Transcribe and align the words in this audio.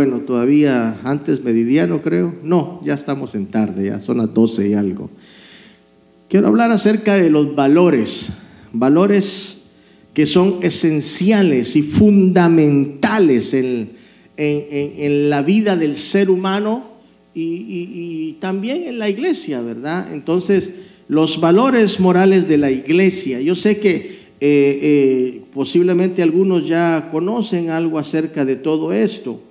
bueno, 0.00 0.20
todavía 0.20 0.98
antes 1.04 1.44
meridiano 1.44 2.00
creo. 2.00 2.34
No, 2.42 2.80
ya 2.82 2.94
estamos 2.94 3.34
en 3.34 3.48
tarde, 3.48 3.84
ya 3.84 4.00
son 4.00 4.16
las 4.16 4.32
12 4.32 4.70
y 4.70 4.72
algo. 4.72 5.10
Quiero 6.30 6.48
hablar 6.48 6.70
acerca 6.70 7.16
de 7.16 7.28
los 7.28 7.54
valores, 7.54 8.32
valores 8.72 9.64
que 10.14 10.24
son 10.24 10.60
esenciales 10.62 11.76
y 11.76 11.82
fundamentales 11.82 13.52
en, 13.52 13.90
la 15.28 15.42
vida 15.42 15.76
del 15.76 15.94
ser 15.94 16.30
humano 16.30 16.82
y, 17.34 18.38
también 18.40 18.84
en 18.84 18.98
la 18.98 19.10
iglesia, 19.10 19.60
¿verdad? 19.60 20.14
Entonces, 20.14 20.72
los 21.08 21.42
valores 21.42 22.00
morales 22.00 22.48
de 22.48 22.56
la 22.56 22.70
iglesia. 22.70 23.38
Yo 23.42 23.54
sé 23.54 23.80
que 23.80 23.96
eh, 23.96 24.08
eh, 24.40 25.42
posiblemente 25.52 26.22
algunos 26.22 26.66
ya 26.66 27.10
conocen 27.12 27.68
algo 27.68 27.98
acerca 27.98 28.46
de 28.46 28.56
todo 28.56 28.94
esto, 28.94 29.42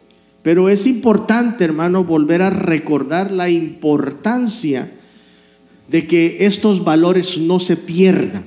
pero 0.42 0.70
es 0.70 0.88
importante, 0.88 1.64
hermano, 1.64 2.04
volver 2.04 2.42
a 2.42 2.50
recordar 2.50 3.32
la 3.32 3.50
importancia 3.50 4.92
de 5.90 6.08
que 6.08 6.38
estos 6.46 6.84
valores 6.84 7.38
no 7.38 7.60
se 7.60 7.76
pierdan, 7.76 8.46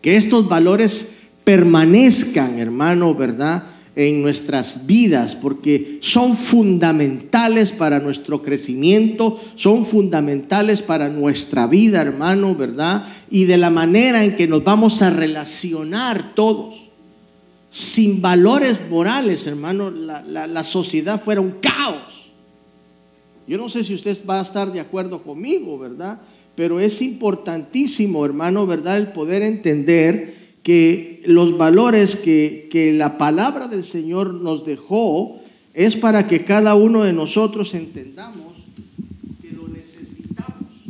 que 0.00 0.16
estos 0.16 0.48
valores 0.48 1.20
permanezcan, 1.44 2.58
hermano, 2.58 3.14
¿verdad? 3.14 3.64
En 3.96 4.22
nuestras 4.22 4.86
vidas, 4.86 5.34
porque 5.34 5.98
son 6.00 6.36
fundamentales 6.36 7.72
para 7.72 7.98
nuestro 7.98 8.40
crecimiento, 8.40 9.40
son 9.56 9.84
fundamentales 9.84 10.82
para 10.82 11.08
nuestra 11.08 11.66
vida, 11.66 12.00
hermano, 12.00 12.54
¿verdad? 12.54 13.04
Y 13.30 13.44
de 13.44 13.58
la 13.58 13.70
manera 13.70 14.24
en 14.24 14.36
que 14.36 14.46
nos 14.46 14.62
vamos 14.62 15.02
a 15.02 15.10
relacionar 15.10 16.34
todos. 16.34 16.89
Sin 17.70 18.20
valores 18.20 18.78
morales, 18.90 19.46
hermano, 19.46 19.90
la, 19.90 20.22
la 20.22 20.64
sociedad 20.64 21.20
fuera 21.20 21.40
un 21.40 21.52
caos. 21.60 22.32
Yo 23.46 23.58
no 23.58 23.68
sé 23.68 23.82
si 23.82 23.94
usted 23.94 24.16
va 24.28 24.38
a 24.38 24.42
estar 24.42 24.72
de 24.72 24.80
acuerdo 24.80 25.22
conmigo, 25.22 25.78
¿verdad? 25.78 26.20
Pero 26.54 26.78
es 26.78 27.00
importantísimo, 27.02 28.24
hermano, 28.24 28.66
¿verdad? 28.66 28.98
El 28.98 29.12
poder 29.12 29.42
entender 29.42 30.34
que 30.62 31.22
los 31.26 31.56
valores 31.56 32.16
que, 32.16 32.68
que 32.70 32.92
la 32.92 33.18
palabra 33.18 33.66
del 33.66 33.82
Señor 33.82 34.34
nos 34.34 34.64
dejó 34.64 35.40
es 35.74 35.96
para 35.96 36.26
que 36.26 36.44
cada 36.44 36.74
uno 36.74 37.04
de 37.04 37.12
nosotros 37.12 37.74
entendamos 37.74 38.66
que 39.40 39.52
lo 39.52 39.68
necesitamos. 39.68 40.84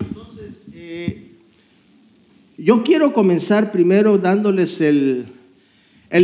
Entonces, 0.00 0.62
eh, 0.74 1.30
yo 2.58 2.82
quiero 2.82 3.12
comenzar 3.12 3.70
primero 3.70 4.18
dándoles 4.18 4.80
el, 4.80 5.26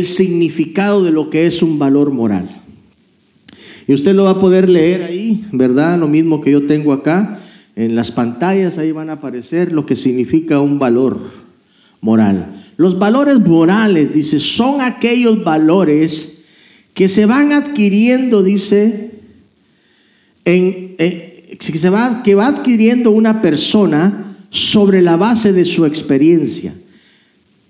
significado 0.03 1.03
de 1.03 1.11
lo 1.11 1.29
que 1.29 1.45
es 1.45 1.61
un 1.61 1.77
valor 1.77 2.11
moral. 2.11 2.49
Y 3.87 3.93
usted 3.93 4.15
lo 4.15 4.23
va 4.23 4.31
a 4.31 4.39
poder 4.39 4.69
leer 4.69 5.03
ahí, 5.03 5.45
¿verdad? 5.51 5.99
Lo 5.99 6.07
mismo 6.07 6.41
que 6.41 6.51
yo 6.51 6.65
tengo 6.65 6.93
acá. 6.93 7.39
En 7.75 7.95
las 7.95 8.11
pantallas 8.11 8.77
ahí 8.77 8.91
van 8.91 9.09
a 9.09 9.13
aparecer 9.13 9.71
lo 9.71 9.85
que 9.85 9.95
significa 9.95 10.59
un 10.59 10.79
valor 10.79 11.19
moral. 12.01 12.63
Los 12.77 12.97
valores 12.97 13.39
morales, 13.39 14.13
dice, 14.13 14.39
son 14.39 14.81
aquellos 14.81 15.43
valores 15.43 16.43
que 16.93 17.07
se 17.07 17.25
van 17.25 17.51
adquiriendo, 17.51 18.41
dice, 18.41 19.11
va, 20.47 22.23
que 22.23 22.35
va 22.35 22.47
adquiriendo 22.47 23.11
una 23.11 23.41
persona 23.41 24.32
sobre 24.53 25.01
la 25.01 25.17
base 25.17 25.51
de 25.51 25.65
su 25.65 25.83
experiencia. 25.87 26.75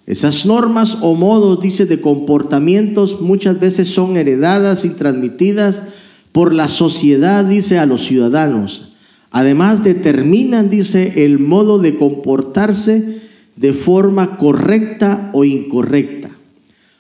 Esas 0.06 0.46
normas 0.46 0.98
o 1.00 1.16
modos, 1.16 1.62
dice, 1.62 1.86
de 1.86 2.02
comportamientos 2.02 3.22
muchas 3.22 3.58
veces 3.58 3.88
son 3.88 4.18
heredadas 4.18 4.84
y 4.84 4.90
transmitidas 4.90 5.86
por 6.34 6.54
la 6.54 6.68
sociedad, 6.68 7.46
dice, 7.46 7.80
a 7.80 7.86
los 7.86 8.06
ciudadanos. 8.06 8.96
Además, 9.32 9.86
determinan, 9.86 10.70
dice, 10.70 11.24
el 11.24 11.40
modo 11.40 11.80
de 11.80 11.96
comportarse 11.96 13.22
de 13.56 13.72
forma 13.72 14.38
correcta 14.38 15.30
o 15.32 15.46
incorrecta. 15.46 16.32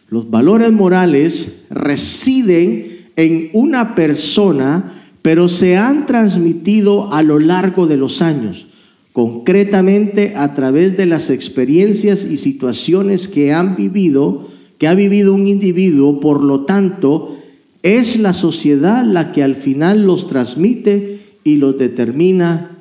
Los 0.07 0.29
valores 0.29 0.71
morales 0.71 1.65
residen 1.69 3.09
en 3.17 3.49
una 3.51 3.95
persona, 3.95 4.93
pero 5.21 5.49
se 5.49 5.75
han 5.75 6.05
transmitido 6.05 7.13
a 7.13 7.21
lo 7.21 7.37
largo 7.39 7.85
de 7.85 7.97
los 7.97 8.21
años, 8.21 8.67
concretamente 9.13 10.33
a 10.35 10.55
través 10.55 10.97
de 10.97 11.05
las 11.05 11.29
experiencias 11.29 12.25
y 12.25 12.35
situaciones 12.35 13.27
que 13.27 13.53
han 13.53 13.75
vivido, 13.75 14.49
que 14.79 14.87
ha 14.87 14.95
vivido 14.95 15.33
un 15.33 15.47
individuo, 15.47 16.19
por 16.19 16.43
lo 16.43 16.65
tanto, 16.65 17.37
es 17.83 18.17
la 18.17 18.33
sociedad 18.33 19.05
la 19.05 19.31
que 19.31 19.43
al 19.43 19.55
final 19.55 20.03
los 20.05 20.27
transmite 20.27 21.21
y 21.43 21.57
los 21.57 21.77
determina 21.77 22.79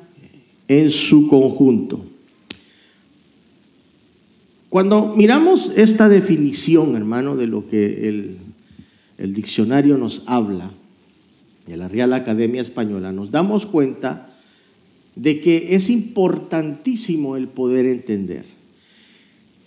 en 0.67 0.89
su 0.89 1.27
conjunto. 1.27 2.03
Cuando 4.69 5.13
miramos 5.15 5.73
esta 5.77 6.09
definición, 6.09 6.95
hermano, 6.95 7.35
de 7.35 7.45
lo 7.45 7.67
que 7.67 8.09
el, 8.09 8.37
el 9.19 9.35
diccionario 9.35 9.99
nos 9.99 10.23
habla, 10.25 10.71
de 11.67 11.77
la 11.77 11.87
Real 11.87 12.11
Academia 12.13 12.61
Española, 12.61 13.11
nos 13.11 13.29
damos 13.29 13.67
cuenta 13.67 14.32
de 15.15 15.41
que 15.41 15.75
es 15.75 15.89
importantísimo 15.89 17.35
el 17.35 17.47
poder 17.47 17.85
entender 17.85 18.45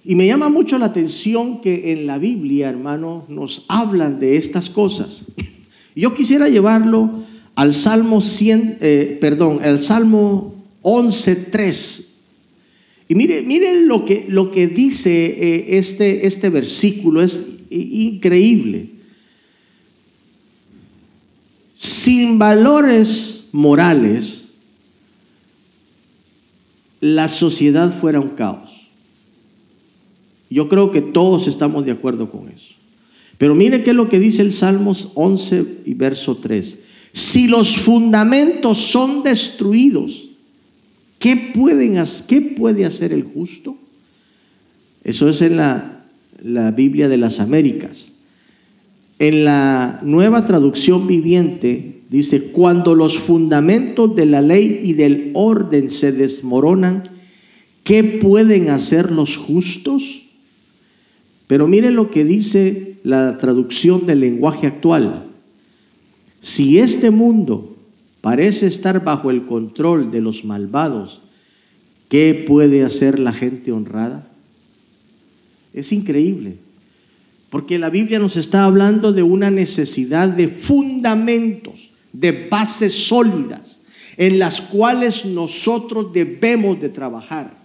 y 0.08 0.14
me 0.14 0.28
llama 0.28 0.48
mucho 0.48 0.78
la 0.78 0.86
atención 0.86 1.60
que 1.60 1.90
en 1.90 2.06
la 2.06 2.18
Biblia, 2.18 2.68
hermano, 2.68 3.24
nos 3.28 3.64
hablan 3.66 4.20
de 4.20 4.36
estas 4.36 4.70
cosas. 4.70 5.24
Yo 5.96 6.14
quisiera 6.14 6.48
llevarlo 6.48 7.10
al 7.56 7.74
Salmo 7.74 8.20
100, 8.20 8.78
eh, 8.80 9.18
perdón, 9.20 9.58
al 9.64 9.80
Salmo 9.80 10.54
11.3. 10.82 12.04
Y 13.08 13.16
mire, 13.16 13.42
mire 13.42 13.80
lo 13.80 14.04
que, 14.04 14.26
lo 14.28 14.52
que 14.52 14.68
dice 14.68 15.10
eh, 15.26 15.78
este, 15.78 16.24
este 16.24 16.50
versículo, 16.50 17.20
es 17.20 17.44
increíble. 17.70 18.90
Sin 21.74 22.38
valores 22.38 23.48
morales, 23.50 24.45
la 27.14 27.28
sociedad 27.28 27.92
fuera 27.92 28.20
un 28.20 28.30
caos. 28.30 28.88
Yo 30.50 30.68
creo 30.68 30.90
que 30.90 31.00
todos 31.00 31.48
estamos 31.48 31.84
de 31.84 31.92
acuerdo 31.92 32.30
con 32.30 32.48
eso. 32.48 32.74
Pero 33.38 33.54
mire 33.54 33.82
qué 33.82 33.90
es 33.90 33.96
lo 33.96 34.08
que 34.08 34.18
dice 34.18 34.42
el 34.42 34.52
Salmos 34.52 35.10
11 35.14 35.82
y 35.84 35.94
verso 35.94 36.36
3. 36.36 36.78
Si 37.12 37.48
los 37.48 37.78
fundamentos 37.78 38.78
son 38.78 39.22
destruidos, 39.22 40.30
¿qué, 41.18 41.52
pueden, 41.54 42.02
¿qué 42.26 42.42
puede 42.42 42.84
hacer 42.86 43.12
el 43.12 43.24
justo? 43.24 43.76
Eso 45.04 45.28
es 45.28 45.42
en 45.42 45.56
la, 45.56 46.04
la 46.42 46.70
Biblia 46.70 47.08
de 47.08 47.16
las 47.16 47.40
Américas. 47.40 48.12
En 49.18 49.44
la 49.44 50.00
nueva 50.02 50.46
traducción 50.46 51.06
viviente 51.06 51.95
dice, 52.08 52.50
cuando 52.52 52.94
los 52.94 53.18
fundamentos 53.18 54.14
de 54.14 54.26
la 54.26 54.40
ley 54.40 54.80
y 54.82 54.92
del 54.92 55.30
orden 55.34 55.90
se 55.90 56.12
desmoronan, 56.12 57.04
¿qué 57.84 58.02
pueden 58.04 58.68
hacer 58.70 59.10
los 59.10 59.36
justos? 59.36 60.26
Pero 61.46 61.68
miren 61.68 61.94
lo 61.94 62.10
que 62.10 62.24
dice 62.24 62.96
la 63.04 63.38
traducción 63.38 64.06
del 64.06 64.20
lenguaje 64.20 64.66
actual. 64.66 65.26
Si 66.40 66.78
este 66.78 67.10
mundo 67.10 67.76
parece 68.20 68.66
estar 68.66 69.04
bajo 69.04 69.30
el 69.30 69.46
control 69.46 70.10
de 70.10 70.20
los 70.20 70.44
malvados, 70.44 71.22
¿qué 72.08 72.44
puede 72.46 72.84
hacer 72.84 73.18
la 73.18 73.32
gente 73.32 73.72
honrada? 73.72 74.28
Es 75.72 75.92
increíble, 75.92 76.56
porque 77.50 77.78
la 77.78 77.90
Biblia 77.90 78.18
nos 78.18 78.36
está 78.36 78.64
hablando 78.64 79.12
de 79.12 79.22
una 79.22 79.50
necesidad 79.50 80.28
de 80.28 80.48
fundamentos, 80.48 81.92
de 82.20 82.48
bases 82.48 83.08
sólidas, 83.08 83.80
en 84.16 84.38
las 84.38 84.60
cuales 84.60 85.24
nosotros 85.24 86.12
debemos 86.12 86.80
de 86.80 86.88
trabajar. 86.88 87.56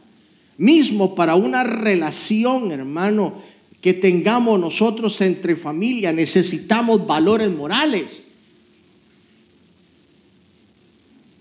Mismo 0.58 1.16
para 1.16 1.36
una 1.36 1.64
relación, 1.64 2.72
hermano, 2.72 3.34
que 3.82 3.94
tengamos 3.94 4.60
nosotros 4.60 5.20
entre 5.22 5.56
familia, 5.56 6.14
necesitamos 6.14 7.08
valores 7.08 7.50
morales. 7.50 8.30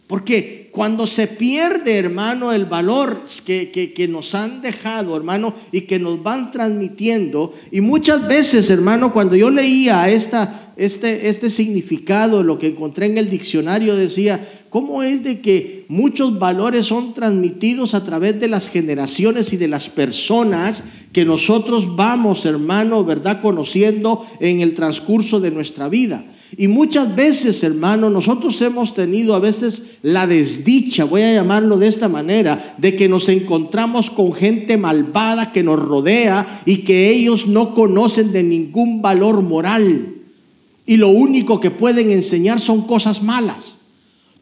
Porque 0.07 0.60
cuando 0.71 1.07
se 1.07 1.27
pierde, 1.27 1.99
hermano, 1.99 2.53
el 2.53 2.65
valor 2.65 3.25
que, 3.45 3.71
que, 3.73 4.09
nos 4.09 4.35
han 4.35 4.63
dejado, 4.63 5.17
hermano, 5.17 5.53
y 5.73 5.83
que 5.83 5.99
nos 5.99 6.23
van 6.23 6.53
transmitiendo, 6.53 7.53
y 7.73 7.81
muchas 7.81 8.29
veces, 8.29 8.71
hermano, 8.71 9.13
cuando 9.13 9.35
yo 9.35 9.51
leía 9.51 10.09
esta, 10.09 10.73
este, 10.77 11.29
este 11.29 11.51
significado, 11.51 12.45
lo 12.45 12.57
que 12.57 12.69
encontré 12.69 13.07
en 13.07 13.19
el 13.19 13.29
diccionario, 13.29 13.97
decía, 13.97 14.47
¿cómo 14.69 15.03
es 15.03 15.25
de 15.25 15.41
que 15.41 15.87
muchos 15.89 16.39
valores 16.39 16.87
son 16.87 17.15
transmitidos 17.15 17.95
a 17.95 18.05
través 18.05 18.39
de 18.39 18.49
las 18.49 18.69
generaciones 18.69 19.53
y 19.53 19.57
de 19.57 19.69
las 19.69 19.89
personas 19.89 20.85
que 21.13 21.25
nosotros 21.25 21.97
vamos, 21.97 22.47
hermano, 22.47 23.05
¿verdad?, 23.05 23.41
conociendo 23.43 24.25
en 24.39 24.61
el 24.61 24.75
transcurso 24.75 25.41
de 25.41 25.51
nuestra 25.51 25.89
vida? 25.89 26.25
Y 26.57 26.69
muchas 26.69 27.15
veces, 27.15 27.63
hermano, 27.63 28.11
nosotros 28.11 28.61
hemos 28.63 28.93
tenido 28.93 29.35
a 29.35 29.39
veces 29.39 29.99
la 30.03 30.27
desdicha, 30.27 31.05
voy 31.05 31.23
a 31.23 31.35
llamarlo 31.35 31.79
de 31.79 31.87
esta 31.87 32.09
manera, 32.09 32.75
de 32.79 32.97
que 32.97 33.09
nos 33.09 33.29
encontramos 33.29 34.11
con 34.11 34.33
gente 34.33 34.77
malvada 34.77 35.53
que 35.53 35.63
nos 35.63 35.79
rodea 35.79 36.63
y 36.67 36.79
que 36.79 37.11
ellos 37.11 37.47
no 37.47 37.75
conocen 37.75 38.33
de 38.33 38.43
ningún 38.43 39.01
valor 39.01 39.43
moral. 39.43 40.15
Y 40.87 40.97
lo 40.97 41.09
único 41.09 41.61
que 41.61 41.71
pueden 41.71 42.11
enseñar 42.11 42.59
son 42.59 42.83
cosas 42.83 43.23
malas. 43.23 43.79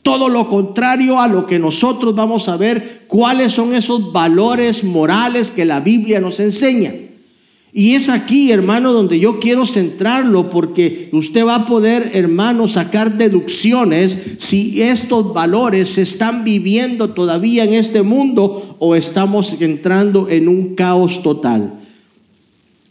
Todo 0.03 0.31
lo 0.31 0.49
contrario 0.49 1.21
a 1.21 1.29
lo 1.29 1.47
que 1.47 1.59
nosotros 1.59 2.15
vamos 2.15 2.49
a 2.49 2.57
ver, 2.57 3.05
cuáles 3.07 3.53
son 3.53 3.75
esos 3.75 4.13
valores 4.13 4.83
morales 4.83 5.51
que 5.51 5.67
la 5.67 5.81
Biblia 5.81 6.21
nos 6.21 6.41
enseña. 6.41 6.95
Y 7.73 7.94
es 7.94 8.09
aquí, 8.09 8.50
hermano, 8.50 8.93
donde 8.93 9.20
yo 9.20 9.38
quiero 9.38 9.67
centrarlo, 9.67 10.49
porque 10.49 11.11
usted 11.12 11.44
va 11.44 11.56
a 11.56 11.67
poder, 11.67 12.12
hermano, 12.15 12.67
sacar 12.67 13.19
deducciones 13.19 14.37
si 14.38 14.81
estos 14.81 15.35
valores 15.35 15.91
se 15.91 16.03
están 16.03 16.44
viviendo 16.44 17.11
todavía 17.11 17.65
en 17.65 17.75
este 17.75 18.03
mundo 18.03 18.76
o 18.79 18.94
estamos 18.94 19.61
entrando 19.61 20.29
en 20.31 20.49
un 20.49 20.75
caos 20.75 21.23
total. 21.23 21.75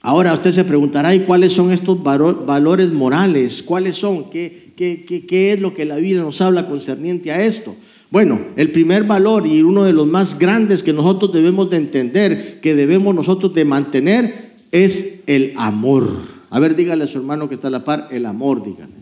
Ahora 0.02 0.34
usted 0.34 0.52
se 0.52 0.64
preguntará, 0.64 1.14
¿y 1.14 1.22
cuáles 1.22 1.54
son 1.54 1.72
estos 1.72 2.02
valores 2.02 2.94
morales? 2.94 3.64
¿Cuáles 3.64 3.96
son? 3.96 4.30
¿Qué, 4.30 4.72
qué, 4.78 5.04
qué, 5.28 5.54
es 5.54 5.60
lo 5.60 5.74
que 5.74 5.86
la 5.86 5.98
Biblia 5.98 6.22
nos 6.22 6.40
habla 6.40 6.68
concerniente 6.68 7.32
a 7.32 7.44
esto? 7.44 7.76
Bueno, 8.10 8.40
el 8.56 8.72
primer 8.72 9.04
valor 9.04 9.46
y 9.46 9.64
uno 9.64 9.84
de 9.84 9.92
los 9.92 10.08
más 10.08 10.40
grandes 10.40 10.82
que 10.82 10.94
nosotros 10.94 11.34
debemos 11.34 11.70
de 11.70 11.78
entender, 11.78 12.60
que 12.62 12.74
debemos 12.74 13.14
nosotros 13.14 13.54
de 13.54 13.66
mantener, 13.66 14.47
es 14.72 15.24
el 15.28 15.54
amor. 15.58 16.10
A 16.50 16.60
ver, 16.60 16.76
dígale 16.76 17.04
a 17.04 17.08
su 17.08 17.18
hermano 17.18 17.48
que 17.48 17.56
está 17.56 17.68
a 17.68 17.72
la 17.72 17.84
par, 17.84 18.08
el 18.12 18.26
amor, 18.26 18.64
dígale. 18.64 18.94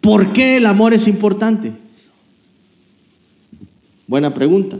¿Por 0.00 0.32
qué 0.32 0.56
el 0.56 0.66
amor 0.66 0.94
es 0.94 1.06
importante? 1.06 1.72
Buena 4.08 4.34
pregunta. 4.34 4.76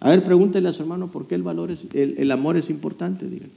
A 0.00 0.08
ver, 0.08 0.24
pregúntele 0.24 0.68
a 0.68 0.72
su 0.72 0.82
hermano 0.82 1.08
por 1.08 1.28
qué 1.28 1.34
el, 1.34 1.42
valor 1.42 1.70
es, 1.70 1.86
el, 1.92 2.16
el 2.18 2.30
amor 2.32 2.56
es 2.56 2.70
importante, 2.70 3.28
dígale. 3.28 3.52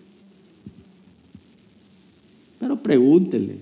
Pero 2.60 2.84
pregúntele. 2.84 3.58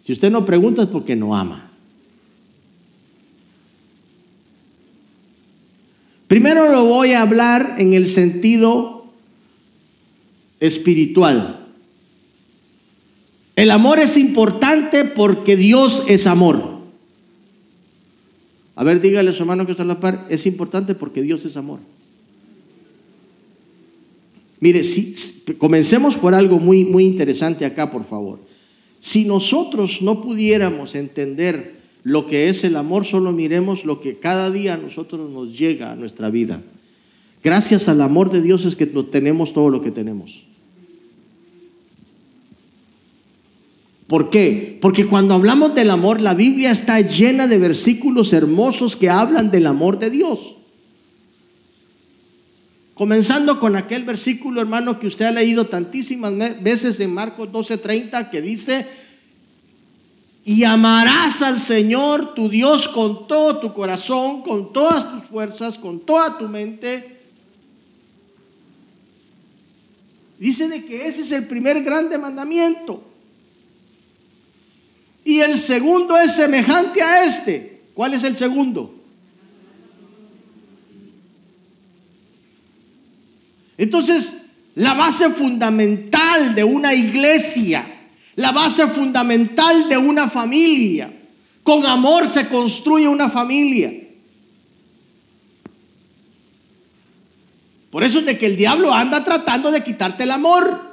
Si 0.00 0.12
usted 0.12 0.30
no 0.30 0.46
pregunta 0.46 0.82
es 0.82 0.88
porque 0.88 1.16
no 1.16 1.36
ama. 1.36 1.69
Primero 6.30 6.70
lo 6.70 6.84
voy 6.84 7.10
a 7.10 7.22
hablar 7.22 7.74
en 7.78 7.92
el 7.92 8.06
sentido 8.06 9.04
espiritual. 10.60 11.66
El 13.56 13.72
amor 13.72 13.98
es 13.98 14.16
importante 14.16 15.04
porque 15.04 15.56
Dios 15.56 16.04
es 16.06 16.28
amor. 16.28 16.82
A 18.76 18.84
ver, 18.84 19.00
dígale 19.00 19.30
a 19.30 19.32
su 19.32 19.42
hermano 19.42 19.66
que 19.66 19.72
está 19.72 19.82
en 19.82 19.88
la 19.88 19.98
par, 19.98 20.28
es 20.30 20.46
importante 20.46 20.94
porque 20.94 21.20
Dios 21.20 21.44
es 21.46 21.56
amor. 21.56 21.80
Mire, 24.60 24.84
si, 24.84 25.12
comencemos 25.58 26.16
por 26.16 26.32
algo 26.36 26.60
muy, 26.60 26.84
muy 26.84 27.06
interesante 27.06 27.64
acá, 27.64 27.90
por 27.90 28.04
favor. 28.04 28.38
Si 29.00 29.24
nosotros 29.24 30.00
no 30.00 30.22
pudiéramos 30.22 30.94
entender 30.94 31.79
lo 32.02 32.26
que 32.26 32.48
es 32.48 32.64
el 32.64 32.76
amor, 32.76 33.04
solo 33.04 33.32
miremos 33.32 33.84
lo 33.84 34.00
que 34.00 34.18
cada 34.18 34.50
día 34.50 34.74
a 34.74 34.78
nosotros 34.78 35.30
nos 35.30 35.58
llega 35.58 35.92
a 35.92 35.96
nuestra 35.96 36.30
vida. 36.30 36.62
Gracias 37.42 37.88
al 37.88 38.00
amor 38.00 38.30
de 38.30 38.42
Dios 38.42 38.64
es 38.64 38.76
que 38.76 38.86
tenemos 38.86 39.52
todo 39.52 39.70
lo 39.70 39.80
que 39.80 39.90
tenemos. 39.90 40.44
¿Por 44.06 44.28
qué? 44.28 44.76
Porque 44.80 45.06
cuando 45.06 45.34
hablamos 45.34 45.74
del 45.74 45.88
amor, 45.88 46.20
la 46.20 46.34
Biblia 46.34 46.72
está 46.72 47.00
llena 47.00 47.46
de 47.46 47.58
versículos 47.58 48.32
hermosos 48.32 48.96
que 48.96 49.08
hablan 49.08 49.50
del 49.52 49.66
amor 49.66 50.00
de 50.00 50.10
Dios. 50.10 50.56
Comenzando 52.94 53.60
con 53.60 53.76
aquel 53.76 54.02
versículo, 54.02 54.60
hermano, 54.60 54.98
que 54.98 55.06
usted 55.06 55.26
ha 55.26 55.30
leído 55.30 55.66
tantísimas 55.66 56.34
veces 56.60 56.98
en 57.00 57.14
Marcos 57.14 57.50
12:30, 57.52 58.30
que 58.30 58.42
dice, 58.42 58.84
y 60.50 60.64
amarás 60.64 61.42
al 61.42 61.56
Señor 61.56 62.34
tu 62.34 62.48
Dios 62.48 62.88
con 62.88 63.28
todo 63.28 63.60
tu 63.60 63.72
corazón, 63.72 64.42
con 64.42 64.72
todas 64.72 65.08
tus 65.08 65.22
fuerzas, 65.22 65.78
con 65.78 66.00
toda 66.00 66.38
tu 66.38 66.48
mente. 66.48 67.20
Dice 70.40 70.66
de 70.66 70.84
que 70.84 71.06
ese 71.06 71.20
es 71.20 71.30
el 71.30 71.46
primer 71.46 71.84
grande 71.84 72.18
mandamiento. 72.18 73.00
Y 75.24 75.38
el 75.38 75.56
segundo 75.56 76.18
es 76.18 76.34
semejante 76.34 77.00
a 77.00 77.24
este. 77.24 77.82
¿Cuál 77.94 78.14
es 78.14 78.24
el 78.24 78.34
segundo? 78.34 78.92
Entonces, 83.78 84.34
la 84.74 84.94
base 84.94 85.30
fundamental 85.30 86.56
de 86.56 86.64
una 86.64 86.92
iglesia 86.92 87.89
la 88.40 88.52
base 88.52 88.86
fundamental 88.86 89.88
de 89.88 89.98
una 89.98 90.26
familia. 90.26 91.12
Con 91.62 91.84
amor 91.84 92.26
se 92.26 92.48
construye 92.48 93.06
una 93.06 93.28
familia. 93.28 93.92
Por 97.90 98.02
eso 98.02 98.20
es 98.20 98.26
de 98.26 98.38
que 98.38 98.46
el 98.46 98.56
diablo 98.56 98.94
anda 98.94 99.22
tratando 99.22 99.70
de 99.70 99.84
quitarte 99.84 100.24
el 100.24 100.30
amor. 100.30 100.89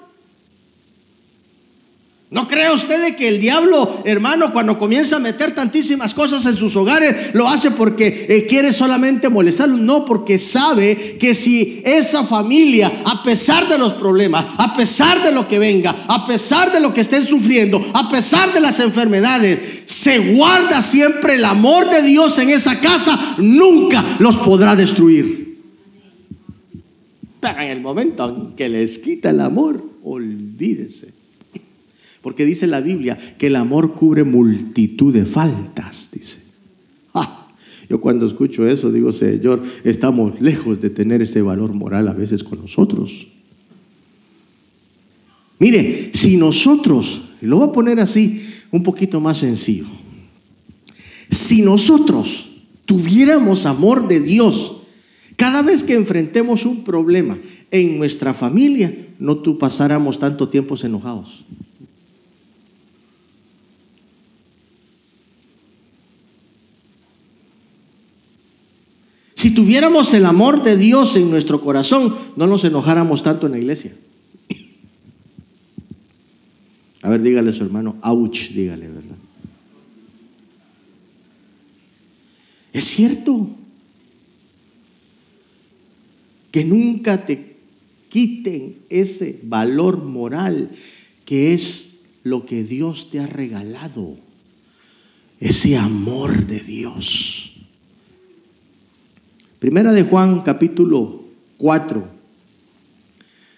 ¿No 2.29 2.45
cree 2.45 2.69
usted 2.73 3.01
de 3.01 3.15
que 3.15 3.29
el 3.29 3.39
diablo, 3.39 4.01
hermano, 4.03 4.51
cuando 4.51 4.77
comienza 4.77 5.15
a 5.15 5.19
meter 5.19 5.55
tantísimas 5.55 6.13
cosas 6.13 6.45
en 6.45 6.57
sus 6.57 6.75
hogares, 6.75 7.33
lo 7.33 7.47
hace 7.47 7.71
porque 7.71 8.25
eh, 8.27 8.45
quiere 8.45 8.73
solamente 8.73 9.29
molestarlos? 9.29 9.79
No, 9.79 10.03
porque 10.03 10.37
sabe 10.37 11.15
que 11.17 11.33
si 11.33 11.81
esa 11.85 12.25
familia, 12.25 12.91
a 13.05 13.23
pesar 13.23 13.69
de 13.69 13.77
los 13.77 13.93
problemas, 13.93 14.45
a 14.57 14.75
pesar 14.75 15.23
de 15.23 15.31
lo 15.31 15.47
que 15.47 15.57
venga, 15.57 15.95
a 16.05 16.25
pesar 16.25 16.69
de 16.73 16.81
lo 16.81 16.93
que 16.93 16.99
estén 16.99 17.25
sufriendo, 17.25 17.81
a 17.93 18.09
pesar 18.09 18.51
de 18.53 18.59
las 18.59 18.81
enfermedades, 18.81 19.83
se 19.85 20.19
guarda 20.33 20.81
siempre 20.81 21.35
el 21.35 21.45
amor 21.45 21.89
de 21.89 22.01
Dios 22.01 22.37
en 22.39 22.49
esa 22.49 22.81
casa, 22.81 23.37
nunca 23.37 24.03
los 24.19 24.35
podrá 24.35 24.75
destruir. 24.75 25.61
Pero 27.39 27.61
en 27.61 27.69
el 27.69 27.79
momento 27.79 28.27
en 28.27 28.53
que 28.53 28.67
les 28.67 28.99
quita 28.99 29.29
el 29.29 29.39
amor, 29.39 29.81
olvídese. 30.03 31.16
Porque 32.27 32.45
dice 32.45 32.67
la 32.67 32.81
Biblia 32.81 33.17
que 33.37 33.47
el 33.47 33.55
amor 33.55 33.95
cubre 33.95 34.25
multitud 34.25 35.13
de 35.13 35.23
faltas, 35.23 36.11
dice. 36.13 36.41
Ah, 37.13 37.47
yo 37.89 38.01
cuando 38.01 38.25
escucho 38.25 38.67
eso 38.67 38.91
digo, 38.91 39.13
Señor, 39.13 39.63
estamos 39.85 40.41
lejos 40.41 40.81
de 40.81 40.89
tener 40.89 41.21
ese 41.21 41.41
valor 41.41 41.71
moral 41.71 42.05
a 42.09 42.13
veces 42.13 42.43
con 42.43 42.59
nosotros. 42.59 43.29
Mire, 45.57 46.11
si 46.13 46.35
nosotros, 46.35 47.29
lo 47.39 47.59
voy 47.59 47.69
a 47.69 47.71
poner 47.71 47.97
así, 48.01 48.43
un 48.71 48.83
poquito 48.83 49.21
más 49.21 49.37
sencillo, 49.37 49.85
si 51.29 51.61
nosotros 51.61 52.49
tuviéramos 52.83 53.65
amor 53.65 54.05
de 54.09 54.19
Dios, 54.19 54.81
cada 55.37 55.61
vez 55.61 55.81
que 55.81 55.93
enfrentemos 55.93 56.65
un 56.65 56.83
problema 56.83 57.39
en 57.71 57.97
nuestra 57.97 58.33
familia, 58.33 58.93
no 59.17 59.37
tú 59.37 59.57
pasáramos 59.57 60.19
tanto 60.19 60.49
tiempo 60.49 60.75
enojados. 60.83 61.45
Si 69.37 69.51
tuviéramos 69.51 70.15
el 70.15 70.25
amor 70.25 70.63
de 70.63 70.75
Dios 70.75 71.15
en 71.15 71.29
nuestro 71.29 71.61
corazón, 71.61 72.15
no 72.35 72.47
nos 72.47 72.63
enojáramos 72.63 73.21
tanto 73.21 73.45
en 73.45 73.51
la 73.51 73.59
iglesia. 73.59 73.93
A 77.03 77.09
ver, 77.11 77.21
dígale 77.21 77.51
a 77.51 77.53
su 77.53 77.63
hermano, 77.63 77.97
ouch, 78.01 78.49
dígale, 78.49 78.87
¿verdad? 78.87 79.15
Es 82.73 82.85
cierto 82.85 83.47
que 86.49 86.65
nunca 86.65 87.27
te 87.27 87.57
quiten 88.09 88.77
ese 88.89 89.39
valor 89.43 90.03
moral 90.03 90.71
que 91.25 91.53
es 91.53 91.99
lo 92.23 92.47
que 92.47 92.63
Dios 92.63 93.11
te 93.11 93.19
ha 93.19 93.27
regalado, 93.27 94.17
ese 95.39 95.77
amor 95.77 96.47
de 96.47 96.63
Dios. 96.63 97.56
Primera 99.59 99.91
de 99.91 100.03
Juan 100.03 100.41
capítulo 100.41 101.23
4, 101.57 102.07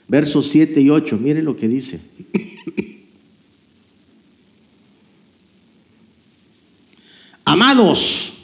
versos 0.08 0.48
7 0.48 0.80
y 0.80 0.90
8, 0.90 1.18
mire 1.18 1.44
lo 1.44 1.58
que 1.58 1.68
dice. 1.68 2.00
Amados, 7.44 8.36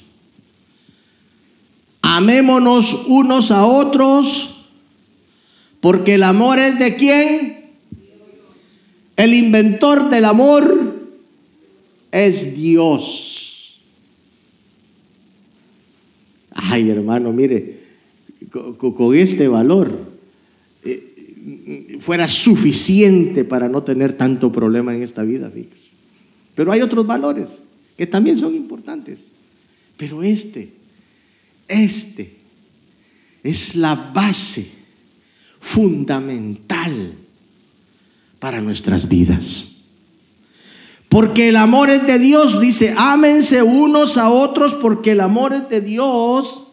amémonos 2.02 3.06
unos 3.08 3.52
a 3.52 3.64
otros, 3.64 4.66
porque 5.80 6.16
el 6.16 6.24
amor 6.24 6.60
es 6.60 6.78
de 6.78 6.98
quién? 6.98 7.56
El 9.16 9.34
inventor 9.34 10.10
del 10.10 10.26
amor 10.26 10.94
es 12.12 12.54
Dios. 12.54 13.45
Ay, 16.70 16.90
hermano, 16.90 17.32
mire, 17.32 17.80
con, 18.50 19.16
este 19.16 19.48
valor 19.48 20.14
eh, 20.84 21.98
fuera 22.00 22.28
suficiente 22.28 23.44
para 23.44 23.70
no 23.70 23.84
tener 23.84 24.14
tanto 24.14 24.52
problema 24.52 24.96
en 24.96 25.04
esta 25.04 25.24
vida, 25.24 25.50
fix. 25.50 25.92
Pero 26.56 26.72
hay 26.72 26.82
otros 26.82 27.06
valores 27.06 27.64
que 27.98 28.08
también 28.08 28.38
son 28.38 28.56
importantes. 28.56 29.32
Pero 29.98 30.24
este, 30.24 30.70
este 31.68 32.36
es 33.44 33.76
la 33.76 33.96
base 33.96 34.66
fundamental 35.60 37.14
para 38.40 38.62
nuestras 38.62 39.08
vidas. 39.08 39.75
Porque 41.16 41.48
el 41.48 41.56
amor 41.56 41.90
es 41.90 42.06
de 42.06 42.20
Dios, 42.20 42.60
dice, 42.60 42.94
ámense 42.98 43.64
unos 43.64 44.18
a 44.18 44.30
otros 44.30 44.74
porque 44.74 45.12
el 45.12 45.22
amor 45.22 45.54
es 45.54 45.70
de 45.70 45.80
Dios. 45.80 46.64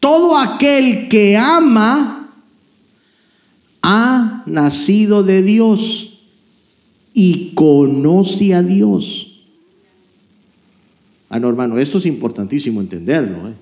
Todo 0.00 0.38
aquel 0.38 1.10
que 1.10 1.36
ama 1.36 2.34
ha 3.82 4.42
nacido 4.46 5.22
de 5.22 5.42
Dios 5.42 6.20
y 7.12 7.52
conoce 7.52 8.54
a 8.54 8.62
Dios. 8.62 9.42
Ah, 11.28 11.38
no, 11.38 11.50
hermano, 11.50 11.78
esto 11.78 11.98
es 11.98 12.06
importantísimo 12.06 12.80
entenderlo. 12.80 13.50
¿eh? 13.50 13.54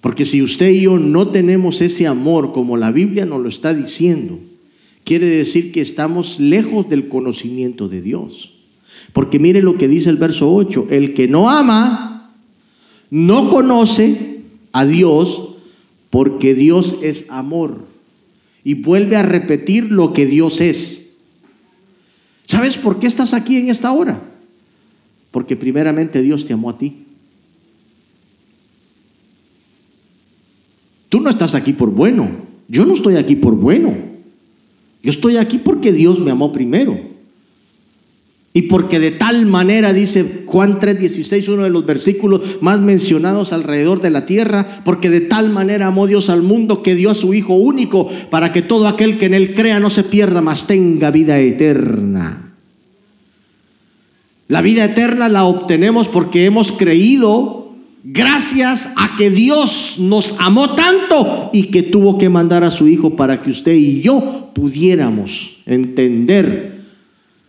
Porque 0.00 0.24
si 0.24 0.40
usted 0.40 0.68
y 0.68 0.82
yo 0.82 1.00
no 1.00 1.26
tenemos 1.26 1.80
ese 1.80 2.06
amor 2.06 2.52
como 2.52 2.76
la 2.76 2.92
Biblia 2.92 3.26
nos 3.26 3.40
lo 3.40 3.48
está 3.48 3.74
diciendo, 3.74 4.38
quiere 5.04 5.28
decir 5.28 5.72
que 5.72 5.80
estamos 5.80 6.40
lejos 6.40 6.88
del 6.88 7.08
conocimiento 7.08 7.88
de 7.88 8.02
Dios. 8.02 8.52
Porque 9.12 9.38
mire 9.38 9.62
lo 9.62 9.76
que 9.76 9.88
dice 9.88 10.10
el 10.10 10.16
verso 10.16 10.52
8, 10.52 10.88
el 10.90 11.14
que 11.14 11.28
no 11.28 11.50
ama, 11.50 12.32
no 13.10 13.50
conoce 13.50 14.40
a 14.72 14.86
Dios, 14.86 15.56
porque 16.10 16.54
Dios 16.54 16.98
es 17.02 17.26
amor. 17.28 17.86
Y 18.64 18.74
vuelve 18.74 19.16
a 19.16 19.22
repetir 19.22 19.90
lo 19.90 20.12
que 20.12 20.26
Dios 20.26 20.60
es. 20.60 21.14
¿Sabes 22.44 22.76
por 22.76 22.98
qué 22.98 23.06
estás 23.06 23.34
aquí 23.34 23.56
en 23.56 23.70
esta 23.70 23.92
hora? 23.92 24.22
Porque 25.30 25.56
primeramente 25.56 26.22
Dios 26.22 26.44
te 26.44 26.52
amó 26.52 26.70
a 26.70 26.78
ti. 26.78 27.04
Tú 31.08 31.20
no 31.20 31.28
estás 31.28 31.54
aquí 31.54 31.72
por 31.72 31.90
bueno. 31.90 32.30
Yo 32.68 32.84
no 32.84 32.94
estoy 32.94 33.16
aquí 33.16 33.36
por 33.36 33.54
bueno. 33.54 34.11
Yo 35.02 35.10
estoy 35.10 35.36
aquí 35.36 35.58
porque 35.58 35.92
Dios 35.92 36.20
me 36.20 36.30
amó 36.30 36.52
primero. 36.52 37.12
Y 38.54 38.62
porque 38.62 39.00
de 39.00 39.10
tal 39.10 39.46
manera, 39.46 39.94
dice 39.94 40.44
Juan 40.44 40.78
3:16, 40.78 41.48
uno 41.48 41.62
de 41.62 41.70
los 41.70 41.86
versículos 41.86 42.58
más 42.60 42.80
mencionados 42.80 43.52
alrededor 43.52 44.00
de 44.00 44.10
la 44.10 44.26
tierra, 44.26 44.66
porque 44.84 45.08
de 45.08 45.22
tal 45.22 45.48
manera 45.48 45.86
amó 45.86 46.06
Dios 46.06 46.28
al 46.28 46.42
mundo 46.42 46.82
que 46.82 46.94
dio 46.94 47.10
a 47.10 47.14
su 47.14 47.32
Hijo 47.32 47.54
único 47.54 48.08
para 48.30 48.52
que 48.52 48.60
todo 48.60 48.88
aquel 48.88 49.18
que 49.18 49.26
en 49.26 49.34
él 49.34 49.54
crea 49.54 49.80
no 49.80 49.88
se 49.88 50.04
pierda, 50.04 50.42
mas 50.42 50.66
tenga 50.66 51.10
vida 51.10 51.38
eterna. 51.40 52.52
La 54.48 54.60
vida 54.60 54.84
eterna 54.84 55.30
la 55.30 55.44
obtenemos 55.44 56.08
porque 56.08 56.44
hemos 56.44 56.72
creído 56.72 57.61
gracias 58.04 58.90
a 58.96 59.16
que 59.16 59.30
Dios 59.30 59.96
nos 59.98 60.34
amó 60.38 60.74
tanto 60.74 61.50
y 61.52 61.64
que 61.64 61.82
tuvo 61.82 62.18
que 62.18 62.28
mandar 62.28 62.64
a 62.64 62.70
su 62.70 62.88
Hijo 62.88 63.16
para 63.16 63.42
que 63.42 63.50
usted 63.50 63.72
y 63.72 64.02
yo 64.02 64.50
pudiéramos 64.54 65.58
entender 65.66 66.82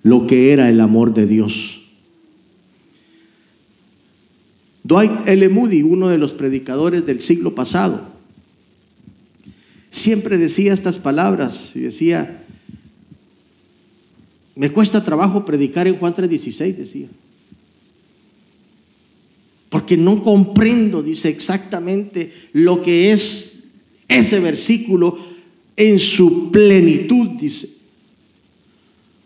lo 0.04 0.28
que 0.28 0.52
era 0.52 0.70
el 0.70 0.80
amor 0.82 1.14
de 1.14 1.26
Dios. 1.26 1.82
Dwight 4.84 5.12
L. 5.28 5.50
Moody, 5.50 5.82
uno 5.82 6.10
de 6.10 6.18
los 6.18 6.34
predicadores 6.34 7.06
del 7.06 7.20
siglo 7.20 7.56
pasado, 7.56 8.12
siempre 9.90 10.38
decía 10.38 10.74
estas 10.74 11.00
palabras 11.00 11.76
y 11.76 11.80
decía, 11.80 12.44
me 14.56 14.70
cuesta 14.72 15.04
trabajo 15.04 15.46
predicar 15.46 15.88
en 15.88 15.96
Juan 15.96 16.14
3:16, 16.14 16.76
decía. 16.76 17.08
Porque 19.74 19.98
no 19.98 20.24
comprendo, 20.24 21.02
dice 21.02 21.30
exactamente 21.30 22.32
lo 22.52 22.80
que 22.80 23.12
es 23.12 23.64
ese 24.08 24.40
versículo 24.40 25.18
en 25.76 25.98
su 25.98 26.52
plenitud, 26.52 27.30
dice. 27.40 27.70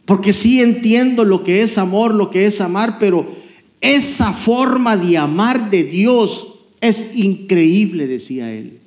Porque 0.05 0.31
sí 0.31 0.61
entiendo 0.61 1.25
lo 1.25 1.43
que 1.43 1.63
es 1.63 1.77
amor, 1.77 2.13
lo 2.13 2.29
que 2.29 2.45
es 2.45 2.61
amar, 2.61 2.97
pero 2.97 3.27
esa 3.81 4.31
forma 4.31 4.95
de 4.95 5.17
amar 5.17 5.69
de 5.69 5.83
Dios 5.83 6.59
es 6.79 7.09
increíble, 7.15 8.07
decía 8.07 8.49
él. 8.53 8.79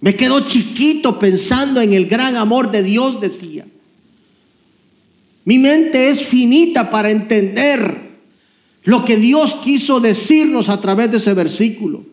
Me 0.00 0.16
quedo 0.16 0.48
chiquito 0.48 1.18
pensando 1.18 1.82
en 1.82 1.92
el 1.92 2.06
gran 2.06 2.36
amor 2.36 2.70
de 2.70 2.82
Dios, 2.82 3.20
decía. 3.20 3.66
Mi 5.44 5.58
mente 5.58 6.08
es 6.08 6.24
finita 6.24 6.88
para 6.88 7.10
entender 7.10 8.08
lo 8.84 9.04
que 9.04 9.16
Dios 9.16 9.56
quiso 9.62 10.00
decirnos 10.00 10.68
a 10.68 10.80
través 10.80 11.10
de 11.10 11.18
ese 11.18 11.34
versículo. 11.34 12.04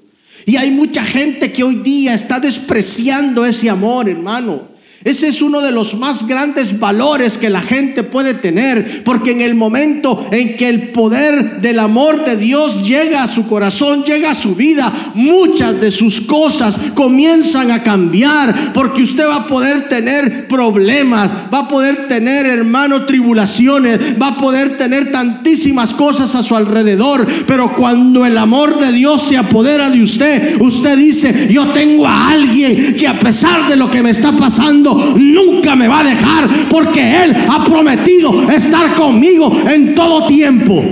Y 0.46 0.58
hay 0.58 0.72
mucha 0.72 1.04
gente 1.04 1.52
que 1.52 1.64
hoy 1.64 1.76
día 1.76 2.14
está 2.14 2.40
despreciando 2.40 3.46
ese 3.46 3.70
amor, 3.70 4.08
hermano. 4.08 4.77
Ese 5.08 5.30
es 5.30 5.42
uno 5.42 5.62
de 5.62 5.72
los 5.72 5.96
más 5.96 6.28
grandes 6.28 6.78
valores 6.82 7.38
que 7.38 7.50
la 7.50 7.62
gente 7.62 8.04
puede 8.04 8.34
tener, 8.34 9.06
porque 9.06 9.32
en 9.32 9.40
el 9.40 9.56
momento 9.56 10.28
en 10.34 10.58
que 10.58 10.68
el 10.68 10.90
poder 10.90 11.62
del 11.62 11.80
amor 11.80 12.26
de 12.26 12.36
Dios 12.36 12.86
llega 12.86 13.24
a 13.24 13.28
su 13.28 13.48
corazón, 13.48 14.04
llega 14.04 14.32
a 14.32 14.36
su 14.36 14.54
vida, 14.54 14.92
muchas 15.14 15.80
de 15.80 15.92
sus 15.92 16.20
cosas 16.20 16.78
comienzan 16.94 17.72
a 17.72 17.84
cambiar, 17.84 18.74
porque 18.74 19.04
usted 19.04 19.26
va 19.26 19.38
a 19.38 19.48
poder 19.48 19.88
tener 19.88 20.46
problemas, 20.50 21.32
va 21.54 21.60
a 21.60 21.68
poder 21.70 22.10
tener, 22.10 22.46
hermano, 22.46 23.06
tribulaciones, 23.06 24.22
va 24.22 24.28
a 24.28 24.38
poder 24.38 24.76
tener 24.76 25.10
tantísimas 25.10 25.94
cosas 25.94 26.36
a 26.36 26.44
su 26.44 26.54
alrededor, 26.54 27.26
pero 27.48 27.74
cuando 27.78 28.26
el 28.26 28.38
amor 28.38 28.78
de 28.78 28.92
Dios 28.92 29.22
se 29.22 29.38
apodera 29.38 29.90
de 29.90 30.04
usted, 30.04 30.60
usted 30.60 30.98
dice, 30.98 31.48
yo 31.50 31.70
tengo 31.70 32.06
a 32.06 32.32
alguien 32.32 32.94
que 32.94 33.08
a 33.08 33.18
pesar 33.18 33.70
de 33.70 33.78
lo 33.78 33.90
que 33.90 34.04
me 34.04 34.10
está 34.10 34.36
pasando, 34.36 34.97
nunca 35.18 35.76
me 35.76 35.88
va 35.88 36.02
a 36.02 36.04
dejar 36.04 36.50
porque 36.70 37.24
Él 37.24 37.36
ha 37.50 37.64
prometido 37.64 38.50
estar 38.50 38.96
conmigo 38.96 39.52
en 39.70 39.96
todo 39.96 40.28
tiempo. 40.28 40.84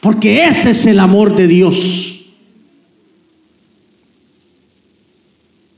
Porque 0.00 0.46
ese 0.46 0.70
es 0.70 0.86
el 0.86 0.98
amor 0.98 1.34
de 1.34 1.46
Dios. 1.46 2.20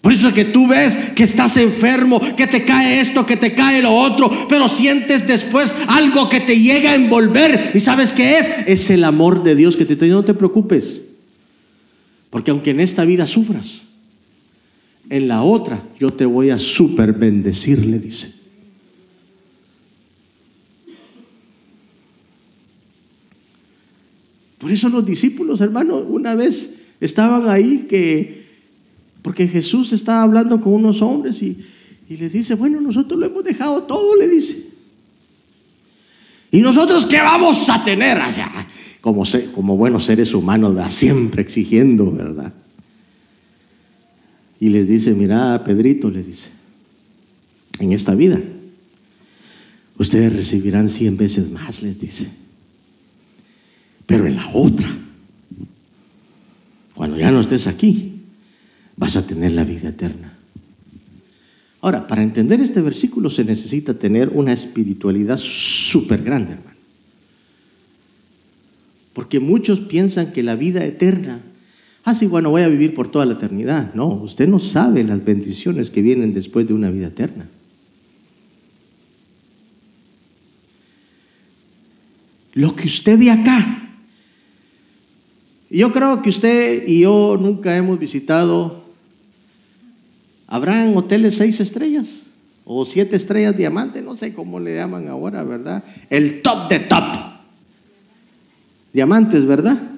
Por 0.03 0.13
eso 0.13 0.29
es 0.29 0.35
que 0.35 0.45
tú 0.45 0.67
ves 0.67 0.97
que 1.15 1.23
estás 1.23 1.57
enfermo, 1.57 2.21
que 2.37 2.49
te 2.49 2.65
cae 2.65 3.01
esto, 3.01 3.25
que 3.25 3.37
te 3.37 3.55
cae 3.55 3.83
lo 3.83 3.95
otro, 3.95 4.49
pero 4.49 4.67
sientes 4.67 5.29
después 5.29 5.77
algo 5.87 6.29
que 6.29 6.41
te 6.41 6.59
llega 6.59 6.91
a 6.91 6.95
envolver. 6.97 7.71
¿Y 7.73 7.79
sabes 7.79 8.13
qué 8.13 8.39
es? 8.39 8.53
Es 8.67 8.91
el 8.91 9.05
amor 9.05 9.45
de 9.45 9.55
Dios 9.55 9.77
que 9.77 9.85
te 9.85 9.93
está 9.93 10.05
diciendo, 10.05 10.23
no 10.23 10.27
te 10.27 10.35
preocupes. 10.35 11.05
Porque 12.31 12.51
aunque 12.51 12.71
en 12.71 12.81
esta 12.81 13.05
vida 13.05 13.27
sufras, 13.29 13.83
en 15.13 15.29
la 15.29 15.43
otra 15.43 15.79
yo 16.01 16.11
te 16.11 16.25
voy 16.25 16.49
a 16.49 16.57
super 16.57 17.13
bendecir, 17.13 17.85
le 17.85 17.99
dice. 17.99 18.33
Por 24.57 24.73
eso 24.73 24.89
los 24.89 25.05
discípulos, 25.05 25.61
hermano, 25.61 25.99
una 25.99 26.35
vez 26.35 26.79
estaban 26.99 27.47
ahí 27.51 27.87
que, 27.91 28.47
porque 29.21 29.47
Jesús 29.47 29.93
estaba 29.93 30.23
hablando 30.23 30.63
con 30.63 30.73
unos 30.73 31.03
hombres 31.03 31.43
y, 31.43 31.59
y 32.09 32.17
le 32.17 32.31
dice, 32.31 32.55
bueno, 32.55 32.81
nosotros 32.81 33.21
lo 33.21 33.27
hemos 33.27 33.45
dejado 33.45 33.83
todo, 33.83 34.17
le 34.17 34.29
dice. 34.29 34.63
¿Y 36.51 36.61
nosotros 36.61 37.05
qué 37.05 37.19
vamos 37.19 37.69
a 37.69 37.85
tener? 37.85 38.17
allá 38.19 38.51
como, 39.03 39.25
como 39.55 39.77
buenos 39.77 40.05
seres 40.05 40.33
humanos, 40.33 40.75
da 40.75 40.89
siempre 40.89 41.43
exigiendo, 41.43 42.11
¿verdad? 42.11 42.55
Y 44.63 44.69
les 44.69 44.87
dice, 44.87 45.13
mira, 45.13 45.65
Pedrito, 45.65 46.09
le 46.09 46.23
dice, 46.23 46.51
en 47.81 47.93
esta 47.93 48.15
vida. 48.15 48.41
Ustedes 49.99 50.37
recibirán 50.37 50.89
cien 50.89 51.17
veces 51.17 51.51
más, 51.51 51.83
les 51.83 51.99
dice. 51.99 52.29
Pero 54.07 54.25
en 54.25 54.37
la 54.37 54.49
otra, 54.55 54.89
cuando 56.95 57.17
ya 57.17 57.33
no 57.33 57.41
estés 57.41 57.67
aquí, 57.67 58.21
vas 58.97 59.17
a 59.17 59.27
tener 59.27 59.51
la 59.51 59.65
vida 59.65 59.89
eterna. 59.89 60.39
Ahora, 61.81 62.07
para 62.07 62.23
entender 62.23 62.61
este 62.61 62.83
versículo 62.83 63.31
se 63.31 63.43
necesita 63.43 63.95
tener 63.95 64.29
una 64.29 64.53
espiritualidad 64.53 65.39
súper 65.39 66.23
grande, 66.23 66.53
hermano. 66.53 66.79
Porque 69.13 69.41
muchos 69.41 69.81
piensan 69.81 70.33
que 70.33 70.45
la 70.45 70.55
vida 70.55 70.85
eterna, 70.85 71.41
ah, 72.05 72.15
sí, 72.15 72.27
bueno, 72.27 72.51
voy 72.51 72.63
a 72.63 72.69
vivir 72.69 72.95
por 72.95 73.11
toda 73.11 73.25
la 73.25 73.35
eternidad. 73.35 73.95
No, 73.95 74.09
usted 74.09 74.49
no 74.49 74.59
sabe 74.59 75.05
las 75.05 75.25
bendiciones 75.25 75.91
que 75.91 76.03
vienen 76.03 76.33
después 76.33 76.67
de 76.67 76.75
una 76.75 76.91
vida 76.91 77.09
eterna. 77.09 77.49
Lo 82.55 82.75
que 82.77 82.87
usted 82.87 83.19
ve 83.19 83.31
acá. 83.31 83.79
Yo 85.71 85.91
creo 85.91 86.21
que 86.21 86.29
usted 86.29 86.87
y 86.87 87.01
yo 87.01 87.39
nunca 87.41 87.75
hemos 87.77 87.99
visitado, 87.99 88.85
¿habrán 90.47 90.95
hoteles 90.95 91.39
seis 91.39 91.61
estrellas? 91.61 92.25
O 92.67 92.85
siete 92.85 93.17
estrellas 93.17 93.57
diamante, 93.57 94.03
no 94.03 94.15
sé 94.15 94.35
cómo 94.35 94.61
le 94.61 94.75
llaman 94.75 95.09
ahora, 95.09 95.43
¿verdad? 95.45 95.83
El 96.11 96.43
top 96.43 96.69
de 96.69 96.79
top. 96.81 97.05
Diamantes, 98.93 99.47
¿verdad? 99.47 99.92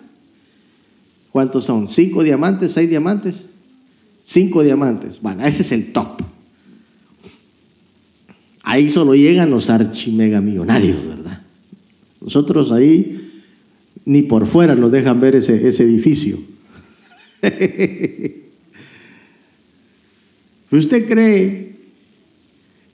¿Cuántos 1.35 1.65
son? 1.65 1.89
¿Cinco 1.89 2.23
diamantes? 2.23 2.71
¿Seis 2.71 2.89
diamantes? 2.89 3.47
Cinco 4.23 4.63
diamantes. 4.63 5.21
Bueno, 5.21 5.45
ese 5.45 5.63
es 5.63 5.73
el 5.73 5.91
top. 5.93 6.23
Ahí 8.63 8.89
solo 8.89 9.17
llegan 9.17 9.51
los 9.51 9.69
archimegamillonarios, 9.69 11.05
¿verdad? 11.05 11.43
Nosotros 12.21 12.71
ahí 12.71 13.43
ni 14.05 14.23
por 14.23 14.47
fuera 14.47 14.77
nos 14.77 14.93
dejan 14.93 15.21
ver 15.21 15.35
ese, 15.35 15.67
ese 15.67 15.83
edificio. 15.83 16.39
¿Usted 20.71 21.09
cree 21.09 21.75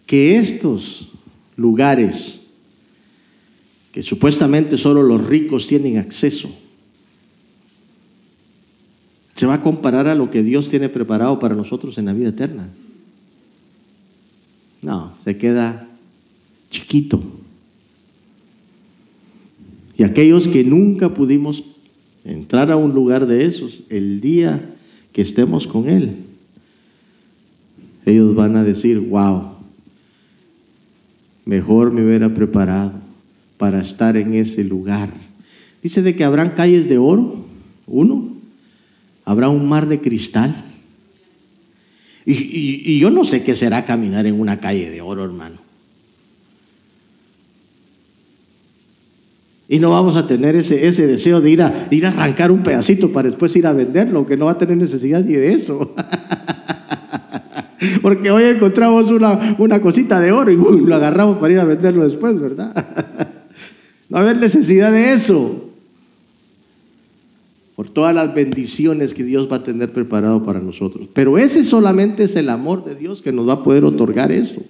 que 0.07 0.37
estos 0.37 1.11
lugares 1.57 2.41
que 3.93 4.01
supuestamente 4.01 4.79
solo 4.79 5.03
los 5.03 5.27
ricos 5.27 5.67
tienen 5.67 5.99
acceso, 5.99 6.51
se 9.41 9.47
va 9.47 9.55
a 9.55 9.63
comparar 9.63 10.07
a 10.07 10.15
lo 10.15 10.31
que 10.31 10.43
Dios 10.43 10.69
tiene 10.69 10.91
preparado 10.91 11.39
para 11.39 11.55
nosotros 11.55 11.97
en 11.97 12.05
la 12.05 12.13
vida 12.13 12.29
eterna. 12.29 12.69
No, 14.83 15.15
se 15.19 15.39
queda 15.39 15.89
chiquito. 16.69 17.23
Y 19.97 20.03
aquellos 20.03 20.47
que 20.47 20.63
nunca 20.63 21.15
pudimos 21.15 21.65
entrar 22.23 22.71
a 22.71 22.77
un 22.77 22.93
lugar 22.93 23.27
de 23.27 23.47
esos, 23.47 23.85
el 23.89 24.21
día 24.21 24.75
que 25.11 25.23
estemos 25.23 25.67
con 25.67 25.89
Él, 25.89 26.17
ellos 28.05 28.35
van 28.35 28.57
a 28.57 28.63
decir, 28.63 29.01
wow, 29.01 29.53
mejor 31.47 31.93
me 31.93 32.05
hubiera 32.05 32.35
preparado 32.35 32.93
para 33.57 33.81
estar 33.81 34.19
en 34.19 34.35
ese 34.35 34.65
lugar. 34.65 35.11
Dice 35.83 36.03
de 36.03 36.15
que 36.15 36.25
habrán 36.25 36.51
calles 36.51 36.91
de 36.91 36.99
oro, 36.99 37.43
uno, 37.87 38.30
habrá 39.31 39.49
un 39.49 39.69
mar 39.69 39.87
de 39.87 40.01
cristal. 40.01 40.53
Y, 42.27 42.99
yo 42.99 43.11
no 43.11 43.25
sé 43.25 43.45
qué 43.45 43.55
será 43.55 43.85
caminar 43.85 44.27
en 44.27 44.39
una 44.39 44.59
calle 44.59 44.91
de 44.91 45.01
oro, 45.01 45.25
hermano. 45.25 45.55
Y 49.69 49.79
no 49.79 49.91
vamos 49.91 50.17
a 50.17 50.27
tener 50.27 50.57
ese, 50.57 50.89
ese 50.89 51.07
deseo 51.07 51.41
de 51.41 51.49
ir 51.49 51.63
a, 51.63 51.89
ir 51.93 52.07
a 52.07 52.09
arrancar 52.09 52.51
un 52.51 52.65
pedacito 52.65 53.13
para 53.13 53.29
después 53.29 53.55
ir 53.55 53.69
a 53.69 53.73
venderlo, 53.73 54.27
que 54.27 54.37
no 54.37 54.47
va 54.47 54.53
a 54.53 54.59
tener 54.59 54.77
necesidad 54.77 55.23
ni 55.23 55.35
de 55.35 55.53
eso. 55.53 55.95
Porque 58.03 58.33
hoy 58.33 58.43
encontramos 58.43 59.13
una, 59.13 59.55
una 59.59 59.81
cosita 59.81 60.19
de 60.19 60.33
oro 60.33 60.51
y 60.51 60.57
lo 60.57 60.97
agarramos 60.97 61.39
para 61.39 61.53
ir 61.53 61.61
a 61.61 61.65
venderlo 61.65 62.03
después, 62.03 62.39
¿verdad? 62.39 62.73
No 64.09 64.17
va 64.17 64.25
a 64.25 64.29
haber 64.29 64.41
necesidad 64.41 64.91
de 64.91 65.13
eso. 65.13 65.70
Por 67.81 67.89
todas 67.89 68.15
las 68.15 68.35
bendiciones 68.35 69.15
que 69.15 69.25
Dios 69.25 69.51
va 69.51 69.57
a 69.57 69.63
tener 69.63 69.91
preparado 69.91 70.45
para 70.45 70.61
nosotros. 70.61 71.09
Pero 71.15 71.39
ese 71.39 71.65
solamente 71.65 72.25
es 72.25 72.37
el 72.37 72.51
amor 72.51 72.85
de 72.85 72.95
Dios 72.95 73.23
que 73.23 73.33
nos 73.33 73.49
va 73.49 73.55
a 73.55 73.65
poder 73.65 73.87
otorgar 73.87 74.33
eso. 74.33 74.61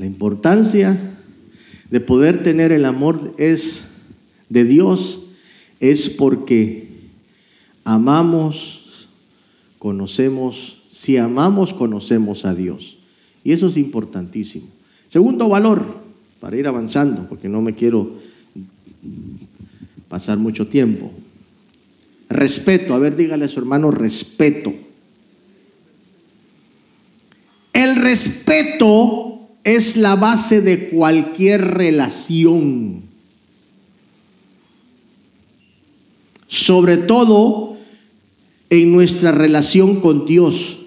La 0.00 0.04
importancia 0.04 0.98
de 1.92 2.00
poder 2.00 2.42
tener 2.42 2.72
el 2.72 2.84
amor 2.84 3.36
es 3.38 3.86
de 4.48 4.64
Dios 4.64 5.22
es 5.78 6.10
porque 6.10 6.88
amamos, 7.84 9.08
conocemos, 9.78 10.82
si 10.88 11.18
amamos, 11.18 11.72
conocemos 11.72 12.44
a 12.44 12.52
Dios. 12.52 12.98
Y 13.44 13.52
eso 13.52 13.68
es 13.68 13.76
importantísimo. 13.76 14.66
Segundo 15.06 15.48
valor, 15.48 15.86
para 16.40 16.56
ir 16.56 16.66
avanzando, 16.66 17.28
porque 17.28 17.48
no 17.48 17.62
me 17.62 17.76
quiero 17.76 18.10
pasar 20.08 20.38
mucho 20.38 20.66
tiempo. 20.66 21.12
Respeto, 22.28 22.94
a 22.94 22.98
ver, 22.98 23.16
dígale 23.16 23.44
a 23.44 23.48
su 23.48 23.60
hermano 23.60 23.90
respeto. 23.90 24.72
El 27.72 27.96
respeto 27.96 29.48
es 29.64 29.96
la 29.96 30.16
base 30.16 30.60
de 30.60 30.88
cualquier 30.88 31.62
relación. 31.62 33.02
Sobre 36.46 36.96
todo 36.96 37.76
en 38.70 38.92
nuestra 38.92 39.32
relación 39.32 40.00
con 40.00 40.26
Dios. 40.26 40.78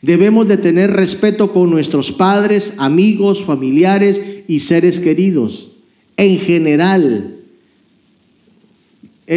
Debemos 0.00 0.48
de 0.48 0.56
tener 0.56 0.90
respeto 0.90 1.52
con 1.52 1.70
nuestros 1.70 2.10
padres, 2.10 2.74
amigos, 2.78 3.44
familiares 3.44 4.20
y 4.48 4.58
seres 4.58 4.98
queridos. 4.98 5.72
En 6.16 6.38
general, 6.38 7.41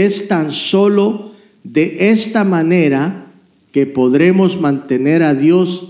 es 0.04 0.28
tan 0.28 0.52
solo 0.52 1.32
de 1.64 2.10
esta 2.10 2.44
manera 2.44 3.28
que 3.72 3.86
podremos 3.86 4.60
mantener 4.60 5.24
a 5.24 5.34
Dios 5.34 5.88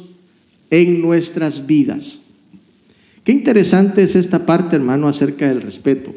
en 0.69 1.01
nuestras 1.01 1.65
vidas. 1.65 2.19
Qué 3.23 3.31
interesante 3.31 4.03
es 4.03 4.15
esta 4.15 4.45
parte, 4.45 4.75
hermano, 4.75 5.07
acerca 5.07 5.47
del 5.47 5.63
respeto. 5.63 6.13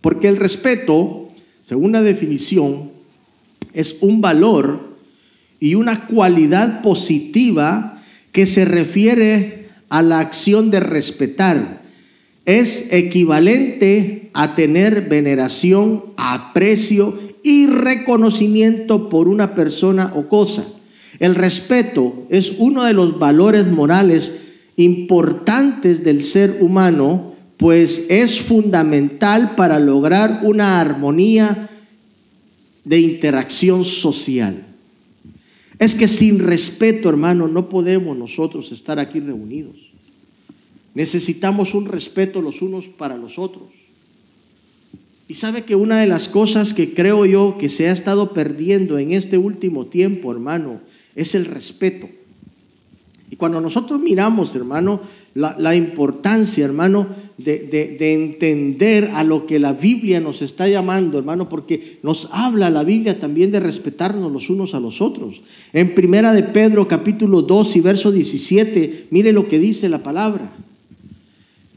Porque 0.00 0.28
el 0.28 0.36
respeto, 0.36 1.28
según 1.62 1.90
la 1.90 2.02
definición, 2.02 2.92
es 3.72 3.96
un 4.02 4.20
valor 4.20 4.96
y 5.58 5.74
una 5.74 6.06
cualidad 6.06 6.80
positiva 6.80 8.00
que 8.30 8.46
se 8.46 8.64
refiere 8.64 9.68
a 9.88 10.02
la 10.02 10.20
acción 10.20 10.70
de 10.70 10.78
respetar. 10.78 11.79
Es 12.44 12.92
equivalente 12.92 14.30
a 14.32 14.54
tener 14.54 15.08
veneración, 15.08 16.04
aprecio 16.16 17.16
y 17.42 17.66
reconocimiento 17.66 19.08
por 19.08 19.28
una 19.28 19.54
persona 19.54 20.12
o 20.14 20.28
cosa. 20.28 20.64
El 21.18 21.34
respeto 21.34 22.26
es 22.30 22.54
uno 22.58 22.84
de 22.84 22.94
los 22.94 23.18
valores 23.18 23.66
morales 23.66 24.34
importantes 24.76 26.02
del 26.02 26.22
ser 26.22 26.58
humano, 26.60 27.34
pues 27.56 28.04
es 28.08 28.40
fundamental 28.40 29.54
para 29.54 29.78
lograr 29.78 30.40
una 30.42 30.80
armonía 30.80 31.68
de 32.84 33.00
interacción 33.00 33.84
social. 33.84 34.64
Es 35.78 35.94
que 35.94 36.08
sin 36.08 36.38
respeto, 36.38 37.08
hermano, 37.08 37.48
no 37.48 37.68
podemos 37.68 38.16
nosotros 38.16 38.72
estar 38.72 38.98
aquí 38.98 39.20
reunidos. 39.20 39.89
Necesitamos 40.94 41.74
un 41.74 41.86
respeto 41.86 42.42
los 42.42 42.62
unos 42.62 42.88
para 42.88 43.16
los 43.16 43.38
otros. 43.38 43.68
Y 45.28 45.34
sabe 45.34 45.62
que 45.62 45.76
una 45.76 46.00
de 46.00 46.08
las 46.08 46.28
cosas 46.28 46.74
que 46.74 46.92
creo 46.92 47.24
yo 47.24 47.56
que 47.56 47.68
se 47.68 47.88
ha 47.88 47.92
estado 47.92 48.32
perdiendo 48.32 48.98
en 48.98 49.12
este 49.12 49.38
último 49.38 49.86
tiempo, 49.86 50.32
hermano, 50.32 50.80
es 51.14 51.36
el 51.36 51.44
respeto. 51.44 52.08
Y 53.30 53.36
cuando 53.36 53.60
nosotros 53.60 54.02
miramos, 54.02 54.56
hermano, 54.56 55.00
la, 55.34 55.76
importancia, 55.76 56.64
hermano, 56.64 57.06
de, 57.38 57.60
de, 57.60 58.12
entender 58.12 59.12
a 59.14 59.22
lo 59.22 59.46
que 59.46 59.60
la 59.60 59.72
Biblia 59.72 60.18
nos 60.18 60.42
está 60.42 60.66
llamando, 60.66 61.16
hermano, 61.16 61.48
porque 61.48 62.00
nos 62.02 62.28
habla 62.32 62.68
la 62.68 62.82
Biblia 62.82 63.20
también 63.20 63.52
de 63.52 63.60
respetarnos 63.60 64.32
los 64.32 64.50
unos 64.50 64.74
a 64.74 64.80
los 64.80 65.00
otros. 65.00 65.44
En 65.72 65.94
primera 65.94 66.32
de 66.32 66.42
Pedro, 66.42 66.88
capítulo 66.88 67.42
2 67.42 67.76
y 67.76 67.80
verso 67.80 68.10
17, 68.10 69.06
mire 69.10 69.30
lo 69.30 69.46
que 69.46 69.60
dice 69.60 69.88
la 69.88 70.02
palabra. 70.02 70.52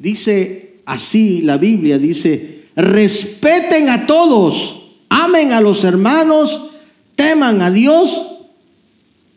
Dice 0.04 0.82
así 0.84 1.42
la 1.44 1.58
Biblia, 1.58 1.98
dice, 1.98 2.66
respeten 2.76 3.88
a 3.88 4.06
todos, 4.06 4.89
amen 5.08 5.54
a 5.54 5.62
los 5.62 5.86
hermanos, 5.86 6.72
teman 7.16 7.62
a 7.62 7.72
Dios 7.72 8.22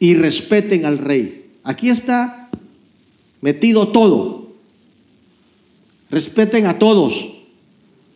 y 0.00 0.14
respeten 0.14 0.84
al 0.84 0.98
rey. 0.98 1.52
Aquí 1.62 1.88
está 1.88 2.50
metido 3.42 3.86
todo. 3.92 4.56
Respeten 6.10 6.66
a 6.66 6.80
todos. 6.80 7.30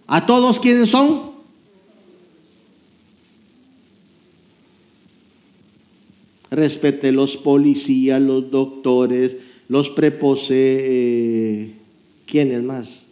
¿A 0.08 0.26
todos 0.26 0.58
quiénes 0.58 0.90
son? 0.90 1.30
Respete 6.50 7.12
los 7.12 7.36
policías, 7.36 8.20
los 8.20 8.50
doctores, 8.50 9.36
los 9.68 9.88
prepose, 9.88 11.78
¿quiénes 12.30 12.62
más? 12.62 13.06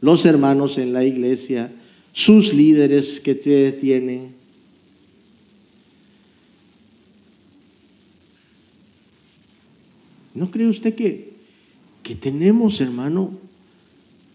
Los 0.00 0.26
hermanos 0.26 0.76
en 0.76 0.92
la 0.92 1.04
iglesia, 1.04 1.72
sus 2.12 2.52
líderes 2.52 3.20
que 3.20 3.34
tienen. 3.34 4.34
¿No 10.34 10.50
cree 10.50 10.68
usted 10.68 10.94
que, 10.94 11.32
que 12.02 12.14
tenemos, 12.14 12.80
hermano, 12.80 13.38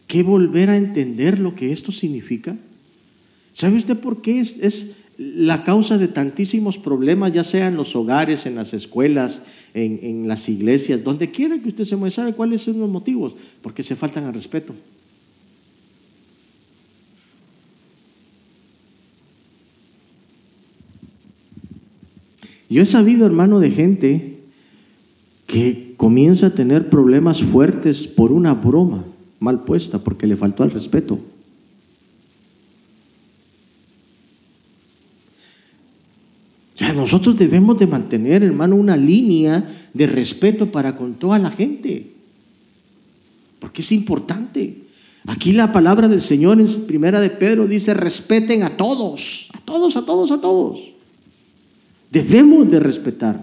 que 0.08 0.24
volver 0.24 0.70
a 0.70 0.78
entender 0.78 1.38
lo 1.38 1.54
que 1.54 1.72
esto 1.72 1.92
significa? 1.92 2.58
¿Sabe 3.54 3.78
usted 3.78 3.98
por 3.98 4.22
qué 4.22 4.40
es, 4.40 4.58
es 4.60 4.96
la 5.22 5.64
causa 5.64 6.00
de 6.00 6.08
tantísimos 6.08 6.80
problemas, 6.80 7.32
ya 7.32 7.44
sea 7.44 7.68
en 7.68 7.76
los 7.76 7.96
hogares, 7.96 8.48
en 8.48 8.56
las 8.56 8.74
escuelas, 8.74 9.44
en, 9.76 10.28
las 10.28 10.50
iglesias, 10.50 11.04
donde 11.04 11.30
quiera 11.30 11.60
que 11.62 11.68
usted 11.68 11.86
se 11.86 11.96
mueva. 11.96 12.16
¿Sabe 12.16 12.34
cuáles 12.34 12.62
son 12.62 12.80
los 12.80 12.90
motivos? 12.90 13.36
Porque 13.62 13.84
se 13.84 13.96
faltan 13.96 14.24
al 14.24 14.34
respeto. 14.34 14.74
Yo 22.68 22.82
he 22.82 22.86
sabido, 22.86 23.28
hermano, 23.28 23.60
de 23.60 23.70
gente 23.70 24.40
que 25.46 25.94
comienza 25.98 26.48
a 26.48 26.56
tener 26.56 26.90
problemas 26.90 27.44
fuertes 27.44 28.08
por 28.08 28.32
una 28.32 28.56
broma 28.56 29.06
mal 29.40 29.66
puesta, 29.66 30.04
porque 30.04 30.26
le 30.26 30.36
faltó 30.36 30.64
al 30.64 30.72
respeto. 30.72 31.20
Nosotros 36.94 37.38
debemos 37.38 37.78
de 37.78 37.88
mantener, 37.88 38.44
hermano, 38.44 38.76
una 38.76 38.98
línea 38.98 39.64
de 39.94 40.08
respeto 40.08 40.72
para 40.72 40.96
con 40.96 41.14
toda 41.14 41.38
la 41.38 41.52
gente. 41.52 42.12
Porque 43.60 43.82
es 43.82 43.92
importante. 43.92 44.78
Aquí 45.28 45.52
la 45.52 45.72
palabra 45.72 46.08
del 46.08 46.22
Señor 46.22 46.60
en 46.60 46.68
primera 46.88 47.22
de 47.22 47.30
Pedro 47.30 47.68
dice, 47.68 47.94
respeten 47.94 48.64
a 48.64 48.76
todos, 48.76 49.50
a 49.54 49.60
todos, 49.60 49.96
a 49.96 50.06
todos, 50.06 50.32
a 50.32 50.42
todos. 50.42 50.92
Debemos 52.12 52.70
de 52.70 52.80
respetar. 52.80 53.40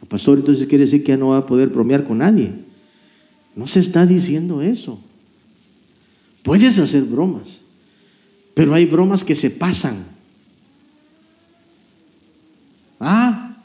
El 0.00 0.08
pastor 0.08 0.38
entonces 0.38 0.66
quiere 0.66 0.84
decir 0.84 1.04
que 1.04 1.12
ya 1.12 1.18
no 1.18 1.28
va 1.28 1.38
a 1.38 1.46
poder 1.46 1.68
bromear 1.68 2.04
con 2.04 2.18
nadie. 2.18 2.52
No 3.54 3.66
se 3.66 3.80
está 3.80 4.06
diciendo 4.06 4.62
eso. 4.62 4.98
Puedes 6.42 6.78
hacer 6.78 7.02
bromas, 7.02 7.60
pero 8.54 8.72
hay 8.72 8.86
bromas 8.86 9.24
que 9.24 9.34
se 9.34 9.50
pasan. 9.50 10.15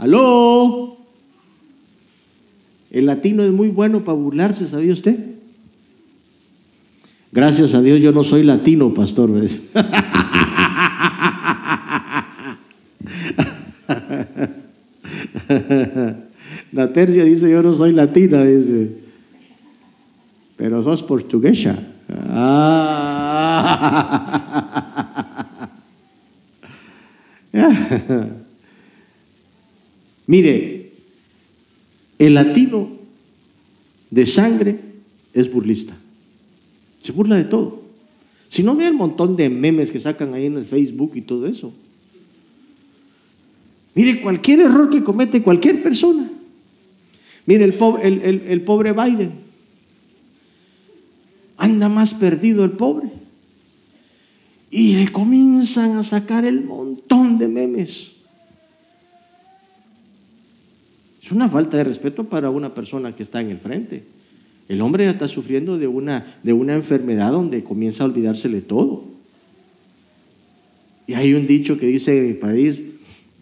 Aló. 0.01 0.97
El 2.89 3.05
latino 3.05 3.43
es 3.43 3.51
muy 3.51 3.69
bueno 3.69 4.03
para 4.03 4.17
burlarse, 4.17 4.67
¿sabía 4.67 4.91
usted? 4.93 5.17
Gracias 7.31 7.75
a 7.75 7.81
Dios 7.81 8.01
yo 8.01 8.11
no 8.11 8.23
soy 8.23 8.43
latino, 8.43 8.93
pastor, 8.93 9.31
¿ves? 9.31 9.69
La 16.71 16.91
tercia 16.91 17.23
dice, 17.23 17.49
yo 17.49 17.61
no 17.61 17.73
soy 17.75 17.93
latina, 17.93 18.43
dice. 18.43 18.97
Pero 20.57 20.81
sos 20.83 21.03
portuguesa. 21.03 21.77
Ah. 22.29 23.07
Mire, 30.31 30.93
el 32.17 32.35
latino 32.35 32.87
de 34.09 34.25
sangre 34.25 34.79
es 35.33 35.51
burlista. 35.51 35.93
Se 37.01 37.11
burla 37.11 37.35
de 37.35 37.43
todo. 37.43 37.81
Si 38.47 38.63
no 38.63 38.77
ve 38.77 38.87
el 38.87 38.93
montón 38.93 39.35
de 39.35 39.49
memes 39.49 39.91
que 39.91 39.99
sacan 39.99 40.33
ahí 40.33 40.45
en 40.45 40.55
el 40.55 40.65
Facebook 40.65 41.11
y 41.15 41.21
todo 41.23 41.47
eso. 41.47 41.73
Mire, 43.93 44.21
cualquier 44.21 44.61
error 44.61 44.89
que 44.89 45.03
comete 45.03 45.43
cualquier 45.43 45.83
persona. 45.83 46.31
Mire, 47.45 47.65
el 47.65 47.73
pobre, 47.73 48.07
el 48.07 48.61
pobre 48.61 48.93
Biden. 48.93 49.33
Anda 51.57 51.89
más 51.89 52.13
perdido 52.13 52.63
el 52.63 52.71
pobre. 52.71 53.09
Y 54.69 54.95
le 54.95 55.11
comienzan 55.11 55.97
a 55.97 56.03
sacar 56.03 56.45
el 56.45 56.63
montón 56.63 57.37
de 57.37 57.49
memes. 57.49 58.20
Es 61.21 61.31
una 61.31 61.47
falta 61.47 61.77
de 61.77 61.83
respeto 61.83 62.23
para 62.23 62.49
una 62.49 62.73
persona 62.73 63.15
que 63.15 63.23
está 63.23 63.41
en 63.41 63.51
el 63.51 63.59
frente. 63.59 64.03
El 64.67 64.81
hombre 64.81 65.05
ya 65.05 65.11
está 65.11 65.27
sufriendo 65.27 65.77
de 65.77 65.87
una, 65.87 66.25
de 66.43 66.53
una 66.53 66.73
enfermedad 66.73 67.31
donde 67.31 67.63
comienza 67.63 68.03
a 68.03 68.07
olvidársele 68.07 68.61
todo. 68.61 69.03
Y 71.05 71.13
hay 71.13 71.33
un 71.33 71.45
dicho 71.45 71.77
que 71.77 71.85
dice 71.85 72.17
en 72.17 72.27
mi 72.27 72.33
país, 72.33 72.85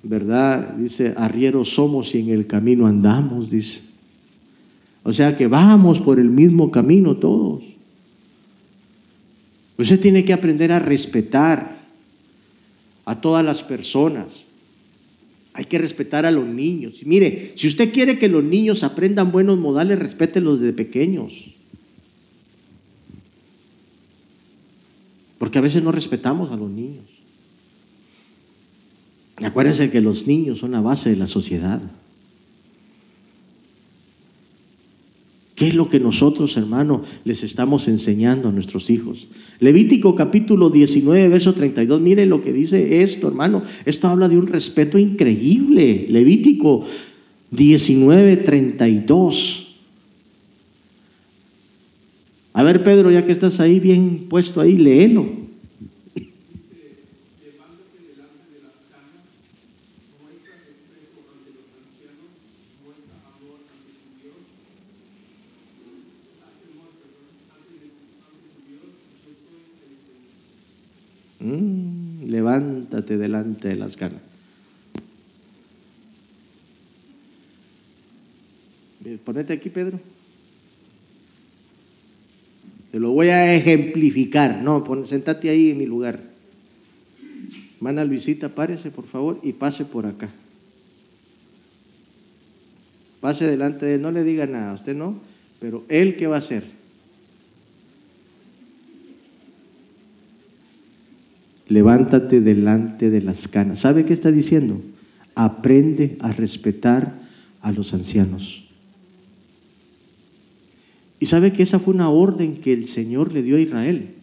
¿verdad? 0.04 0.74
Dice, 0.76 1.14
arrieros 1.16 1.70
somos 1.70 2.14
y 2.16 2.20
en 2.20 2.30
el 2.30 2.48
camino 2.48 2.88
andamos, 2.88 3.52
dice. 3.52 3.82
O 5.04 5.14
sea 5.14 5.38
que 5.38 5.48
vamos 5.48 6.02
por 6.02 6.20
el 6.20 6.30
mismo 6.30 6.72
camino 6.72 7.16
todos. 7.16 7.64
Usted 9.78 10.00
tiene 10.00 10.26
que 10.26 10.34
aprender 10.34 10.72
a 10.74 10.80
respetar 10.80 11.78
a 13.06 13.22
todas 13.22 13.46
las 13.46 13.64
personas. 13.64 14.49
Hay 15.54 15.66
que 15.66 15.78
respetar 15.78 16.26
a 16.26 16.32
los 16.32 16.46
niños. 16.46 17.06
mire, 17.06 17.54
si 17.56 17.68
usted 17.68 17.92
quiere 17.92 18.20
que 18.20 18.30
los 18.30 18.44
niños 18.44 18.84
aprendan 18.84 19.32
buenos 19.32 19.58
modales, 19.58 20.00
respételos 20.00 20.60
de 20.60 20.74
pequeños. 20.74 21.56
Porque 25.38 25.58
a 25.58 25.62
veces 25.62 25.82
no 25.82 25.92
respetamos 25.92 26.52
a 26.52 26.58
los 26.58 26.70
niños. 26.70 27.06
Acuérdense 29.38 29.90
que 29.90 30.02
los 30.02 30.28
niños 30.28 30.60
son 30.60 30.72
la 30.72 30.82
base 30.82 31.10
de 31.10 31.16
la 31.16 31.28
sociedad. 31.28 31.82
¿Qué 35.60 35.68
es 35.68 35.76
lo 35.76 35.90
que 35.90 36.00
nosotros, 36.00 36.56
hermano, 36.56 37.02
les 37.26 37.44
estamos 37.44 37.90
enseñando 37.90 38.48
a 38.48 38.52
nuestros 38.54 38.90
hijos? 38.90 39.28
Levítico 39.60 40.16
capítulo 40.16 40.70
19, 40.70 41.28
verso 41.28 41.54
32. 41.54 42.00
Mire 42.00 42.26
lo 42.26 42.42
que 42.42 42.54
dice 42.54 43.04
esto, 43.04 43.28
hermano. 43.28 43.62
Esto 43.84 44.08
habla 44.08 44.30
de 44.30 44.38
un 44.38 44.48
respeto 44.48 44.98
increíble. 44.98 46.06
Levítico 46.08 46.86
19, 47.52 48.38
32. 48.38 49.76
A 52.54 52.64
ver, 52.64 52.82
Pedro, 52.82 53.12
ya 53.12 53.26
que 53.26 53.34
estás 53.34 53.60
ahí 53.60 53.82
bien 53.82 54.28
puesto 54.30 54.62
ahí, 54.62 54.78
léelo. 54.78 55.39
Mm, 71.50 72.30
levántate 72.30 73.18
delante 73.18 73.70
de 73.70 73.76
las 73.76 73.98
ganas. 73.98 74.22
Ponete 79.24 79.54
aquí, 79.54 79.70
Pedro. 79.70 80.00
Te 82.92 83.00
lo 83.00 83.12
voy 83.12 83.30
a 83.30 83.54
ejemplificar. 83.54 84.62
No, 84.62 84.84
pon, 84.84 85.06
sentate 85.06 85.50
ahí 85.50 85.72
en 85.72 85.78
mi 85.78 85.86
lugar. 85.86 86.20
Mana 87.80 88.04
Luisita, 88.04 88.50
párese, 88.50 88.92
por 88.92 89.06
favor, 89.06 89.40
y 89.42 89.54
pase 89.54 89.86
por 89.86 90.06
acá. 90.06 90.30
Pase 93.22 93.48
delante 93.48 93.86
de 93.86 93.96
él, 93.96 94.02
no 94.02 94.12
le 94.12 94.24
diga 94.24 94.48
nada, 94.48 94.74
usted 94.74 94.96
no, 94.96 95.20
pero 95.60 95.84
él 95.90 96.18
qué 96.18 96.28
va 96.28 96.36
a 96.36 96.40
hacer. 96.40 96.79
Levántate 101.70 102.42
delante 102.42 103.10
de 103.10 103.22
las 103.22 103.48
canas. 103.48 103.80
¿Sabe 103.80 104.06
qué 104.06 104.14
está 104.14 104.32
diciendo? 104.32 104.82
Aprende 105.36 106.18
a 106.20 106.34
respetar 106.34 107.18
a 107.62 107.72
los 107.72 107.94
ancianos. 107.94 108.66
Y 111.20 111.28
sabe 111.28 111.54
que 111.54 111.64
esa 111.64 111.80
fue 111.80 111.94
una 111.94 112.10
orden 112.10 112.58
que 112.58 112.74
el 112.74 112.88
Señor 112.88 113.34
le 113.34 113.44
dio 113.44 113.58
a 113.58 113.60
Israel. 113.60 114.16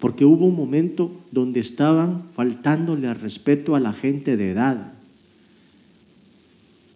Porque 0.00 0.24
hubo 0.24 0.46
un 0.46 0.56
momento 0.56 1.12
donde 1.32 1.60
estaban 1.60 2.24
faltándole 2.34 3.08
al 3.08 3.20
respeto 3.20 3.74
a 3.74 3.80
la 3.80 3.92
gente 3.92 4.36
de 4.36 4.50
edad. 4.50 4.92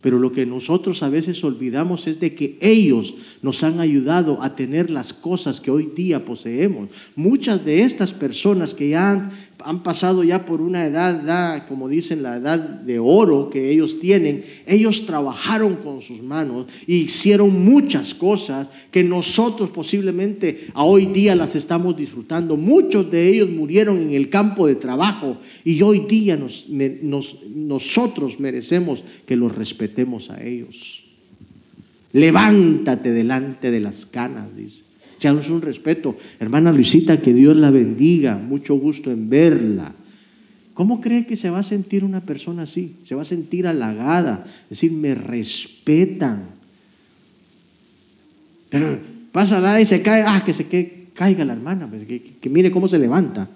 Pero 0.00 0.20
lo 0.20 0.30
que 0.30 0.46
nosotros 0.46 1.02
a 1.02 1.08
veces 1.08 1.42
olvidamos 1.42 2.06
es 2.06 2.20
de 2.20 2.34
que 2.34 2.56
ellos 2.60 3.14
nos 3.42 3.64
han 3.64 3.80
ayudado 3.80 4.40
a 4.42 4.54
tener 4.54 4.90
las 4.90 5.12
cosas 5.12 5.60
que 5.60 5.72
hoy 5.72 5.90
día 5.96 6.24
poseemos. 6.24 6.88
Muchas 7.16 7.64
de 7.64 7.82
estas 7.82 8.12
personas 8.12 8.74
que 8.74 8.90
ya 8.90 9.10
han, 9.10 9.30
han 9.64 9.82
pasado 9.82 10.22
ya 10.24 10.46
por 10.46 10.60
una 10.60 10.86
edad, 10.86 11.66
como 11.66 11.88
dicen, 11.88 12.22
la 12.22 12.36
edad 12.36 12.58
de 12.58 12.98
oro 12.98 13.50
que 13.50 13.70
ellos 13.70 13.98
tienen, 14.00 14.42
ellos 14.66 15.06
trabajaron 15.06 15.76
con 15.76 16.00
sus 16.00 16.22
manos 16.22 16.66
e 16.86 16.94
hicieron 16.94 17.64
muchas 17.64 18.14
cosas 18.14 18.70
que 18.90 19.02
nosotros 19.02 19.70
posiblemente 19.70 20.68
a 20.74 20.84
hoy 20.84 21.06
día 21.06 21.34
las 21.34 21.56
estamos 21.56 21.96
disfrutando. 21.96 22.56
Muchos 22.56 23.10
de 23.10 23.28
ellos 23.28 23.50
murieron 23.50 23.98
en 23.98 24.12
el 24.12 24.30
campo 24.30 24.66
de 24.66 24.76
trabajo 24.76 25.36
y 25.64 25.82
hoy 25.82 26.00
día 26.00 26.36
nos, 26.36 26.66
nosotros 26.68 28.40
merecemos 28.40 29.04
que 29.26 29.36
los 29.36 29.54
respetemos 29.54 30.30
a 30.30 30.42
ellos. 30.42 31.04
Levántate 32.12 33.12
delante 33.12 33.70
de 33.70 33.80
las 33.80 34.06
canas, 34.06 34.56
dice. 34.56 34.87
Seamos 35.18 35.50
un 35.50 35.60
respeto. 35.60 36.16
Hermana 36.38 36.70
Luisita, 36.70 37.20
que 37.20 37.34
Dios 37.34 37.56
la 37.56 37.72
bendiga. 37.72 38.36
Mucho 38.36 38.76
gusto 38.76 39.10
en 39.10 39.28
verla. 39.28 39.92
¿Cómo 40.74 41.00
cree 41.00 41.26
que 41.26 41.34
se 41.34 41.50
va 41.50 41.58
a 41.58 41.64
sentir 41.64 42.04
una 42.04 42.20
persona 42.20 42.62
así? 42.62 42.94
Se 43.02 43.16
va 43.16 43.22
a 43.22 43.24
sentir 43.24 43.66
halagada. 43.66 44.44
Es 44.46 44.68
decir, 44.70 44.92
me 44.92 45.16
respetan. 45.16 46.50
Pero 48.70 48.96
pasa 49.32 49.58
la 49.58 49.80
y 49.80 49.86
se 49.86 50.02
cae. 50.02 50.22
Ah, 50.24 50.44
que 50.46 50.54
se 50.54 50.66
caiga 51.12 51.44
la 51.44 51.54
hermana. 51.54 51.90
Pues, 51.90 52.04
que, 52.04 52.48
mire 52.48 52.70
cómo 52.70 52.86
se 52.86 53.00
levanta. 53.00 53.50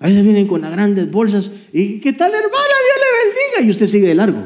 A 0.00 0.08
veces 0.08 0.24
vienen 0.24 0.48
con 0.48 0.60
las 0.60 0.72
grandes 0.72 1.08
bolsas. 1.08 1.52
¿Y 1.72 2.00
qué 2.00 2.12
tal, 2.12 2.32
hermana? 2.32 2.50
Dios 2.50 2.98
le 2.98 3.60
bendiga. 3.60 3.68
Y 3.68 3.70
usted 3.70 3.86
sigue 3.86 4.08
de 4.08 4.16
largo. 4.16 4.44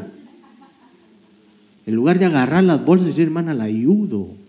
En 1.87 1.95
lugar 1.95 2.19
de 2.19 2.27
agarrar 2.27 2.65
las 2.65 2.85
bolsas 2.85 3.19
y 3.19 3.23
hermana, 3.23 3.55
la 3.55 3.65
ayudo. 3.65 4.45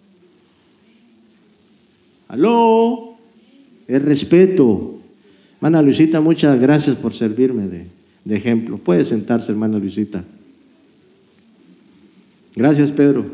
Aló, 2.27 3.17
es 3.87 4.01
respeto. 4.01 4.99
Hermana 5.55 5.81
Luisita, 5.81 6.21
muchas 6.21 6.59
gracias 6.59 6.97
por 6.97 7.13
servirme 7.13 7.67
de, 7.67 7.87
ejemplo. 8.35 8.77
Puede 8.77 9.05
sentarse, 9.05 9.51
hermana 9.51 9.79
Luisita. 9.79 10.23
Gracias, 12.55 12.91
Pedro. 12.91 13.25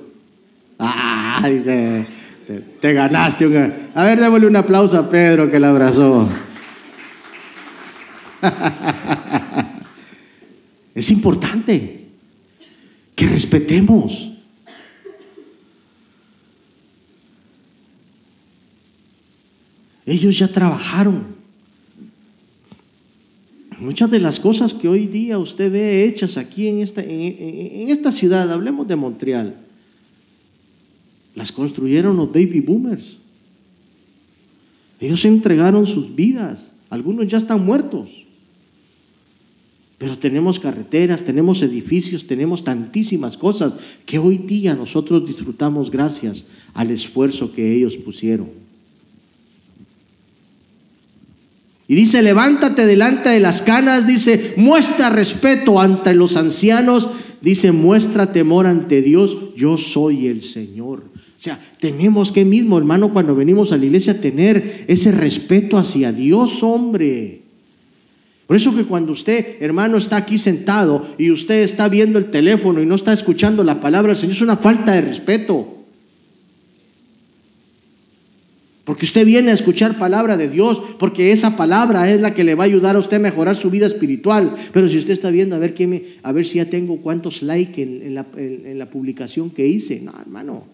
Ah, 0.77 1.47
dice, 1.49 2.05
te, 2.79 2.93
ganaste. 2.93 3.45
A 3.95 4.03
ver, 4.03 4.19
démosle 4.19 4.47
un 4.47 4.55
aplauso 4.55 4.97
a 4.97 5.09
Pedro 5.09 5.49
que 5.49 5.59
la 5.59 5.71
abrazó. 5.71 6.29
es 10.95 11.11
importante 11.11 12.05
que 13.15 13.27
respetemos. 13.27 14.32
Ellos 20.05 20.37
ya 20.37 20.47
trabajaron. 20.47 21.43
Muchas 23.79 24.09
de 24.11 24.19
las 24.19 24.39
cosas 24.39 24.73
que 24.73 24.87
hoy 24.87 25.07
día 25.07 25.37
usted 25.37 25.71
ve 25.71 26.05
hechas 26.05 26.37
aquí 26.37 26.67
en 26.67 26.79
esta, 26.79 27.03
en, 27.03 27.89
esta 27.89 28.11
ciudad, 28.11 28.51
hablemos 28.51 28.87
de 28.87 28.95
Montreal, 28.95 29.57
las 31.35 31.51
construyeron 31.51 32.15
los 32.15 32.29
baby 32.29 32.61
boomers. 32.61 33.17
Ellos 34.99 35.25
entregaron 35.25 35.85
sus 35.85 36.15
vidas. 36.15 36.71
Algunos 36.89 37.27
ya 37.27 37.37
están 37.37 37.65
muertos. 37.65 38.23
Pero 39.97 40.17
tenemos 40.17 40.59
carreteras, 40.59 41.23
tenemos 41.23 41.61
edificios, 41.61 42.27
tenemos 42.27 42.63
tantísimas 42.63 43.35
cosas 43.35 43.73
que 44.05 44.19
hoy 44.19 44.37
día 44.37 44.75
nosotros 44.75 45.25
disfrutamos 45.25 45.89
gracias 45.89 46.45
al 46.73 46.91
esfuerzo 46.91 47.51
que 47.51 47.75
ellos 47.75 47.97
pusieron. 47.97 48.62
Y 51.87 51.95
dice, 51.95 52.21
levántate 52.21 52.85
delante 52.85 53.29
de 53.29 53.39
las 53.39 53.61
canas, 53.61 54.07
dice, 54.07 54.53
muestra 54.55 55.09
respeto 55.09 55.81
ante 55.81 56.13
los 56.13 56.37
ancianos, 56.37 57.09
dice, 57.41 57.71
muestra 57.71 58.31
temor 58.31 58.67
ante 58.67 59.01
Dios, 59.01 59.37
yo 59.55 59.77
soy 59.77 60.27
el 60.27 60.41
Señor. 60.41 61.03
O 61.15 61.39
sea, 61.43 61.59
tenemos 61.79 62.31
que 62.31 62.45
mismo, 62.45 62.77
hermano, 62.77 63.11
cuando 63.11 63.35
venimos 63.35 63.73
a 63.73 63.77
la 63.77 63.85
iglesia, 63.85 64.21
tener 64.21 64.85
ese 64.87 65.11
respeto 65.11 65.77
hacia 65.77 66.13
Dios, 66.13 66.63
hombre. 66.63 67.41
Por 68.47 68.55
eso 68.55 68.73
que 68.73 68.85
cuando 68.85 69.11
usted, 69.11 69.57
hermano, 69.59 69.97
está 69.97 70.15
aquí 70.17 70.37
sentado 70.37 71.05
y 71.17 71.31
usted 71.31 71.63
está 71.63 71.89
viendo 71.89 72.17
el 72.17 72.29
teléfono 72.29 72.81
y 72.81 72.85
no 72.85 72.95
está 72.95 73.11
escuchando 73.11 73.63
la 73.65 73.81
palabra 73.81 74.13
del 74.13 74.17
Señor, 74.17 74.35
es 74.35 74.41
una 74.41 74.57
falta 74.57 74.93
de 74.93 75.01
respeto. 75.01 75.82
Porque 78.85 79.05
usted 79.05 79.25
viene 79.25 79.51
a 79.51 79.53
escuchar 79.53 79.97
palabra 79.97 80.35
de 80.35 80.49
Dios, 80.49 80.81
porque 80.99 81.31
esa 81.31 81.55
palabra 81.55 82.11
es 82.11 82.19
la 82.19 82.33
que 82.33 82.43
le 82.43 82.55
va 82.55 82.65
a 82.65 82.67
ayudar 82.67 82.97
a 82.97 82.99
usted 82.99 83.17
a 83.17 83.19
mejorar 83.19 83.55
su 83.55 83.69
vida 83.69 83.87
espiritual. 83.87 84.53
Pero 84.73 84.89
si 84.89 84.97
usted 84.97 85.13
está 85.13 85.31
viendo 85.31 85.55
a 85.55 85.59
ver, 85.59 85.73
qué 85.73 85.87
me, 85.87 86.03
a 86.21 86.33
ver 86.33 86.45
si 86.45 86.57
ya 86.57 86.69
tengo 86.69 86.97
cuántos 86.97 87.41
likes 87.43 87.81
en, 87.81 88.13
la, 88.13 88.25
en 88.35 88.77
la 88.77 88.89
publicación 88.89 89.49
que 89.51 89.65
hice, 89.65 90.01
no, 90.01 90.13
hermano. 90.19 90.65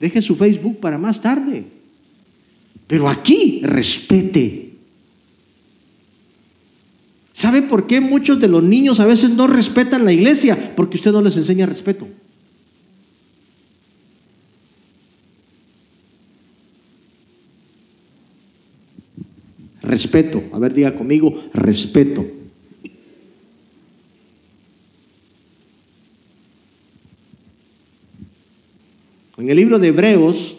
Deje 0.00 0.20
su 0.20 0.34
Facebook 0.34 0.80
para 0.80 0.98
más 0.98 1.22
tarde. 1.22 1.64
Pero 2.88 3.08
aquí 3.08 3.60
respete. 3.62 4.72
¿Sabe 7.32 7.62
por 7.62 7.86
qué 7.86 8.00
muchos 8.00 8.40
de 8.40 8.48
los 8.48 8.64
niños 8.64 8.98
a 8.98 9.06
veces 9.06 9.30
no 9.30 9.46
respetan 9.46 10.04
la 10.04 10.12
iglesia? 10.12 10.72
Porque 10.74 10.96
usted 10.96 11.12
no 11.12 11.22
les 11.22 11.36
enseña 11.36 11.66
respeto. 11.66 12.08
Respeto. 19.86 20.42
A 20.52 20.58
ver, 20.58 20.74
diga 20.74 20.94
conmigo, 20.94 21.32
respeto. 21.54 22.26
En 29.38 29.48
el 29.48 29.56
libro 29.56 29.78
de 29.78 29.88
Hebreos, 29.88 30.56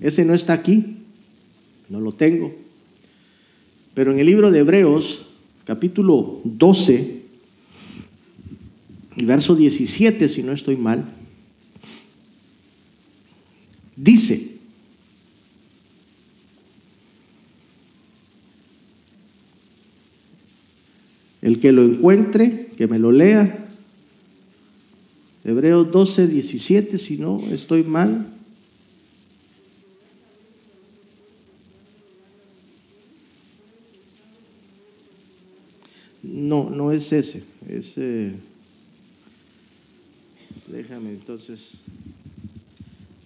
ese 0.00 0.24
no 0.24 0.34
está 0.34 0.52
aquí, 0.52 0.98
no 1.88 2.00
lo 2.00 2.12
tengo, 2.12 2.54
pero 3.94 4.12
en 4.12 4.18
el 4.18 4.26
libro 4.26 4.50
de 4.50 4.58
Hebreos, 4.58 5.26
capítulo 5.64 6.40
12, 6.44 7.22
verso 9.22 9.54
17, 9.54 10.28
si 10.28 10.42
no 10.42 10.52
estoy 10.52 10.76
mal, 10.76 11.08
dice, 13.96 14.55
El 21.46 21.60
que 21.60 21.70
lo 21.70 21.84
encuentre, 21.84 22.72
que 22.76 22.88
me 22.88 22.98
lo 22.98 23.12
lea. 23.12 23.68
Hebreos 25.44 25.92
12, 25.92 26.26
17, 26.26 26.98
si 26.98 27.18
no 27.18 27.40
estoy 27.52 27.84
mal. 27.84 28.26
No, 36.24 36.68
no 36.68 36.90
es 36.90 37.12
ese. 37.12 37.44
Es, 37.68 37.96
eh, 37.96 38.34
déjame 40.66 41.10
entonces. 41.10 41.74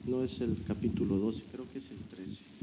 No 0.04 0.22
es 0.22 0.42
el 0.42 0.58
capítulo 0.66 1.16
12, 1.16 1.42
creo 1.50 1.64
que 1.72 1.78
es 1.78 1.90
el 1.90 1.96
13. 2.14 2.59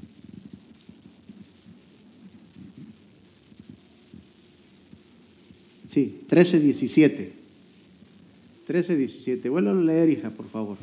Sí, 5.87 6.19
13, 6.27 6.59
17. 6.59 7.33
13, 8.67 8.97
17. 8.97 9.49
Vuelvo 9.49 9.69
a 9.69 9.73
leer, 9.73 10.09
hija, 10.09 10.29
por 10.29 10.49
favor. 10.49 10.77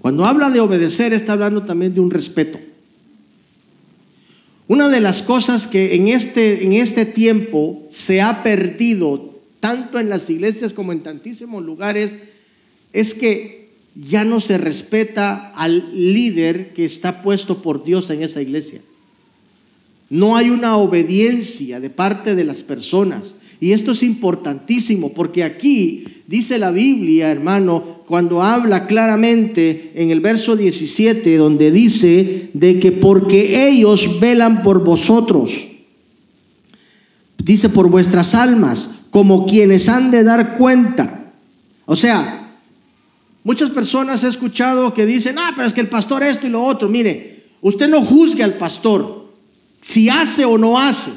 Cuando 0.00 0.26
habla 0.26 0.50
de 0.50 0.60
obedecer, 0.60 1.12
está 1.12 1.34
hablando 1.34 1.64
también 1.64 1.94
de 1.94 2.00
un 2.00 2.10
respeto. 2.10 2.58
Una 4.66 4.88
de 4.88 5.00
las 5.00 5.22
cosas 5.22 5.66
que 5.66 5.94
en 5.94 6.08
este, 6.08 6.64
en 6.64 6.72
este 6.72 7.04
tiempo 7.04 7.82
se 7.90 8.22
ha 8.22 8.42
perdido, 8.42 9.34
tanto 9.60 9.98
en 9.98 10.08
las 10.08 10.30
iglesias 10.30 10.72
como 10.72 10.92
en 10.92 11.02
tantísimos 11.02 11.62
lugares, 11.62 12.16
es 12.92 13.14
que 13.14 13.68
ya 13.94 14.24
no 14.24 14.40
se 14.40 14.56
respeta 14.58 15.50
al 15.50 15.90
líder 15.94 16.72
que 16.72 16.84
está 16.84 17.22
puesto 17.22 17.60
por 17.60 17.84
Dios 17.84 18.08
en 18.10 18.22
esa 18.22 18.40
iglesia. 18.40 18.80
No 20.08 20.36
hay 20.36 20.50
una 20.50 20.76
obediencia 20.76 21.80
de 21.80 21.90
parte 21.90 22.34
de 22.34 22.44
las 22.44 22.62
personas. 22.62 23.36
Y 23.60 23.72
esto 23.72 23.92
es 23.92 24.02
importantísimo 24.02 25.12
porque 25.12 25.44
aquí 25.44 26.04
dice 26.26 26.58
la 26.58 26.70
Biblia, 26.70 27.30
hermano, 27.30 28.02
cuando 28.06 28.42
habla 28.42 28.86
claramente 28.86 29.92
en 29.94 30.10
el 30.10 30.20
verso 30.20 30.56
17, 30.56 31.36
donde 31.36 31.70
dice 31.70 32.50
de 32.52 32.80
que 32.80 32.92
porque 32.92 33.68
ellos 33.68 34.20
velan 34.20 34.62
por 34.62 34.84
vosotros, 34.84 35.68
dice 37.38 37.68
por 37.68 37.90
vuestras 37.90 38.34
almas, 38.34 38.90
como 39.10 39.46
quienes 39.46 39.88
han 39.88 40.10
de 40.10 40.24
dar 40.24 40.56
cuenta. 40.56 41.32
O 41.86 41.96
sea, 41.96 42.56
muchas 43.42 43.70
personas 43.70 44.24
he 44.24 44.28
escuchado 44.28 44.92
que 44.94 45.06
dicen, 45.06 45.36
ah, 45.38 45.52
pero 45.54 45.68
es 45.68 45.74
que 45.74 45.82
el 45.82 45.88
pastor 45.88 46.22
esto 46.22 46.46
y 46.46 46.50
lo 46.50 46.62
otro. 46.62 46.88
Mire, 46.88 47.44
usted 47.60 47.88
no 47.88 48.02
juzgue 48.02 48.42
al 48.42 48.54
pastor 48.54 49.24
si 49.84 50.08
hace 50.08 50.46
o 50.46 50.56
no 50.56 50.78
hace, 50.78 51.10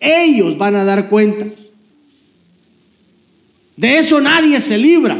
ellos 0.00 0.58
van 0.58 0.74
a 0.74 0.84
dar 0.84 1.08
cuentas. 1.08 1.54
De 3.80 3.96
eso 3.96 4.20
nadie 4.20 4.60
se 4.60 4.76
libra. 4.76 5.18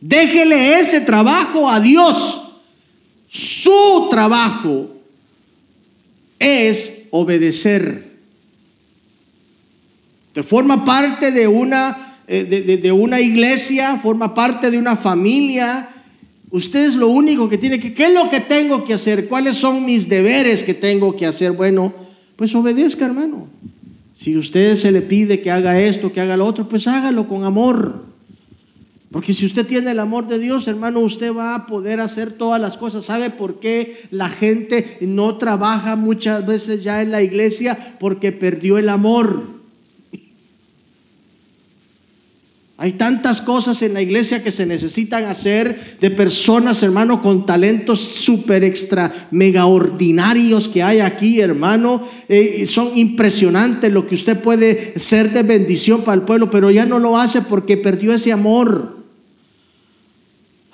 Déjele 0.00 0.78
ese 0.78 1.00
trabajo 1.00 1.68
a 1.68 1.80
Dios. 1.80 2.42
Su 3.26 4.06
trabajo 4.08 4.94
es 6.38 7.06
obedecer. 7.10 8.14
Te 10.32 10.44
forma 10.44 10.84
parte 10.84 11.32
de 11.32 11.48
una, 11.48 12.20
eh, 12.28 12.44
de, 12.44 12.76
de 12.76 12.92
una 12.92 13.20
iglesia, 13.20 13.96
forma 13.96 14.32
parte 14.32 14.70
de 14.70 14.78
una 14.78 14.94
familia, 14.94 15.88
Usted 16.50 16.86
es 16.86 16.94
lo 16.94 17.08
único 17.08 17.48
que 17.48 17.58
tiene 17.58 17.80
que, 17.80 17.92
¿qué 17.92 18.04
es 18.04 18.12
lo 18.12 18.30
que 18.30 18.38
tengo 18.38 18.84
que 18.84 18.94
hacer? 18.94 19.26
¿Cuáles 19.26 19.56
son 19.56 19.84
mis 19.84 20.08
deberes 20.08 20.62
que 20.62 20.72
tengo 20.72 21.16
que 21.16 21.26
hacer? 21.26 21.50
Bueno, 21.50 21.92
pues 22.36 22.54
obedezca, 22.54 23.06
hermano. 23.06 23.48
Si 24.24 24.38
usted 24.38 24.76
se 24.76 24.90
le 24.90 25.02
pide 25.02 25.42
que 25.42 25.50
haga 25.50 25.78
esto, 25.78 26.10
que 26.10 26.18
haga 26.18 26.38
lo 26.38 26.46
otro, 26.46 26.66
pues 26.66 26.88
hágalo 26.88 27.28
con 27.28 27.44
amor. 27.44 28.06
Porque 29.10 29.34
si 29.34 29.44
usted 29.44 29.66
tiene 29.66 29.90
el 29.90 30.00
amor 30.00 30.28
de 30.28 30.38
Dios, 30.38 30.66
hermano, 30.66 31.00
usted 31.00 31.30
va 31.30 31.54
a 31.54 31.66
poder 31.66 32.00
hacer 32.00 32.32
todas 32.32 32.58
las 32.58 32.78
cosas. 32.78 33.04
¿Sabe 33.04 33.28
por 33.28 33.60
qué 33.60 33.94
la 34.10 34.30
gente 34.30 34.96
no 35.02 35.36
trabaja 35.36 35.96
muchas 35.96 36.46
veces 36.46 36.82
ya 36.82 37.02
en 37.02 37.10
la 37.10 37.20
iglesia? 37.20 37.96
Porque 38.00 38.32
perdió 38.32 38.78
el 38.78 38.88
amor. 38.88 39.53
Hay 42.76 42.94
tantas 42.94 43.40
cosas 43.40 43.82
en 43.82 43.94
la 43.94 44.02
iglesia 44.02 44.42
que 44.42 44.50
se 44.50 44.66
necesitan 44.66 45.26
hacer 45.26 45.78
de 46.00 46.10
personas, 46.10 46.82
hermano, 46.82 47.22
con 47.22 47.46
talentos 47.46 48.00
súper 48.00 48.64
extra, 48.64 49.12
mega 49.30 49.66
ordinarios 49.66 50.68
que 50.68 50.82
hay 50.82 50.98
aquí, 50.98 51.40
hermano. 51.40 52.02
Eh, 52.28 52.66
son 52.66 52.90
impresionantes 52.96 53.92
lo 53.92 54.08
que 54.08 54.16
usted 54.16 54.40
puede 54.40 54.98
ser 54.98 55.30
de 55.32 55.44
bendición 55.44 56.02
para 56.02 56.16
el 56.16 56.22
pueblo, 56.22 56.50
pero 56.50 56.68
ya 56.72 56.84
no 56.84 56.98
lo 56.98 57.16
hace 57.16 57.42
porque 57.42 57.76
perdió 57.76 58.12
ese 58.12 58.32
amor. 58.32 58.93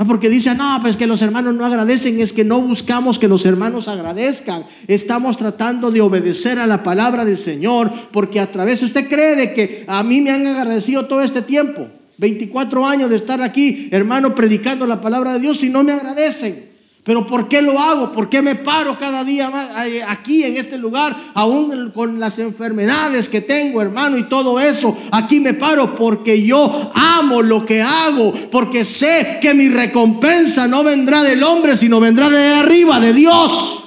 Ah, 0.00 0.06
porque 0.06 0.30
dice, 0.30 0.54
no, 0.54 0.78
pues 0.80 0.96
que 0.96 1.06
los 1.06 1.20
hermanos 1.20 1.54
no 1.54 1.66
agradecen, 1.66 2.18
es 2.20 2.32
que 2.32 2.42
no 2.42 2.62
buscamos 2.62 3.18
que 3.18 3.28
los 3.28 3.44
hermanos 3.44 3.86
agradezcan. 3.86 4.64
Estamos 4.86 5.36
tratando 5.36 5.90
de 5.90 6.00
obedecer 6.00 6.58
a 6.58 6.66
la 6.66 6.82
palabra 6.82 7.26
del 7.26 7.36
Señor, 7.36 7.92
porque 8.10 8.40
a 8.40 8.50
través, 8.50 8.82
usted 8.82 9.10
cree 9.10 9.36
de 9.36 9.52
que 9.52 9.84
a 9.86 10.02
mí 10.02 10.22
me 10.22 10.30
han 10.30 10.46
agradecido 10.46 11.04
todo 11.04 11.20
este 11.20 11.42
tiempo, 11.42 11.86
24 12.16 12.86
años 12.86 13.10
de 13.10 13.16
estar 13.16 13.42
aquí, 13.42 13.90
hermano, 13.90 14.34
predicando 14.34 14.86
la 14.86 15.02
palabra 15.02 15.34
de 15.34 15.40
Dios 15.40 15.62
y 15.64 15.68
no 15.68 15.82
me 15.82 15.92
agradecen. 15.92 16.69
Pero 17.02 17.26
¿por 17.26 17.48
qué 17.48 17.62
lo 17.62 17.80
hago? 17.80 18.12
¿Por 18.12 18.28
qué 18.28 18.42
me 18.42 18.56
paro 18.56 18.98
cada 18.98 19.24
día 19.24 19.48
más 19.48 19.86
eh, 19.86 20.02
aquí 20.06 20.44
en 20.44 20.58
este 20.58 20.76
lugar, 20.76 21.16
aún 21.32 21.90
con 21.94 22.20
las 22.20 22.38
enfermedades 22.38 23.28
que 23.28 23.40
tengo, 23.40 23.80
hermano, 23.80 24.18
y 24.18 24.24
todo 24.24 24.60
eso? 24.60 24.96
Aquí 25.10 25.40
me 25.40 25.54
paro 25.54 25.94
porque 25.94 26.42
yo 26.42 26.90
amo 26.94 27.40
lo 27.40 27.64
que 27.64 27.80
hago, 27.80 28.32
porque 28.50 28.84
sé 28.84 29.38
que 29.40 29.54
mi 29.54 29.70
recompensa 29.70 30.68
no 30.68 30.84
vendrá 30.84 31.22
del 31.22 31.42
hombre, 31.42 31.74
sino 31.74 32.00
vendrá 32.00 32.28
de 32.28 32.54
arriba, 32.54 33.00
de 33.00 33.14
Dios. 33.14 33.84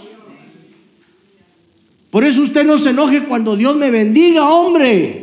Por 2.10 2.24
eso 2.24 2.42
usted 2.42 2.66
no 2.66 2.80
se 2.80 2.92
enoje 2.92 3.24
cuando 3.24 3.56
Dios 3.56 3.76
me 3.76 3.92
bendiga, 3.92 4.48
hombre. 4.50 5.23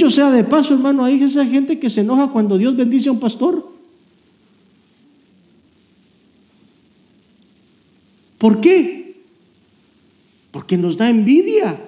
Dicho 0.00 0.10
sea 0.10 0.30
de 0.30 0.44
paso, 0.44 0.72
hermano, 0.72 1.04
hay 1.04 1.22
esa 1.22 1.44
gente 1.44 1.78
que 1.78 1.90
se 1.90 2.00
enoja 2.00 2.30
cuando 2.30 2.56
Dios 2.56 2.74
bendice 2.74 3.10
a 3.10 3.12
un 3.12 3.20
pastor. 3.20 3.70
¿Por 8.38 8.62
qué? 8.62 9.20
Porque 10.52 10.78
nos 10.78 10.96
da 10.96 11.10
envidia. 11.10 11.86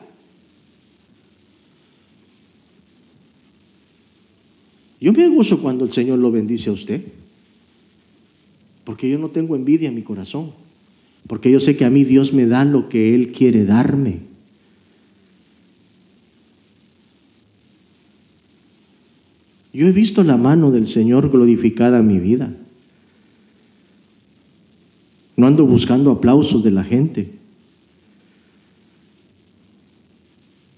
Yo 5.01 5.15
me 5.15 5.27
gozo 5.29 5.63
cuando 5.63 5.87
el 5.87 5.91
Señor 5.91 6.19
lo 6.19 6.31
bendice 6.31 6.69
a 6.69 6.75
usted. 6.75 7.03
Porque 8.85 9.09
yo 9.09 9.19
no 9.19 9.31
tengo 9.31 9.57
envidia 9.57 9.89
en 9.89 9.95
mi 9.95 10.03
corazón. 10.03 10.53
Porque 11.27 11.51
yo 11.51 11.61
sé 11.61 11.79
que 11.79 11.87
a 11.87 11.91
mí 11.91 12.05
Dios 12.05 12.35
me 12.35 12.45
da 12.45 12.67
lo 12.67 12.91
que 12.91 13.15
Él 13.15 13.33
quiere 13.33 13.65
darme. 13.65 14.32
Yo 19.73 19.87
he 19.87 19.93
visto 19.93 20.23
la 20.23 20.37
mano 20.37 20.71
del 20.71 20.87
Señor 20.87 21.31
glorificada 21.31 21.99
en 21.99 22.07
mi 22.07 22.19
vida. 22.19 22.55
No 25.37 25.47
ando 25.47 25.67
buscando 25.67 26.11
aplausos 26.11 26.63
de 26.63 26.71
la 26.71 26.85
gente. 26.85 27.33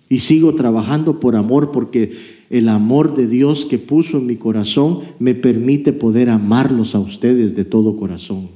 Y 0.09 0.21
sigo 0.21 0.55
trabajando 0.55 1.19
por 1.19 1.35
amor 1.35 1.73
porque 1.73 2.13
el 2.51 2.69
amor 2.69 3.17
de 3.17 3.27
Dios 3.27 3.67
que 3.67 3.79
puso 3.79 4.19
en 4.19 4.27
mi 4.27 4.37
corazón 4.37 5.01
me 5.19 5.35
permite 5.35 5.93
poder 5.93 6.31
amarlos 6.31 6.95
a 6.95 7.01
ustedes 7.01 7.57
de 7.57 7.65
todo 7.65 7.97
corazón. 7.97 8.49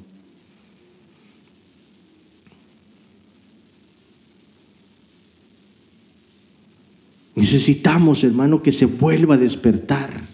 Necesitamos, 7.38 8.24
hermano, 8.24 8.62
que 8.62 8.72
se 8.72 8.86
vuelva 8.86 9.36
a 9.36 9.38
despertar 9.38 10.26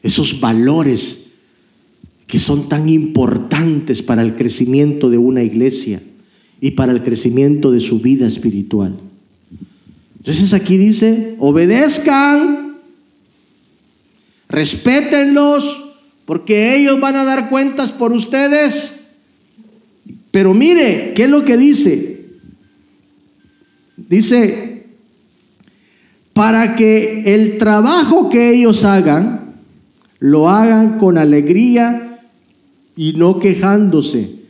esos 0.00 0.40
valores 0.40 1.32
que 2.28 2.38
son 2.38 2.68
tan 2.68 2.88
importantes 2.88 4.00
para 4.00 4.22
el 4.22 4.36
crecimiento 4.36 5.10
de 5.10 5.18
una 5.18 5.42
iglesia 5.42 6.00
y 6.60 6.70
para 6.70 6.92
el 6.92 7.02
crecimiento 7.02 7.72
de 7.72 7.80
su 7.80 7.98
vida 7.98 8.28
espiritual. 8.28 8.96
Entonces 10.18 10.54
aquí 10.54 10.76
dice, 10.76 11.34
obedezcan, 11.40 12.76
respétenlos, 14.48 15.84
porque 16.26 16.76
ellos 16.76 17.00
van 17.00 17.16
a 17.16 17.24
dar 17.24 17.48
cuentas 17.48 17.90
por 17.90 18.12
ustedes. 18.12 19.06
Pero 20.30 20.54
mire, 20.54 21.12
¿qué 21.16 21.24
es 21.24 21.30
lo 21.30 21.44
que 21.44 21.56
dice? 21.56 22.26
Dice, 23.96 24.69
para 26.32 26.74
que 26.76 27.34
el 27.34 27.58
trabajo 27.58 28.30
que 28.30 28.54
ellos 28.54 28.84
hagan, 28.84 29.54
lo 30.18 30.48
hagan 30.48 30.98
con 30.98 31.18
alegría 31.18 32.18
y 32.96 33.14
no 33.14 33.38
quejándose. 33.38 34.40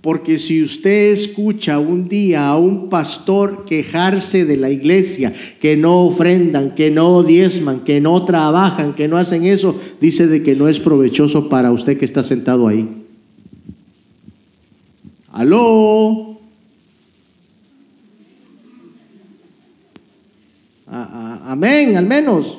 Porque 0.00 0.38
si 0.38 0.62
usted 0.62 1.12
escucha 1.12 1.80
un 1.80 2.08
día 2.08 2.46
a 2.46 2.56
un 2.56 2.88
pastor 2.88 3.64
quejarse 3.64 4.44
de 4.44 4.56
la 4.56 4.70
iglesia, 4.70 5.32
que 5.60 5.76
no 5.76 6.04
ofrendan, 6.04 6.76
que 6.76 6.92
no 6.92 7.24
diezman, 7.24 7.80
que 7.80 8.00
no 8.00 8.24
trabajan, 8.24 8.94
que 8.94 9.08
no 9.08 9.16
hacen 9.16 9.44
eso, 9.44 9.74
dice 10.00 10.28
de 10.28 10.44
que 10.44 10.54
no 10.54 10.68
es 10.68 10.78
provechoso 10.78 11.48
para 11.48 11.72
usted 11.72 11.98
que 11.98 12.04
está 12.04 12.22
sentado 12.22 12.68
ahí. 12.68 12.88
Aló. 15.32 16.35
Amén, 20.86 21.96
al 21.96 22.06
menos. 22.06 22.58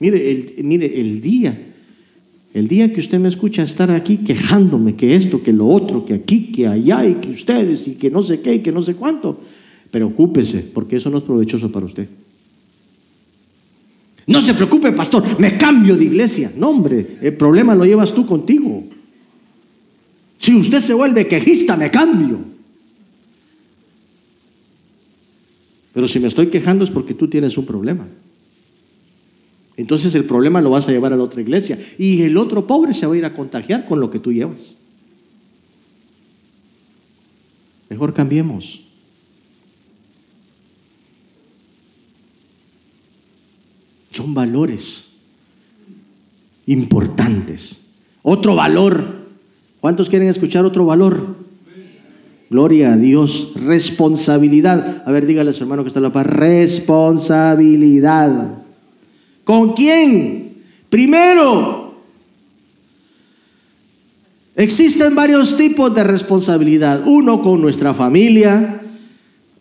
Mire 0.00 0.30
el, 0.30 0.64
mire, 0.64 1.00
el 1.00 1.20
día, 1.20 1.58
el 2.54 2.68
día 2.68 2.92
que 2.92 3.00
usted 3.00 3.18
me 3.18 3.28
escucha 3.28 3.62
estar 3.62 3.90
aquí 3.90 4.18
quejándome 4.18 4.94
que 4.94 5.16
esto, 5.16 5.42
que 5.42 5.52
lo 5.52 5.66
otro, 5.66 6.04
que 6.04 6.14
aquí, 6.14 6.52
que 6.52 6.68
allá, 6.68 7.04
y 7.04 7.16
que 7.16 7.30
ustedes, 7.30 7.88
y 7.88 7.94
que 7.96 8.10
no 8.10 8.22
sé 8.22 8.40
qué, 8.40 8.54
y 8.54 8.58
que 8.60 8.70
no 8.70 8.80
sé 8.80 8.94
cuánto, 8.94 9.40
preocúpese, 9.90 10.60
porque 10.72 10.96
eso 10.96 11.10
no 11.10 11.18
es 11.18 11.24
provechoso 11.24 11.72
para 11.72 11.86
usted. 11.86 12.08
No 14.28 14.42
se 14.42 14.54
preocupe, 14.54 14.92
pastor, 14.92 15.24
me 15.40 15.56
cambio 15.56 15.96
de 15.96 16.04
iglesia. 16.04 16.52
No, 16.54 16.68
hombre, 16.68 17.18
el 17.22 17.34
problema 17.34 17.74
lo 17.74 17.84
llevas 17.84 18.12
tú 18.12 18.26
contigo. 18.26 18.84
Si 20.48 20.54
usted 20.54 20.80
se 20.80 20.94
vuelve 20.94 21.28
quejista, 21.28 21.76
me 21.76 21.90
cambio. 21.90 22.38
Pero 25.92 26.08
si 26.08 26.18
me 26.20 26.28
estoy 26.28 26.46
quejando 26.46 26.84
es 26.84 26.90
porque 26.90 27.12
tú 27.12 27.28
tienes 27.28 27.58
un 27.58 27.66
problema. 27.66 28.08
Entonces 29.76 30.14
el 30.14 30.24
problema 30.24 30.62
lo 30.62 30.70
vas 30.70 30.88
a 30.88 30.92
llevar 30.92 31.12
a 31.12 31.18
la 31.18 31.22
otra 31.24 31.42
iglesia 31.42 31.78
y 31.98 32.22
el 32.22 32.38
otro 32.38 32.66
pobre 32.66 32.94
se 32.94 33.06
va 33.06 33.12
a 33.12 33.18
ir 33.18 33.26
a 33.26 33.34
contagiar 33.34 33.84
con 33.84 34.00
lo 34.00 34.10
que 34.10 34.20
tú 34.20 34.32
llevas. 34.32 34.78
Mejor 37.90 38.14
cambiemos. 38.14 38.84
Son 44.12 44.32
valores 44.32 45.08
importantes. 46.64 47.82
Otro 48.22 48.54
valor. 48.54 49.27
¿Cuántos 49.80 50.10
quieren 50.10 50.28
escuchar 50.28 50.64
otro 50.64 50.84
valor? 50.84 51.36
Gloria 52.50 52.94
a 52.94 52.96
Dios. 52.96 53.50
Responsabilidad. 53.54 55.04
A 55.06 55.12
ver, 55.12 55.24
dígale 55.26 55.50
a 55.50 55.52
su 55.52 55.62
hermano 55.64 55.84
que 55.84 55.88
está 55.88 56.00
en 56.00 56.04
la 56.04 56.12
paz. 56.12 56.26
Responsabilidad. 56.26 58.58
¿Con 59.44 59.74
quién? 59.74 60.54
Primero, 60.88 61.94
existen 64.56 65.14
varios 65.14 65.54
tipos 65.56 65.94
de 65.94 66.02
responsabilidad. 66.04 67.02
Uno 67.06 67.42
con 67.42 67.60
nuestra 67.60 67.92
familia, 67.94 68.80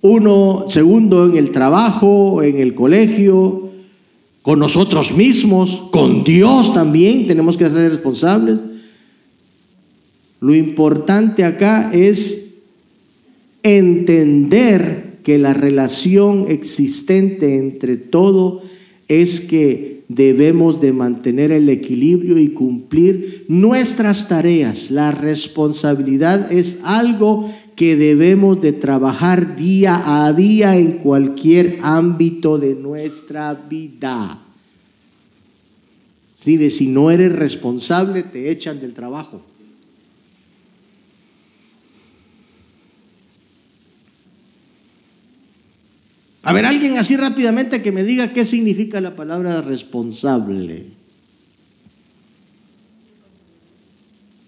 uno, 0.02 0.66
segundo, 0.68 1.28
en 1.28 1.38
el 1.38 1.52
trabajo, 1.52 2.42
en 2.42 2.60
el 2.60 2.74
colegio, 2.74 3.70
con 4.42 4.58
nosotros 4.60 5.14
mismos, 5.14 5.84
con 5.92 6.24
Dios 6.24 6.74
también 6.74 7.28
tenemos 7.28 7.56
que 7.58 7.70
ser 7.70 7.92
responsables. 7.92 8.62
Lo 10.40 10.54
importante 10.54 11.44
acá 11.44 11.92
es 11.94 12.56
entender 13.64 15.20
que 15.24 15.38
la 15.38 15.54
relación 15.54 16.46
existente 16.48 17.56
entre 17.56 17.98
todo 17.98 18.62
es 19.08 19.42
que 19.42 20.04
debemos 20.08 20.80
de 20.80 20.94
mantener 20.94 21.52
el 21.52 21.68
equilibrio 21.70 22.38
y 22.38 22.50
cumplir 22.50 23.46
nuestras 23.48 24.28
tareas. 24.28 24.92
La 24.92 25.12
responsabilidad 25.12 26.52
es 26.52 26.80
algo 26.84 27.52
que 27.76 27.96
debemos 27.96 28.62
de 28.62 28.74
trabajar 28.74 29.58
día 29.58 30.26
a 30.26 30.32
día 30.34 30.78
en 30.78 30.94
cualquier 30.94 31.80
ámbito 31.82 32.58
de 32.58 32.76
nuestra 32.76 33.54
vida. 33.54 34.44
Si 36.36 36.88
no 36.88 37.12
eres 37.12 37.34
responsable, 37.34 38.24
te 38.24 38.50
echan 38.50 38.80
del 38.80 38.94
trabajo. 38.94 39.42
A 46.48 46.54
ver, 46.54 46.66
alguien 46.66 46.98
así 46.98 47.18
rápidamente 47.18 47.82
que 47.82 47.92
me 47.92 48.06
diga 48.06 48.32
qué 48.32 48.46
significa 48.46 49.02
la 49.02 49.18
palabra 49.18 49.62
responsable. 49.62 50.86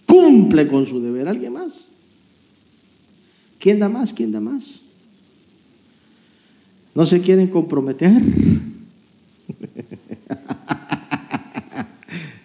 Cumple 0.06 0.66
con 0.70 0.86
su 0.86 1.02
deber. 1.02 1.28
¿Alguien 1.28 1.52
más? 1.52 1.90
¿Quién 3.60 3.80
da 3.80 3.90
más? 3.90 4.14
¿Quién 4.14 4.32
da 4.32 4.40
más? 4.40 4.80
¿No 6.96 7.06
se 7.06 7.20
quieren 7.20 7.50
comprometer? 7.50 8.22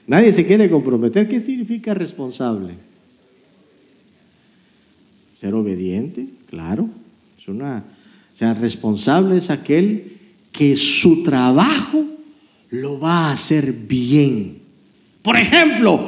Nadie 0.08 0.32
se 0.32 0.44
quiere 0.44 0.68
comprometer. 0.68 1.28
¿Qué 1.28 1.38
significa 1.38 1.94
responsable? 1.94 2.74
Ser 5.38 5.54
obediente, 5.54 6.26
claro. 6.50 6.88
Es 7.38 7.46
una 7.46 7.84
o 8.34 8.36
sea, 8.36 8.52
responsable 8.52 9.36
es 9.36 9.50
aquel 9.50 10.10
que 10.50 10.74
su 10.74 11.22
trabajo 11.22 12.04
lo 12.70 12.98
va 12.98 13.28
a 13.28 13.32
hacer 13.32 13.72
bien. 13.72 14.58
Por 15.22 15.36
ejemplo, 15.36 16.00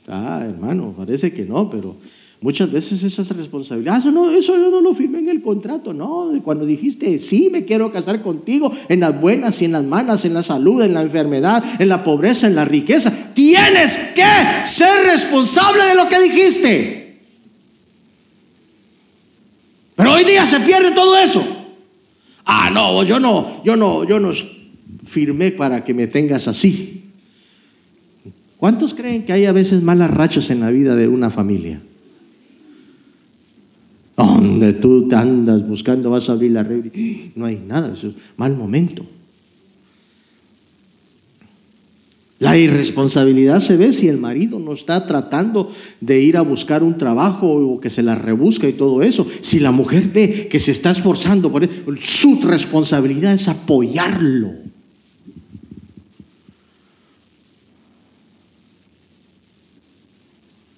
Ah, 0.08 0.42
hermano, 0.48 0.94
parece 0.96 1.34
que 1.34 1.44
no, 1.44 1.70
pero 1.70 1.98
muchas 2.40 2.72
veces 2.72 3.04
esas 3.04 3.30
responsabilidades, 3.36 4.06
ah, 4.06 4.08
eso, 4.08 4.12
no, 4.12 4.32
eso 4.32 4.56
yo 4.56 4.72
no 4.72 4.80
lo 4.80 4.94
firmé 4.94 5.20
en 5.20 5.28
el 5.28 5.42
contrato, 5.42 5.94
no, 5.94 6.32
cuando 6.46 6.66
dijiste, 6.66 7.20
sí, 7.20 7.50
me 7.52 7.66
quiero 7.66 7.92
casar 7.92 8.22
contigo, 8.22 8.72
en 8.88 9.02
las 9.02 9.20
buenas 9.20 9.62
y 9.62 9.66
en 9.66 9.74
las 9.74 9.84
malas, 9.84 10.24
en 10.24 10.34
la 10.34 10.44
salud, 10.44 10.82
en 10.82 10.94
la 10.94 11.02
enfermedad, 11.02 11.62
en 11.78 11.90
la 11.90 12.06
pobreza, 12.06 12.48
en 12.48 12.56
la 12.56 12.64
riqueza, 12.64 13.12
tienes 13.34 13.98
que 14.16 14.24
ser 14.66 15.12
responsable 15.12 15.84
de 15.84 15.96
lo 15.96 16.08
que 16.08 16.22
dijiste. 16.22 17.20
Pero 19.98 20.14
hoy 20.14 20.24
día 20.24 20.46
se 20.46 20.62
pierde 20.62 20.92
todo 20.92 21.18
eso. 21.18 21.44
Ah, 22.46 22.70
no, 22.72 23.04
yo 23.04 23.20
no, 23.20 23.62
yo 23.66 23.76
no, 23.76 24.06
yo 24.06 24.22
no 24.22 24.32
firmé 25.06 25.52
para 25.52 25.84
que 25.84 25.94
me 25.94 26.08
tengas 26.08 26.48
así. 26.48 26.97
¿Cuántos 28.58 28.94
creen 28.94 29.24
que 29.24 29.34
hay 29.34 29.46
a 29.46 29.52
veces 29.52 29.84
malas 29.84 30.12
rachas 30.12 30.50
en 30.50 30.60
la 30.60 30.72
vida 30.72 30.96
de 30.96 31.08
una 31.08 31.30
familia? 31.30 31.82
Donde 34.16 34.74
tú 34.74 35.08
te 35.08 35.16
andas 35.16 35.68
buscando, 35.68 36.10
vas 36.10 36.30
a 36.30 36.34
abrir 36.34 36.52
la 36.52 36.64
red 36.64 36.86
y 36.94 37.32
no 37.36 37.46
hay 37.46 37.58
nada, 37.58 37.94
eso 37.94 38.08
es 38.08 38.16
mal 38.36 38.56
momento. 38.56 39.06
La 42.40 42.56
irresponsabilidad 42.56 43.62
se 43.62 43.78
ve 43.78 43.92
si 43.94 44.08
el 44.08 44.18
marido 44.18 44.60
no 44.60 44.74
está 44.74 45.08
tratando 45.08 45.72
de 46.02 46.22
ir 46.22 46.38
a 46.38 46.42
buscar 46.42 46.84
un 46.84 46.98
trabajo 46.98 47.48
o 47.48 47.80
que 47.80 47.90
se 47.90 48.04
la 48.04 48.14
rebusca 48.14 48.68
y 48.68 48.74
todo 48.74 49.02
eso. 49.02 49.26
Si 49.42 49.60
la 49.60 49.72
mujer 49.72 50.10
ve 50.14 50.48
que 50.48 50.60
se 50.60 50.72
está 50.72 50.92
esforzando 50.92 51.52
por 51.52 51.64
él, 51.64 51.70
su 52.00 52.40
responsabilidad 52.44 53.34
es 53.34 53.48
apoyarlo. 53.48 54.52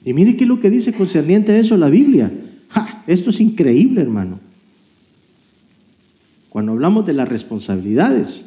Y 0.05 0.13
mire 0.13 0.35
qué 0.35 0.43
es 0.43 0.47
lo 0.47 0.59
que 0.59 0.69
dice 0.69 0.93
concerniente 0.93 1.51
a 1.51 1.57
eso 1.57 1.77
la 1.77 1.89
Biblia. 1.89 2.31
esto 3.07 3.29
es 3.29 3.39
increíble, 3.41 4.01
hermano. 4.01 4.39
Cuando 6.49 6.71
hablamos 6.71 7.05
de 7.05 7.13
las 7.13 7.27
responsabilidades. 7.27 8.45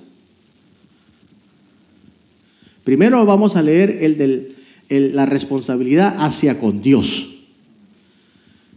Primero 2.85 3.25
vamos 3.25 3.57
a 3.57 3.63
leer 3.63 3.99
el 4.01 4.19
de 4.19 4.53
la 4.89 5.27
responsabilidad 5.27 6.17
hacia 6.19 6.59
con 6.59 6.83
Dios. 6.83 7.45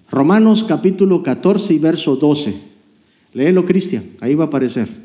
Romanos 0.09 0.63
capítulo 0.63 1.23
14 1.23 1.73
y 1.73 1.79
verso 1.79 2.15
12. 2.15 2.55
Léelo, 3.33 3.65
Cristian, 3.65 4.03
ahí 4.21 4.35
va 4.35 4.45
a 4.45 4.47
aparecer. 4.47 5.04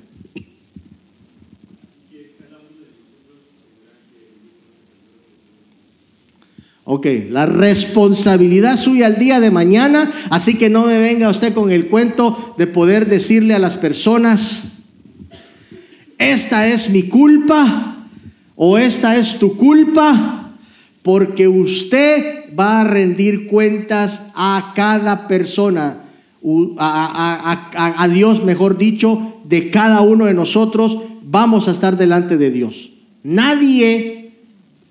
Ok, 6.93 7.07
la 7.29 7.47
responsabilidad 7.47 8.77
suya 8.77 9.07
al 9.07 9.17
día 9.17 9.39
de 9.39 9.53
mañana, 9.53 10.11
así 10.29 10.59
que 10.59 10.69
no 10.69 10.87
me 10.87 10.99
venga 10.99 11.31
usted 11.31 11.55
con 11.55 11.71
el 11.71 11.87
cuento 11.87 12.57
de 12.59 12.67
poder 12.67 13.07
decirle 13.07 13.55
a 13.55 13.61
las 13.61 13.77
personas, 13.77 14.79
esta 16.19 16.67
es 16.67 16.91
mi 16.91 17.05
culpa 17.05 18.09
o 18.57 18.77
esta 18.77 19.17
es 19.17 19.39
tu 19.39 19.57
culpa, 19.57 20.51
porque 21.03 21.47
usted 21.47 22.47
va 22.59 22.81
a 22.81 22.85
rendir 22.85 23.47
cuentas 23.47 24.25
a 24.35 24.73
cada 24.75 25.29
persona, 25.29 26.03
a, 26.77 28.03
a 28.03 28.09
Dios, 28.09 28.43
mejor 28.43 28.79
dicho, 28.79 29.37
de 29.45 29.71
cada 29.71 30.01
uno 30.01 30.25
de 30.25 30.35
nosotros, 30.35 30.99
vamos 31.23 31.69
a 31.69 31.71
estar 31.71 31.97
delante 31.97 32.37
de 32.37 32.51
Dios. 32.51 32.95
Nadie 33.23 34.20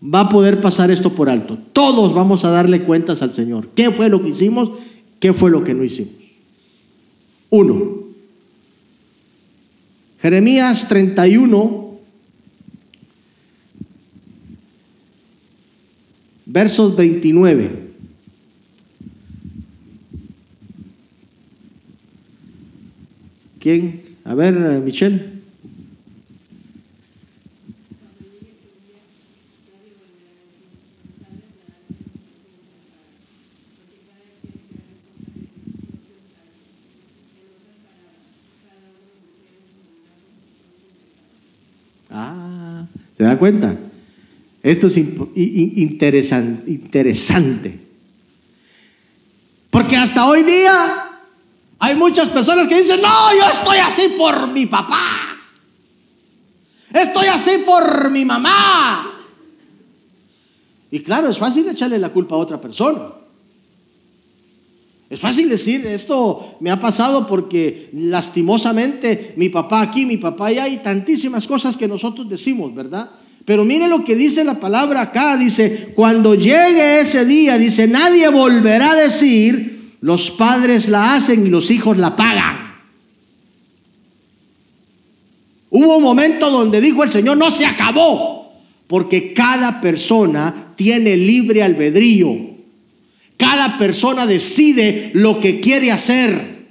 va 0.01 0.21
a 0.21 0.29
poder 0.29 0.61
pasar 0.61 0.91
esto 0.91 1.13
por 1.13 1.29
alto. 1.29 1.57
Todos 1.73 2.13
vamos 2.13 2.45
a 2.45 2.51
darle 2.51 2.83
cuentas 2.83 3.21
al 3.21 3.33
Señor. 3.33 3.69
¿Qué 3.75 3.91
fue 3.91 4.09
lo 4.09 4.21
que 4.21 4.29
hicimos? 4.29 4.71
¿Qué 5.19 5.33
fue 5.33 5.51
lo 5.51 5.63
que 5.63 5.73
no 5.73 5.83
hicimos? 5.83 6.13
Uno. 7.49 7.99
Jeremías 10.21 10.87
31, 10.87 11.97
versos 16.45 16.95
29. 16.95 17.89
¿Quién? 23.59 24.01
A 24.25 24.35
ver, 24.35 24.53
Michelle. 24.81 25.38
Ah, 42.21 42.85
¿se 43.15 43.23
da 43.23 43.37
cuenta? 43.37 43.77
Esto 44.61 44.87
es 44.87 44.97
interesante, 44.97 46.69
interesante. 46.69 47.79
Porque 49.69 49.95
hasta 49.95 50.25
hoy 50.25 50.43
día 50.43 51.09
hay 51.79 51.95
muchas 51.95 52.27
personas 52.29 52.67
que 52.67 52.77
dicen, 52.77 53.01
no, 53.01 53.33
yo 53.33 53.49
estoy 53.49 53.77
así 53.77 54.09
por 54.17 54.51
mi 54.51 54.65
papá. 54.65 54.99
Estoy 56.93 57.27
así 57.27 57.59
por 57.65 58.11
mi 58.11 58.25
mamá. 58.25 59.13
Y 60.91 60.99
claro, 61.01 61.29
es 61.29 61.37
fácil 61.37 61.69
echarle 61.69 61.99
la 61.99 62.09
culpa 62.09 62.35
a 62.35 62.39
otra 62.39 62.59
persona. 62.59 62.99
Es 65.19 65.21
fácil 65.21 65.49
decir, 65.49 65.85
esto 65.85 66.55
me 66.61 66.71
ha 66.71 66.79
pasado 66.79 67.27
porque 67.27 67.89
lastimosamente 67.91 69.33
mi 69.35 69.49
papá 69.49 69.81
aquí, 69.81 70.05
mi 70.05 70.15
papá 70.15 70.47
allá, 70.47 70.63
hay 70.63 70.77
tantísimas 70.77 71.45
cosas 71.45 71.75
que 71.75 71.89
nosotros 71.89 72.29
decimos, 72.29 72.73
¿verdad? 72.73 73.11
Pero 73.43 73.65
mire 73.65 73.89
lo 73.89 74.05
que 74.05 74.15
dice 74.15 74.45
la 74.45 74.61
palabra 74.61 75.01
acá, 75.01 75.35
dice, 75.35 75.91
cuando 75.93 76.35
llegue 76.35 76.99
ese 76.99 77.25
día, 77.25 77.57
dice, 77.57 77.85
nadie 77.85 78.29
volverá 78.29 78.91
a 78.91 78.95
decir, 78.95 79.97
los 79.99 80.31
padres 80.31 80.87
la 80.87 81.15
hacen 81.15 81.45
y 81.45 81.49
los 81.49 81.69
hijos 81.69 81.97
la 81.97 82.15
pagan. 82.15 82.79
Hubo 85.69 85.97
un 85.97 86.03
momento 86.03 86.49
donde 86.49 86.79
dijo 86.79 87.03
el 87.03 87.09
Señor, 87.09 87.35
no 87.35 87.51
se 87.51 87.65
acabó, 87.65 88.53
porque 88.87 89.33
cada 89.33 89.81
persona 89.81 90.71
tiene 90.77 91.17
libre 91.17 91.61
albedrío. 91.61 92.48
Cada 93.39 93.77
persona 93.77 94.27
decide 94.27 95.11
lo 95.13 95.39
que 95.39 95.61
quiere 95.61 95.93
hacer. 95.93 96.67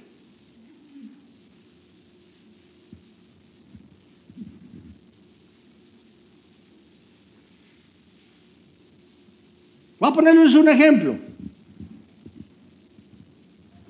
Voy 9.98 10.10
a 10.10 10.12
ponerles 10.12 10.54
un 10.56 10.68
ejemplo. 10.68 11.16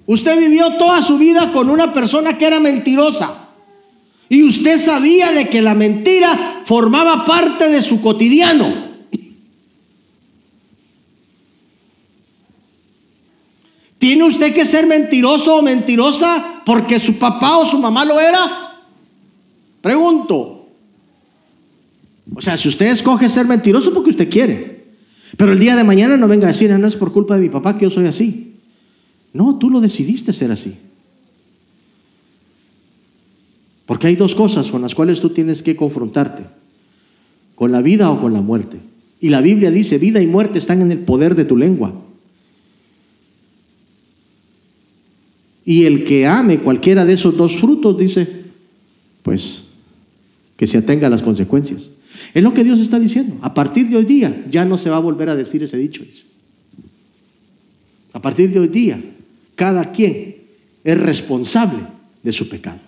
Usted 0.06 0.38
vivió 0.38 0.74
toda 0.74 1.02
su 1.02 1.18
vida 1.18 1.50
con 1.52 1.70
una 1.70 1.92
persona 1.92 2.38
que 2.38 2.46
era 2.46 2.60
mentirosa. 2.60 3.48
Y 4.28 4.44
usted 4.44 4.78
sabía 4.78 5.32
de 5.32 5.48
que 5.48 5.60
la 5.62 5.74
mentira 5.74 6.62
formaba 6.64 7.24
parte 7.24 7.68
de 7.68 7.82
su 7.82 8.00
cotidiano. 8.00 8.87
¿Tiene 13.98 14.24
usted 14.24 14.54
que 14.54 14.64
ser 14.64 14.86
mentiroso 14.86 15.56
o 15.56 15.62
mentirosa 15.62 16.62
porque 16.64 17.00
su 17.00 17.14
papá 17.18 17.58
o 17.58 17.66
su 17.66 17.78
mamá 17.78 18.04
lo 18.04 18.20
era? 18.20 18.80
Pregunto. 19.80 20.68
O 22.34 22.40
sea, 22.40 22.56
si 22.56 22.68
usted 22.68 22.86
escoge 22.86 23.28
ser 23.28 23.46
mentiroso 23.46 23.92
porque 23.92 24.10
usted 24.10 24.30
quiere. 24.30 24.86
Pero 25.36 25.52
el 25.52 25.58
día 25.58 25.76
de 25.76 25.84
mañana 25.84 26.16
no 26.16 26.28
venga 26.28 26.46
a 26.46 26.52
decir, 26.52 26.72
ah, 26.72 26.78
no 26.78 26.86
es 26.86 26.96
por 26.96 27.12
culpa 27.12 27.34
de 27.34 27.40
mi 27.40 27.48
papá 27.48 27.76
que 27.76 27.84
yo 27.84 27.90
soy 27.90 28.06
así. 28.06 28.54
No, 29.32 29.58
tú 29.58 29.68
lo 29.68 29.80
decidiste 29.80 30.32
ser 30.32 30.52
así. 30.52 30.78
Porque 33.84 34.06
hay 34.06 34.16
dos 34.16 34.34
cosas 34.34 34.70
con 34.70 34.82
las 34.82 34.94
cuales 34.94 35.20
tú 35.20 35.30
tienes 35.30 35.62
que 35.62 35.74
confrontarte, 35.74 36.44
con 37.54 37.72
la 37.72 37.80
vida 37.80 38.10
o 38.10 38.20
con 38.20 38.32
la 38.32 38.42
muerte. 38.42 38.78
Y 39.20 39.30
la 39.30 39.40
Biblia 39.40 39.70
dice, 39.70 39.98
vida 39.98 40.20
y 40.20 40.26
muerte 40.26 40.58
están 40.58 40.82
en 40.82 40.92
el 40.92 41.00
poder 41.00 41.34
de 41.34 41.44
tu 41.44 41.56
lengua. 41.56 41.92
Y 45.68 45.84
el 45.84 46.02
que 46.02 46.26
ame 46.26 46.60
cualquiera 46.60 47.04
de 47.04 47.12
esos 47.12 47.36
dos 47.36 47.58
frutos, 47.58 47.98
dice, 47.98 48.26
pues 49.22 49.64
que 50.56 50.66
se 50.66 50.78
atenga 50.78 51.08
a 51.08 51.10
las 51.10 51.20
consecuencias. 51.20 51.90
Es 52.32 52.42
lo 52.42 52.54
que 52.54 52.64
Dios 52.64 52.78
está 52.78 52.98
diciendo. 52.98 53.36
A 53.42 53.52
partir 53.52 53.86
de 53.86 53.98
hoy 53.98 54.06
día 54.06 54.46
ya 54.50 54.64
no 54.64 54.78
se 54.78 54.88
va 54.88 54.96
a 54.96 55.00
volver 55.00 55.28
a 55.28 55.36
decir 55.36 55.62
ese 55.62 55.76
dicho. 55.76 56.02
A 58.14 58.22
partir 58.22 58.50
de 58.50 58.60
hoy 58.60 58.68
día 58.68 58.98
cada 59.56 59.92
quien 59.92 60.36
es 60.84 60.98
responsable 60.98 61.80
de 62.22 62.32
su 62.32 62.48
pecado. 62.48 62.80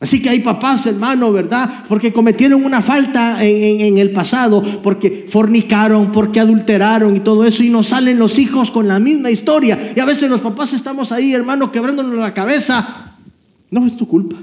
Así 0.00 0.22
que 0.22 0.30
hay 0.30 0.40
papás, 0.40 0.86
hermano, 0.86 1.30
¿verdad? 1.30 1.84
Porque 1.86 2.10
cometieron 2.10 2.64
una 2.64 2.80
falta 2.80 3.44
en, 3.44 3.98
el 3.98 4.12
pasado, 4.12 4.62
porque 4.82 5.26
fornicaron, 5.28 6.10
porque 6.10 6.40
adulteraron 6.40 7.16
y 7.16 7.20
todo 7.20 7.44
eso, 7.44 7.62
y 7.62 7.68
nos 7.68 7.88
salen 7.88 8.18
los 8.18 8.38
hijos 8.38 8.70
con 8.70 8.88
la 8.88 8.98
misma 8.98 9.30
historia. 9.30 9.92
Y 9.94 10.00
a 10.00 10.06
veces 10.06 10.30
los 10.30 10.40
papás 10.40 10.72
estamos 10.72 11.12
ahí, 11.12 11.34
hermano, 11.34 11.70
quebrándonos 11.70 12.14
la 12.14 12.32
cabeza. 12.32 13.14
No 13.70 13.86
es 13.86 13.94
tu 13.94 14.08
culpa. 14.08 14.36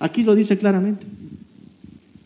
Aquí 0.00 0.24
lo 0.24 0.34
dice 0.34 0.58
claramente. 0.58 1.06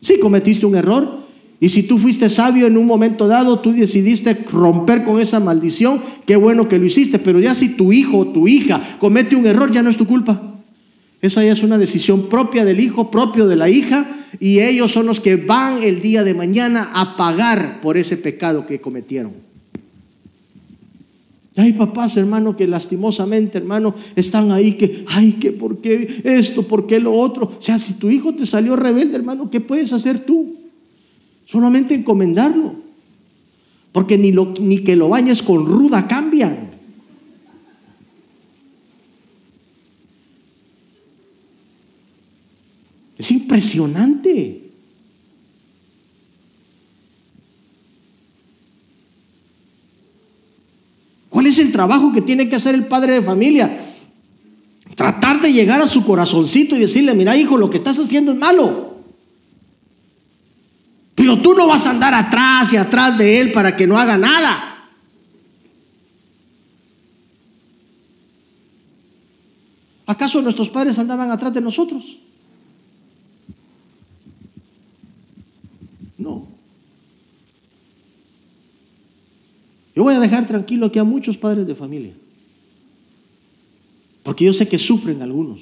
Si 0.00 0.18
cometiste 0.18 0.64
un 0.64 0.74
error, 0.74 1.20
y 1.60 1.68
si 1.68 1.82
tú 1.82 1.98
fuiste 1.98 2.30
sabio 2.30 2.66
en 2.66 2.78
un 2.78 2.86
momento 2.86 3.28
dado, 3.28 3.60
tú 3.60 3.70
decidiste 3.70 4.34
romper 4.50 5.04
con 5.04 5.20
esa 5.20 5.40
maldición, 5.40 6.00
qué 6.26 6.36
bueno 6.36 6.68
que 6.68 6.78
lo 6.78 6.86
hiciste, 6.86 7.18
pero 7.18 7.38
ya 7.38 7.54
si 7.54 7.76
tu 7.76 7.92
hijo 7.92 8.18
o 8.18 8.26
tu 8.28 8.48
hija 8.48 8.80
comete 8.98 9.36
un 9.36 9.46
error, 9.46 9.70
ya 9.70 9.82
no 9.82 9.90
es 9.90 9.98
tu 9.98 10.06
culpa. 10.06 10.51
Esa 11.22 11.44
ya 11.44 11.52
es 11.52 11.62
una 11.62 11.78
decisión 11.78 12.28
propia 12.28 12.64
del 12.64 12.80
hijo, 12.80 13.10
propio 13.10 13.46
de 13.46 13.54
la 13.54 13.70
hija, 13.70 14.10
y 14.40 14.58
ellos 14.58 14.92
son 14.92 15.06
los 15.06 15.20
que 15.20 15.36
van 15.36 15.82
el 15.84 16.02
día 16.02 16.24
de 16.24 16.34
mañana 16.34 16.90
a 16.94 17.16
pagar 17.16 17.80
por 17.80 17.96
ese 17.96 18.16
pecado 18.16 18.66
que 18.66 18.80
cometieron. 18.80 19.32
Hay 21.56 21.74
papás, 21.74 22.16
hermano, 22.16 22.56
que 22.56 22.66
lastimosamente, 22.66 23.58
hermano, 23.58 23.94
están 24.16 24.50
ahí 24.50 24.72
que, 24.72 25.04
ay, 25.08 25.34
que 25.34 25.52
por 25.52 25.80
qué 25.80 26.22
esto, 26.24 26.66
por 26.66 26.86
qué 26.86 26.98
lo 26.98 27.12
otro. 27.12 27.44
O 27.44 27.60
sea, 27.60 27.78
si 27.78 27.94
tu 27.94 28.10
hijo 28.10 28.34
te 28.34 28.44
salió 28.44 28.74
rebelde, 28.74 29.16
hermano, 29.16 29.48
¿qué 29.48 29.60
puedes 29.60 29.92
hacer 29.92 30.24
tú? 30.24 30.56
Solamente 31.44 31.94
encomendarlo. 31.94 32.74
Porque 33.92 34.16
ni, 34.16 34.32
lo, 34.32 34.54
ni 34.60 34.78
que 34.78 34.96
lo 34.96 35.10
bañes 35.10 35.42
con 35.42 35.66
ruda 35.66 36.08
cambian. 36.08 36.72
Es 43.18 43.30
impresionante. 43.52 44.70
¿Cuál 51.28 51.46
es 51.46 51.58
el 51.58 51.70
trabajo 51.70 52.12
que 52.12 52.22
tiene 52.22 52.48
que 52.48 52.56
hacer 52.56 52.74
el 52.74 52.86
padre 52.86 53.14
de 53.14 53.22
familia? 53.22 53.78
Tratar 54.94 55.40
de 55.40 55.52
llegar 55.52 55.80
a 55.82 55.86
su 55.86 56.04
corazoncito 56.04 56.76
y 56.76 56.80
decirle, 56.80 57.14
mira 57.14 57.36
hijo, 57.36 57.58
lo 57.58 57.68
que 57.68 57.78
estás 57.78 57.98
haciendo 57.98 58.32
es 58.32 58.38
malo. 58.38 58.96
Pero 61.14 61.40
tú 61.42 61.54
no 61.54 61.66
vas 61.66 61.86
a 61.86 61.90
andar 61.90 62.14
atrás 62.14 62.72
y 62.72 62.76
atrás 62.76 63.18
de 63.18 63.40
Él 63.40 63.52
para 63.52 63.76
que 63.76 63.86
no 63.86 63.98
haga 63.98 64.16
nada. 64.16 64.88
¿Acaso 70.06 70.42
nuestros 70.42 70.68
padres 70.68 70.98
andaban 70.98 71.30
atrás 71.30 71.52
de 71.54 71.60
nosotros? 71.60 72.18
No. 76.22 76.46
Yo 79.94 80.04
voy 80.04 80.14
a 80.14 80.20
dejar 80.20 80.46
tranquilo 80.46 80.86
aquí 80.86 80.98
a 80.98 81.04
muchos 81.04 81.36
padres 81.36 81.66
de 81.66 81.74
familia. 81.74 82.14
Porque 84.22 84.44
yo 84.44 84.52
sé 84.52 84.68
que 84.68 84.78
sufren 84.78 85.20
algunos. 85.20 85.60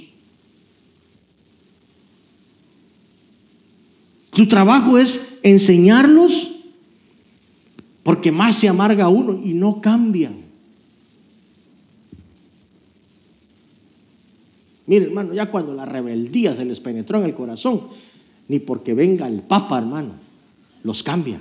Tu 4.32 4.46
trabajo 4.46 4.98
es 4.98 5.38
enseñarlos 5.42 6.52
porque 8.02 8.30
más 8.30 8.56
se 8.56 8.68
amarga 8.68 9.08
uno 9.08 9.40
y 9.42 9.54
no 9.54 9.80
cambian. 9.80 10.44
Mire, 14.86 15.06
hermano, 15.06 15.34
ya 15.34 15.50
cuando 15.50 15.72
la 15.72 15.86
rebeldía 15.86 16.54
se 16.54 16.64
les 16.64 16.80
penetró 16.80 17.18
en 17.18 17.24
el 17.24 17.34
corazón, 17.34 17.82
ni 18.48 18.58
porque 18.58 18.94
venga 18.94 19.26
el 19.26 19.42
Papa, 19.42 19.78
hermano. 19.78 20.14
Los 20.82 21.02
cambia. 21.02 21.40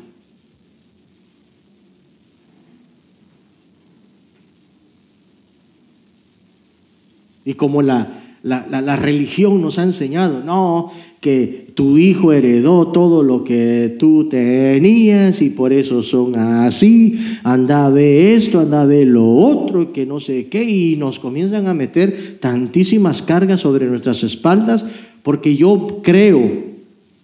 Y 7.46 7.54
como 7.56 7.82
la, 7.82 8.12
la, 8.44 8.96
religión 8.96 9.62
nos 9.62 9.80
ha 9.80 9.84
enseñado, 9.84 10.44
no, 10.44 10.92
que 11.20 11.68
tu 11.74 11.98
hijo 11.98 12.32
heredó 12.32 12.88
todo 12.90 13.24
lo 13.24 13.44
que 13.44 13.96
tú 13.98 14.30
tenías 14.30 15.42
y 15.42 15.50
por 15.50 15.74
eso 15.74 16.04
son 16.04 16.36
así, 16.36 17.20
anda 17.44 17.90
ve 17.90 18.36
esto, 18.36 18.60
anda 18.60 18.86
ve 18.86 19.06
lo 19.06 19.28
otro, 19.28 19.92
que 19.92 20.06
no 20.06 20.20
sé 20.20 20.48
qué, 20.48 20.64
y 20.64 20.96
nos 20.96 21.20
comienzan 21.20 21.68
a 21.68 21.74
meter 21.74 22.38
tantísimas 22.40 23.22
cargas 23.22 23.62
sobre 23.62 23.88
nuestras 23.88 24.24
espaldas, 24.24 24.86
porque 25.24 25.56
yo 25.56 26.02
creo, 26.04 26.66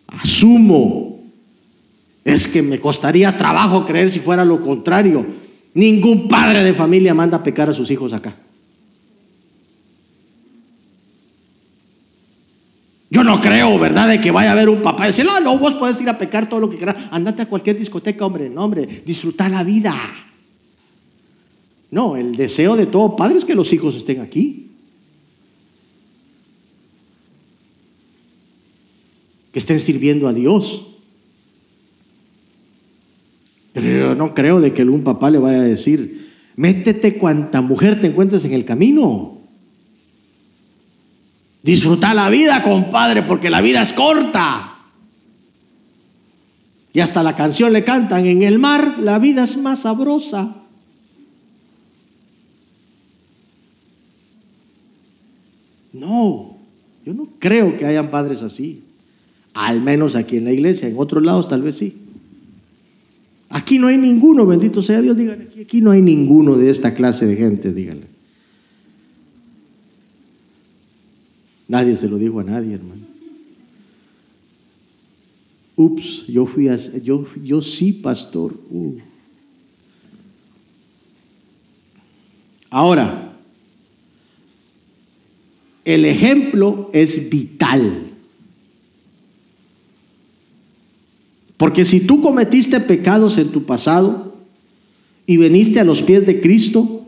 asumo, 0.07 1.14
es 2.26 2.47
que 2.47 2.63
me 2.63 2.82
costaría 2.82 3.38
trabajo 3.38 3.86
creer 3.86 4.09
si 4.09 4.19
fuera 4.19 4.43
lo 4.43 4.59
contrario. 4.59 5.26
Ningún 5.76 6.28
padre 6.28 6.63
de 6.63 6.73
familia 6.73 7.13
manda 7.13 7.38
a 7.38 7.43
pecar 7.43 7.69
a 7.69 7.73
sus 7.73 7.91
hijos 7.91 8.13
acá. 8.13 8.36
Yo 13.11 13.23
no 13.23 13.39
creo, 13.39 13.78
¿verdad?, 13.78 14.09
de 14.09 14.19
que 14.19 14.32
vaya 14.32 14.49
a 14.49 14.53
haber 14.53 14.69
un 14.69 14.82
papá 14.82 15.03
y 15.03 15.07
decir, 15.07 15.23
no, 15.23 15.39
no, 15.39 15.59
vos 15.59 15.76
podés 15.76 16.01
ir 16.01 16.09
a 16.09 16.17
pecar 16.17 16.49
todo 16.49 16.59
lo 16.59 16.69
que 16.69 16.78
quieras. 16.78 16.95
Andate 17.11 17.43
a 17.43 17.45
cualquier 17.45 17.78
discoteca, 17.78 18.26
hombre, 18.26 18.49
no, 18.49 18.63
hombre, 18.63 18.88
disfrutar 19.05 19.51
la 19.51 19.63
vida. 19.63 19.93
No, 21.91 22.15
el 22.17 22.36
deseo 22.36 22.76
de 22.76 22.88
todo 22.88 23.15
padre 23.15 23.38
es 23.38 23.45
que 23.45 23.55
los 23.55 23.71
hijos 23.71 23.95
estén 23.95 24.19
aquí. 24.19 24.71
Que 29.51 29.59
estén 29.59 29.80
sirviendo 29.80 30.28
a 30.28 30.34
Dios. 30.34 30.95
Pero 33.76 33.89
yo 33.89 34.15
no 34.15 34.34
creo 34.34 34.61
de 34.61 34.71
que 34.71 34.84
algún 34.84 35.03
papá 35.03 35.30
le 35.30 35.38
vaya 35.38 35.57
a 35.57 35.63
decir, 35.63 36.32
métete 36.55 37.17
cuanta 37.17 37.59
mujer 37.59 37.99
te 37.99 38.07
encuentres 38.07 38.45
en 38.45 38.53
el 38.53 38.63
camino. 38.63 39.41
Disfrutar 41.61 42.15
la 42.15 42.30
vida, 42.30 42.63
compadre, 42.63 43.23
porque 43.23 43.49
la 43.49 43.59
vida 43.59 43.82
es 43.82 43.91
corta. 43.91 44.78
Y 46.93 47.01
hasta 47.01 47.21
la 47.21 47.36
canción 47.36 47.73
le 47.73 47.84
cantan, 47.84 48.26
en 48.26 48.43
el 48.43 48.59
mar 48.59 48.97
la 48.99 49.19
vida 49.19 49.43
es 49.43 49.57
más 49.57 49.80
sabrosa. 49.80 50.55
No, 55.91 56.59
yo 57.05 57.13
no 57.13 57.28
creo 57.39 57.76
que 57.76 57.86
hayan 57.86 58.09
padres 58.09 58.41
así. 58.41 58.84
Al 59.53 59.82
menos 59.82 60.15
aquí 60.15 60.38
en 60.38 60.45
la 60.45 60.53
iglesia, 60.53 60.88
en 60.88 60.95
otros 60.97 61.26
lados 61.26 61.49
tal 61.49 61.61
vez 61.61 61.78
sí. 61.78 62.05
Aquí 63.56 63.80
no 63.80 63.88
hay 63.88 63.97
ninguno, 63.97 64.45
bendito 64.45 64.82
sea 64.82 64.99
Dios, 64.99 65.16
díganle, 65.16 65.47
aquí, 65.62 65.80
no 65.80 65.91
hay 65.91 66.01
ninguno 66.01 66.58
de 66.58 66.70
esta 66.70 66.93
clase 66.93 67.26
de 67.26 67.38
gente, 67.38 67.72
díganle. 67.72 68.06
Nadie 71.70 71.95
se 71.95 72.10
lo 72.10 72.18
dijo 72.18 72.41
a 72.41 72.43
nadie, 72.43 72.74
hermano. 72.74 73.01
Ups, 75.78 76.28
yo 76.28 76.45
fui 76.45 76.68
a, 76.68 76.76
yo, 76.76 77.26
yo 77.41 77.62
sí, 77.62 77.93
pastor. 77.93 78.60
Uh. 78.70 78.97
Ahora, 82.70 83.38
el 85.86 86.03
ejemplo 86.03 86.89
es 86.91 87.30
vital. 87.30 88.05
Porque 91.66 91.84
si 91.84 92.01
tú 92.01 92.22
cometiste 92.22 92.80
pecados 92.80 93.39
en 93.39 93.47
tu 93.47 93.63
pasado 93.63 94.36
y 95.26 95.38
veniste 95.38 95.80
a 95.80 95.84
los 95.84 96.03
pies 96.03 96.24
de 96.28 96.39
Cristo, 96.39 97.07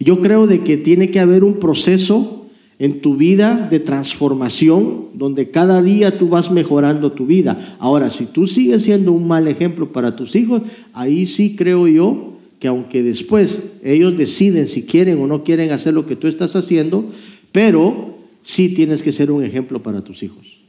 yo 0.00 0.20
creo 0.20 0.48
de 0.48 0.62
que 0.62 0.76
tiene 0.76 1.12
que 1.12 1.20
haber 1.20 1.44
un 1.44 1.60
proceso 1.60 2.46
en 2.80 3.00
tu 3.00 3.16
vida 3.16 3.68
de 3.70 3.78
transformación, 3.78 5.10
donde 5.14 5.52
cada 5.52 5.80
día 5.80 6.18
tú 6.18 6.28
vas 6.28 6.50
mejorando 6.50 7.12
tu 7.12 7.24
vida. 7.24 7.76
Ahora, 7.78 8.10
si 8.10 8.26
tú 8.26 8.48
sigues 8.48 8.82
siendo 8.82 9.12
un 9.12 9.28
mal 9.28 9.46
ejemplo 9.46 9.92
para 9.92 10.16
tus 10.16 10.34
hijos, 10.34 10.62
ahí 10.92 11.24
sí 11.24 11.54
creo 11.54 11.86
yo 11.86 12.32
que 12.58 12.66
aunque 12.66 13.04
después 13.04 13.74
ellos 13.84 14.18
deciden 14.18 14.66
si 14.66 14.82
quieren 14.86 15.20
o 15.20 15.28
no 15.28 15.44
quieren 15.44 15.70
hacer 15.70 15.94
lo 15.94 16.04
que 16.04 16.16
tú 16.16 16.26
estás 16.26 16.56
haciendo, 16.56 17.08
pero 17.52 18.16
sí 18.40 18.70
tienes 18.70 19.04
que 19.04 19.12
ser 19.12 19.30
un 19.30 19.44
ejemplo 19.44 19.80
para 19.80 20.02
tus 20.02 20.24
hijos. 20.24 20.61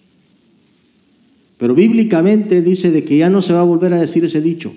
Pero 1.63 1.75
bíblicamente 1.75 2.61
dice 2.61 2.91
de 2.91 3.05
que 3.05 3.15
ya 3.15 3.29
no 3.29 3.41
se 3.41 3.53
va 3.53 3.61
a 3.61 3.63
volver 3.63 3.93
a 3.93 4.01
decir 4.01 4.25
ese 4.25 4.41
dicho. 4.41 4.73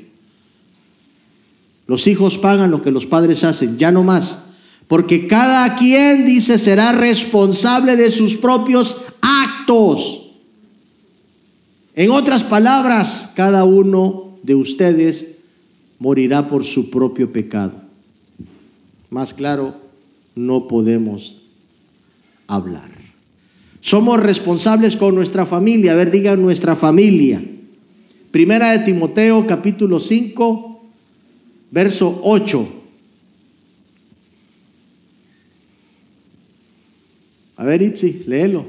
Los 1.89 2.07
hijos 2.07 2.39
pagan 2.39 2.70
lo 2.70 2.80
que 2.80 2.93
los 2.93 3.07
padres 3.07 3.43
hacen, 3.43 3.76
ya 3.76 3.91
no 3.91 4.05
más. 4.05 4.51
Porque 4.87 5.26
cada 5.26 5.74
quien, 5.74 6.26
dice, 6.26 6.59
será 6.59 6.93
responsable 6.93 7.97
de 7.97 8.09
sus 8.09 8.37
propios 8.37 8.99
actos. 9.20 10.30
En 11.97 12.12
otras 12.12 12.45
palabras, 12.45 13.32
cada 13.34 13.64
uno 13.64 14.39
de 14.45 14.55
ustedes 14.55 15.39
morirá 15.99 16.47
por 16.47 16.64
su 16.64 16.89
propio 16.89 17.32
pecado. 17.32 17.72
Más 19.11 19.34
claro, 19.34 19.74
no 20.37 20.68
podemos 20.68 21.39
hablar. 22.47 22.96
Somos 23.87 24.18
responsables 24.18 24.97
con 24.97 25.14
nuestra 25.14 25.47
familia. 25.47 25.93
A 25.93 25.95
ver, 25.95 26.11
digan 26.11 26.43
nuestra 26.43 26.74
familia. 26.74 27.41
Primera 28.32 28.72
de 28.72 28.80
Timoteo 28.80 29.47
capítulo 29.47 30.01
5, 30.01 30.91
verso 31.70 32.20
8. 32.24 32.68
A 37.59 37.64
ver, 37.64 37.80
Ipsi, 37.80 38.24
léelo, 38.26 38.66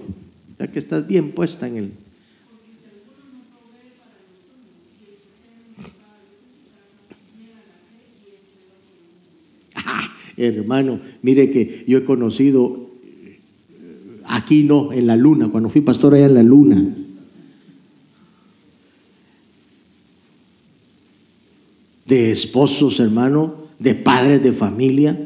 ya 0.59 0.67
que 0.67 0.77
estás 0.77 1.07
bien 1.07 1.31
puesta 1.31 1.67
en 1.67 1.77
él. 1.77 1.91
Ah, 9.73 10.13
hermano, 10.37 10.99
mire 11.23 11.49
que 11.49 11.85
yo 11.87 11.97
he 11.97 12.03
conocido, 12.03 12.86
aquí 14.27 14.63
no, 14.63 14.91
en 14.91 15.07
la 15.07 15.15
luna, 15.15 15.49
cuando 15.49 15.69
fui 15.69 15.81
pastor 15.81 16.13
allá 16.13 16.25
en 16.25 16.33
la 16.33 16.43
luna. 16.43 16.95
De 22.05 22.31
esposos, 22.31 22.99
hermano, 22.99 23.55
de 23.79 23.95
padres 23.95 24.41
de 24.43 24.53
familia, 24.53 25.17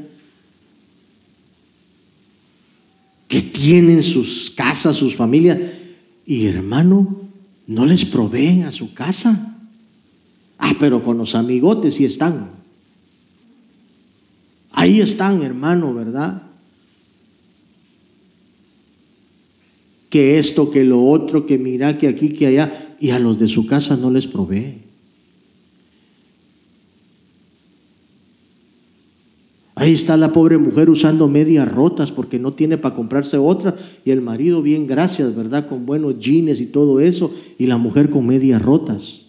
que 3.28 3.41
tienen 3.41 4.04
sus 4.04 4.52
casas, 4.52 4.95
sus 4.95 5.16
familias, 5.16 5.58
y 6.26 6.47
hermano, 6.47 7.30
no 7.68 7.86
les 7.86 8.06
proveen 8.06 8.64
a 8.64 8.72
su 8.72 8.93
casa. 8.93 9.58
Ah, 10.58 10.74
pero 10.80 11.04
con 11.04 11.18
los 11.18 11.36
amigotes 11.36 11.95
sí 11.95 12.06
están. 12.06 12.52
Ahí 14.72 15.02
están, 15.02 15.41
hermano, 15.43 15.93
¿verdad? 15.93 16.51
Que 20.12 20.38
esto, 20.38 20.70
que 20.70 20.84
lo 20.84 21.03
otro, 21.03 21.47
que 21.47 21.57
mira, 21.57 21.97
que 21.97 22.07
aquí, 22.07 22.30
que 22.30 22.45
allá, 22.45 22.95
y 22.99 23.09
a 23.09 23.18
los 23.18 23.39
de 23.39 23.47
su 23.47 23.66
casa 23.66 23.97
no 23.97 24.12
les 24.12 24.28
provee. 24.28 24.91
Ahí 29.82 29.93
está 29.93 30.16
la 30.16 30.32
pobre 30.32 30.59
mujer 30.59 30.91
usando 30.91 31.28
medias 31.28 31.68
rotas 31.68 32.12
porque 32.12 32.38
no 32.38 32.53
tiene 32.53 32.78
para 32.78 32.93
comprarse 32.93 33.38
otra 33.38 33.76
y 34.05 34.12
el 34.12 34.22
marido 34.22 34.62
bien 34.62 34.86
gracias, 34.86 35.36
¿verdad? 35.36 35.68
Con 35.68 35.88
buenos 35.88 36.20
jeans 36.20 36.62
y 36.62 36.68
todo 36.68 36.99
eso 36.99 37.32
y 37.57 37.66
la 37.66 37.78
mujer 37.78 38.12
con 38.12 38.28
medias 38.28 38.62
rotas. 38.62 39.26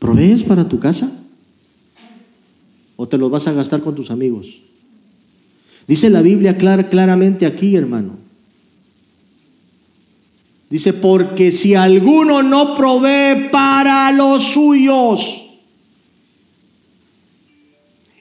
¿Provees 0.00 0.42
para 0.42 0.68
tu 0.68 0.80
casa? 0.80 1.08
¿O 2.96 3.06
te 3.06 3.16
los 3.16 3.30
vas 3.30 3.46
a 3.46 3.52
gastar 3.52 3.80
con 3.82 3.94
tus 3.94 4.10
amigos? 4.10 4.62
Dice 5.86 6.10
la 6.10 6.22
Biblia 6.22 6.56
claramente 6.56 7.46
aquí, 7.46 7.76
hermano. 7.76 8.18
Dice, 10.70 10.94
porque 10.94 11.52
si 11.52 11.74
alguno 11.74 12.42
no 12.42 12.74
provee 12.74 13.50
para 13.50 14.10
los 14.12 14.42
suyos, 14.42 15.42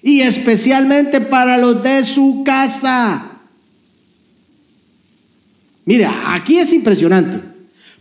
y 0.02 0.22
especialmente 0.22 1.22
para 1.22 1.58
los 1.58 1.82
de 1.84 2.04
su 2.04 2.44
casa. 2.44 3.40
Mira, 5.86 6.34
aquí 6.34 6.58
es 6.58 6.74
impresionante, 6.74 7.40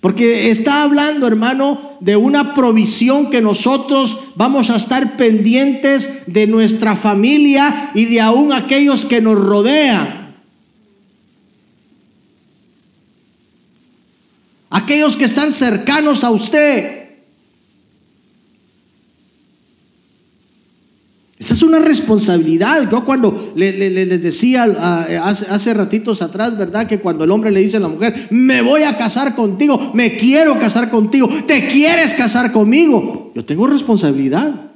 porque 0.01 0.51
está 0.51 0.83
hablando, 0.83 1.27
hermano, 1.27 1.99
de 2.01 2.17
una 2.17 2.55
provisión 2.55 3.31
que 3.31 3.43
nosotros 3.43 4.19
vamos 4.35 4.71
a 4.71 4.77
estar 4.77 5.19
pendientes 5.19 6.23
de 6.27 6.47
nuestra 6.47 6.97
familia 6.97 7.91
y 7.95 8.07
de 8.07 8.21
aún 8.21 8.53
aquellos 8.53 9.05
que 9.05 9.21
nos 9.21 9.39
rodean. 9.39 10.37
Aquellos 14.71 15.19
que 15.19 15.27
están 15.27 15.53
cercanos 15.53 16.25
a 16.25 16.31
usted. 16.31 17.00
Es 21.61 21.63
una 21.63 21.79
responsabilidad. 21.79 22.91
Yo 22.91 23.05
cuando 23.05 23.53
le, 23.55 23.73
decía 24.19 24.65
hace, 25.25 25.47
hace, 25.47 25.75
ratitos 25.75 26.23
atrás, 26.23 26.57
¿verdad? 26.57 26.87
Que 26.87 26.99
cuando 26.99 27.25
el 27.25 27.31
hombre 27.31 27.51
le 27.51 27.61
dice 27.61 27.77
a 27.77 27.81
la 27.81 27.89
mujer, 27.89 28.29
me 28.31 28.63
voy 28.63 28.83
a 28.83 28.97
casar 28.97 29.35
contigo, 29.35 29.93
me 29.93 30.17
quiero 30.17 30.59
casar 30.59 30.91
contigo, 30.91 31.29
te 31.47 31.69
quieres 31.69 32.15
casar 32.15 32.51
conmigo. 32.53 33.33
Yo 33.35 33.45
tengo 33.45 33.67
responsabilidad. 33.67 34.71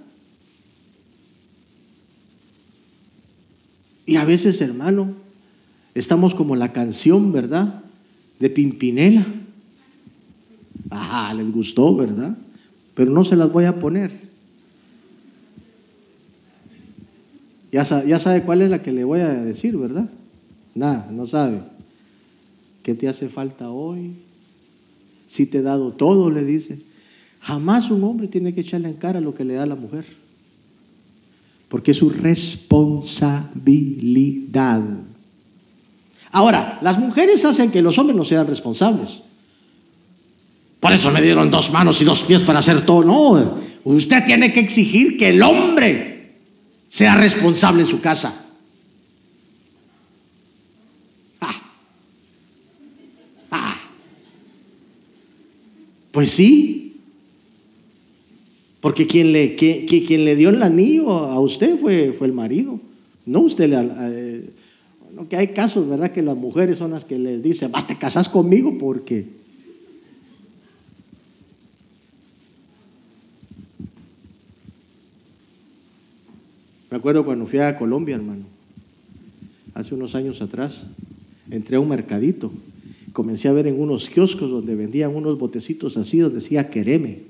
Y 4.04 4.16
a 4.16 4.24
veces, 4.26 4.60
hermano, 4.60 5.14
estamos 5.94 6.34
como 6.34 6.54
la 6.54 6.72
canción, 6.72 7.32
¿verdad? 7.32 7.82
De 8.38 8.50
Pimpinela. 8.50 9.24
Ajá, 10.90 11.32
les 11.32 11.50
gustó, 11.50 11.96
¿verdad? 11.96 12.36
Pero 12.94 13.10
no 13.10 13.24
se 13.24 13.36
las 13.36 13.50
voy 13.50 13.64
a 13.64 13.80
poner. 13.80 14.23
Ya, 17.74 17.84
sabe 17.84 18.42
cuál 18.42 18.62
es 18.62 18.70
la 18.70 18.82
que 18.82 18.92
le 18.92 19.02
voy 19.02 19.18
a 19.18 19.30
decir, 19.30 19.76
¿verdad? 19.76 20.08
Nada, 20.76 21.08
no 21.10 21.26
sabe. 21.26 21.58
¿Qué 22.84 22.94
te 22.94 23.08
hace 23.08 23.28
falta 23.28 23.70
hoy? 23.70 24.12
Si 25.26 25.46
te 25.46 25.58
he 25.58 25.62
dado 25.62 25.90
todo, 25.90 26.30
le 26.30 26.44
dice. 26.44 26.78
Jamás 27.40 27.90
un 27.90 28.04
hombre 28.04 28.28
tiene 28.28 28.54
que 28.54 28.60
echarle 28.60 28.90
en 28.90 28.94
cara 28.94 29.20
lo 29.20 29.34
que 29.34 29.44
le 29.44 29.54
da 29.54 29.66
la 29.66 29.74
mujer. 29.74 30.04
Porque 31.68 31.90
es 31.90 31.96
su 31.96 32.10
responsabilidad. 32.10 34.80
Ahora, 36.30 36.78
las 36.80 36.96
mujeres 36.96 37.44
hacen 37.44 37.72
que 37.72 37.82
los 37.82 37.98
hombres 37.98 38.16
no 38.16 38.22
sean 38.22 38.46
responsables. 38.46 39.24
Por 40.78 40.92
eso 40.92 41.10
me 41.10 41.20
dieron 41.20 41.50
dos 41.50 41.72
manos 41.72 42.00
y 42.00 42.04
dos 42.04 42.22
pies 42.22 42.44
para 42.44 42.60
hacer 42.60 42.86
todo. 42.86 43.02
No, 43.02 43.56
usted 43.82 44.24
tiene 44.24 44.52
que 44.52 44.60
exigir 44.60 45.18
que 45.18 45.30
el 45.30 45.42
hombre 45.42 46.13
sea 46.94 47.16
responsable 47.16 47.82
en 47.82 47.88
su 47.88 48.00
casa. 48.00 48.32
Ah. 51.40 51.62
Ah. 53.50 53.80
Pues 56.12 56.30
sí, 56.30 57.00
porque 58.80 59.08
quien 59.08 59.32
le, 59.32 59.56
quien 59.56 60.24
le 60.24 60.36
dio 60.36 60.50
el 60.50 60.62
anillo 60.62 61.10
a 61.10 61.40
usted 61.40 61.76
fue, 61.76 62.12
fue 62.12 62.28
el 62.28 62.32
marido, 62.32 62.78
no 63.26 63.40
usted 63.40 63.70
le... 63.70 63.90
Eh, 64.00 64.50
que 65.28 65.36
hay 65.36 65.48
casos, 65.48 65.88
¿verdad? 65.88 66.12
Que 66.12 66.22
las 66.22 66.36
mujeres 66.36 66.78
son 66.78 66.92
las 66.92 67.04
que 67.04 67.18
le 67.18 67.40
dicen, 67.40 67.72
vas, 67.72 67.88
te 67.88 67.98
casas 67.98 68.28
conmigo 68.28 68.78
porque... 68.78 69.26
Me 76.94 76.98
acuerdo 76.98 77.24
cuando 77.24 77.44
fui 77.44 77.58
a 77.58 77.76
Colombia, 77.76 78.14
hermano, 78.14 78.44
hace 79.74 79.96
unos 79.96 80.14
años 80.14 80.40
atrás, 80.40 80.90
entré 81.50 81.74
a 81.74 81.80
un 81.80 81.88
mercadito, 81.88 82.52
comencé 83.12 83.48
a 83.48 83.52
ver 83.52 83.66
en 83.66 83.80
unos 83.80 84.08
kioscos 84.08 84.48
donde 84.48 84.76
vendían 84.76 85.12
unos 85.12 85.36
botecitos 85.36 85.96
así, 85.96 86.18
donde 86.18 86.36
decía 86.36 86.70
quereme. 86.70 87.22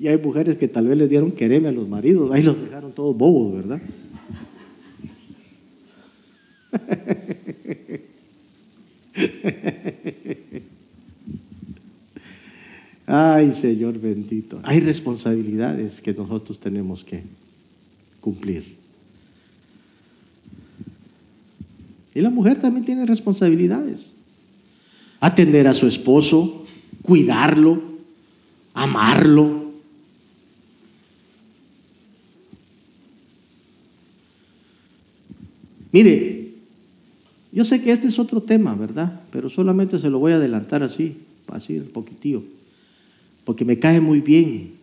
Y 0.00 0.08
hay 0.08 0.16
mujeres 0.16 0.56
que 0.56 0.66
tal 0.66 0.86
vez 0.86 0.96
les 0.96 1.10
dieron 1.10 1.30
quereme 1.30 1.68
a 1.68 1.72
los 1.72 1.90
maridos, 1.90 2.32
ahí 2.32 2.42
los 2.42 2.58
dejaron 2.58 2.92
todos 2.92 3.14
bobos, 3.14 3.52
¿verdad? 3.52 3.82
Ay, 13.36 13.52
Señor 13.52 13.98
bendito. 13.98 14.60
Hay 14.62 14.80
responsabilidades 14.80 16.00
que 16.00 16.14
nosotros 16.14 16.58
tenemos 16.58 17.04
que 17.04 17.22
cumplir. 18.18 18.64
Y 22.14 22.22
la 22.22 22.30
mujer 22.30 22.58
también 22.58 22.86
tiene 22.86 23.04
responsabilidades. 23.04 24.14
Atender 25.20 25.68
a 25.68 25.74
su 25.74 25.86
esposo, 25.86 26.64
cuidarlo, 27.02 27.82
amarlo. 28.72 29.66
Mire, 35.92 36.54
yo 37.52 37.64
sé 37.64 37.82
que 37.82 37.92
este 37.92 38.08
es 38.08 38.18
otro 38.18 38.40
tema, 38.40 38.74
¿verdad? 38.74 39.20
Pero 39.30 39.50
solamente 39.50 39.98
se 39.98 40.08
lo 40.08 40.20
voy 40.20 40.32
a 40.32 40.36
adelantar 40.36 40.82
así, 40.82 41.18
así 41.48 41.78
un 41.78 41.88
poquitío 41.88 42.56
porque 43.46 43.64
me 43.64 43.78
cae 43.78 44.00
muy 44.00 44.20
bien. 44.20 44.74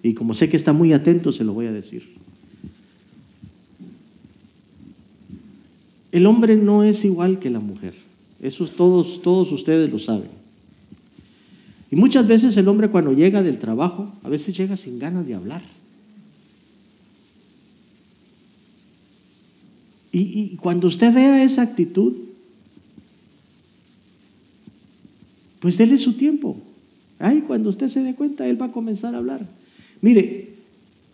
Y 0.00 0.14
como 0.14 0.32
sé 0.32 0.48
que 0.48 0.56
está 0.56 0.72
muy 0.72 0.92
atento, 0.92 1.32
se 1.32 1.42
lo 1.42 1.52
voy 1.52 1.66
a 1.66 1.72
decir. 1.72 2.08
El 6.12 6.24
hombre 6.26 6.54
no 6.54 6.84
es 6.84 7.04
igual 7.04 7.40
que 7.40 7.50
la 7.50 7.58
mujer. 7.58 7.94
Eso 8.40 8.64
todos, 8.68 9.20
todos 9.22 9.50
ustedes 9.50 9.90
lo 9.90 9.98
saben. 9.98 10.28
Y 11.90 11.96
muchas 11.96 12.28
veces 12.28 12.56
el 12.56 12.68
hombre 12.68 12.90
cuando 12.90 13.12
llega 13.12 13.42
del 13.42 13.58
trabajo, 13.58 14.12
a 14.22 14.28
veces 14.28 14.56
llega 14.56 14.76
sin 14.76 15.00
ganas 15.00 15.26
de 15.26 15.34
hablar. 15.34 15.62
Y, 20.12 20.52
y 20.52 20.56
cuando 20.58 20.86
usted 20.86 21.12
vea 21.12 21.42
esa 21.42 21.62
actitud, 21.62 22.14
pues 25.58 25.76
déle 25.76 25.98
su 25.98 26.12
tiempo. 26.12 26.62
Ay, 27.18 27.42
cuando 27.46 27.70
usted 27.70 27.88
se 27.88 28.02
dé 28.02 28.14
cuenta, 28.14 28.46
él 28.46 28.60
va 28.60 28.66
a 28.66 28.72
comenzar 28.72 29.14
a 29.14 29.18
hablar. 29.18 29.46
Mire, 30.02 30.54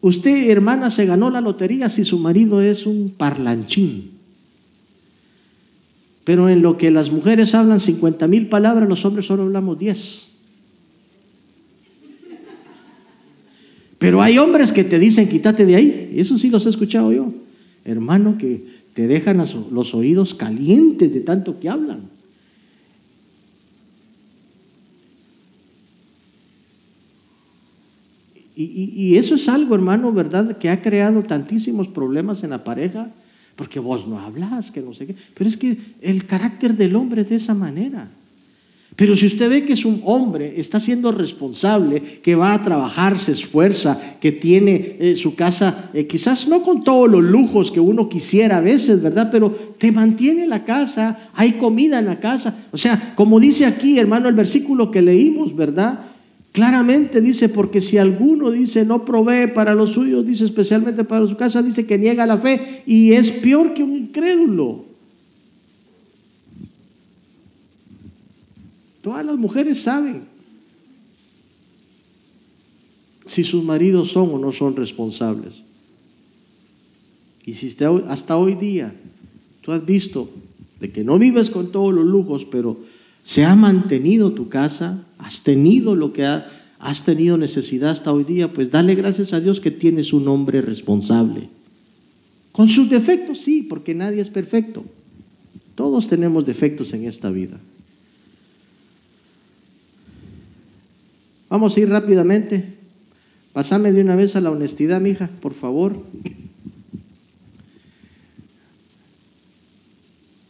usted, 0.00 0.50
hermana, 0.50 0.90
se 0.90 1.07
ganó 1.07 1.30
la 1.30 1.40
lotería 1.40 1.88
si 1.88 2.05
su 2.05 2.18
marido 2.18 2.61
es 2.61 2.86
un 2.86 3.11
parlanchín. 3.16 4.11
Pero 6.24 6.48
en 6.48 6.62
lo 6.62 6.76
que 6.76 6.90
las 6.90 7.11
mujeres 7.11 7.55
hablan 7.55 7.80
50 7.80 8.28
mil 8.28 8.48
palabras, 8.48 8.88
los 8.88 9.05
hombres 9.05 9.26
solo 9.26 9.44
hablamos 9.44 9.78
10. 9.78 10.28
Pero 13.98 14.20
hay 14.20 14.38
hombres 14.38 14.72
que 14.72 14.82
te 14.82 14.98
dicen, 14.98 15.28
quítate 15.28 15.64
de 15.64 15.76
ahí. 15.76 16.12
Eso 16.16 16.36
sí 16.36 16.50
los 16.50 16.66
he 16.66 16.70
escuchado 16.70 17.12
yo. 17.12 17.32
Hermano, 17.84 18.36
que 18.36 18.64
te 18.94 19.07
dejan 19.07 19.38
los 19.38 19.94
oídos 19.94 20.34
calientes 20.34 21.14
de 21.14 21.20
tanto 21.20 21.61
que 21.61 21.68
hablan. 21.68 22.11
Y, 28.62 29.16
eso 29.16 29.34
es 29.34 29.48
algo, 29.48 29.74
hermano, 29.74 30.12
¿verdad? 30.12 30.58
Que 30.58 30.70
ha 30.70 30.80
creado 30.80 31.22
tantísimos 31.22 31.88
problemas 31.88 32.44
en 32.44 32.50
la 32.50 32.64
pareja, 32.64 33.10
porque 33.56 33.80
vos 33.80 34.06
no 34.06 34.18
hablas, 34.18 34.70
que 34.70 34.80
no 34.80 34.92
sé 34.92 35.06
qué. 35.06 35.16
Pero 35.34 35.48
es 35.48 35.56
que 35.56 35.76
el 36.00 36.26
carácter 36.26 36.76
del 36.76 36.96
hombre 36.96 37.22
es 37.22 37.30
de 37.30 37.36
esa 37.36 37.54
manera. 37.54 38.10
Pero 38.94 39.16
si 39.16 39.26
usted 39.26 39.48
ve 39.48 39.64
que 39.64 39.72
es 39.72 39.86
un 39.86 40.02
hombre, 40.04 40.60
está 40.60 40.78
siendo 40.78 41.12
responsable, 41.12 42.00
que 42.00 42.34
va 42.34 42.52
a 42.52 42.62
trabajar, 42.62 43.18
se 43.18 43.32
esfuerza, 43.32 43.98
que 44.20 44.32
tiene 44.32 44.96
eh, 45.00 45.14
su 45.14 45.34
casa, 45.34 45.90
eh, 45.94 46.06
quizás 46.06 46.46
no 46.46 46.62
con 46.62 46.84
todos 46.84 47.10
los 47.10 47.22
lujos 47.22 47.72
que 47.72 47.80
uno 47.80 48.08
quisiera 48.10 48.58
a 48.58 48.60
veces, 48.60 49.00
¿verdad? 49.00 49.30
Pero 49.32 49.50
te 49.78 49.90
mantiene 49.92 50.46
la 50.46 50.64
casa, 50.64 51.30
hay 51.32 51.52
comida 51.52 52.00
en 52.00 52.06
la 52.06 52.20
casa. 52.20 52.54
O 52.70 52.76
sea, 52.76 53.14
como 53.16 53.40
dice 53.40 53.64
aquí, 53.64 53.98
hermano, 53.98 54.28
el 54.28 54.34
versículo 54.34 54.90
que 54.90 55.00
leímos, 55.00 55.56
¿verdad? 55.56 56.11
Claramente 56.53 57.22
dice, 57.22 57.48
porque 57.48 57.80
si 57.80 57.96
alguno 57.96 58.50
dice 58.50 58.84
no 58.84 59.07
provee 59.07 59.46
para 59.55 59.74
los 59.74 59.92
suyos, 59.92 60.26
dice 60.26 60.44
especialmente 60.44 61.03
para 61.03 61.26
su 61.26 61.34
casa, 61.34 61.62
dice 61.62 61.86
que 61.86 61.96
niega 61.96 62.26
la 62.26 62.36
fe 62.36 62.82
y 62.86 63.12
es 63.12 63.32
peor 63.32 63.72
que 63.72 63.82
un 63.82 63.96
incrédulo. 63.96 64.84
Todas 69.00 69.24
las 69.24 69.38
mujeres 69.38 69.80
saben 69.80 70.24
si 73.24 73.44
sus 73.44 73.64
maridos 73.64 74.12
son 74.12 74.34
o 74.34 74.38
no 74.38 74.53
son 74.53 74.76
responsables. 74.76 75.62
Y 77.46 77.55
si 77.55 77.74
hasta 78.09 78.36
hoy 78.36 78.57
día 78.57 78.94
tú 79.62 79.72
has 79.72 79.84
visto 79.84 80.30
de 80.80 80.92
que 80.92 81.03
no 81.03 81.18
vives 81.18 81.48
con 81.48 81.72
todos 81.72 81.94
los 81.94 82.05
lujos, 82.05 82.44
pero 82.44 82.76
se 83.22 83.44
ha 83.44 83.54
mantenido 83.54 84.32
tu 84.32 84.48
casa, 84.48 85.04
has 85.18 85.42
tenido 85.42 85.94
lo 85.94 86.12
que 86.12 86.24
has 86.24 87.04
tenido 87.04 87.36
necesidad 87.36 87.90
hasta 87.90 88.12
hoy 88.12 88.24
día, 88.24 88.52
pues 88.52 88.70
dale 88.70 88.94
gracias 88.94 89.32
a 89.32 89.40
Dios 89.40 89.60
que 89.60 89.70
tienes 89.70 90.12
un 90.12 90.26
hombre 90.28 90.60
responsable. 90.60 91.48
Con 92.50 92.68
sus 92.68 92.90
defectos, 92.90 93.38
sí, 93.38 93.62
porque 93.62 93.94
nadie 93.94 94.20
es 94.20 94.28
perfecto. 94.28 94.84
Todos 95.74 96.08
tenemos 96.08 96.44
defectos 96.44 96.92
en 96.92 97.04
esta 97.06 97.30
vida. 97.30 97.58
Vamos 101.48 101.76
a 101.76 101.80
ir 101.80 101.88
rápidamente. 101.88 102.74
Pásame 103.52 103.92
de 103.92 104.00
una 104.00 104.16
vez 104.16 104.36
a 104.36 104.40
la 104.40 104.50
honestidad, 104.50 105.00
mija, 105.00 105.28
por 105.40 105.54
favor. 105.54 106.02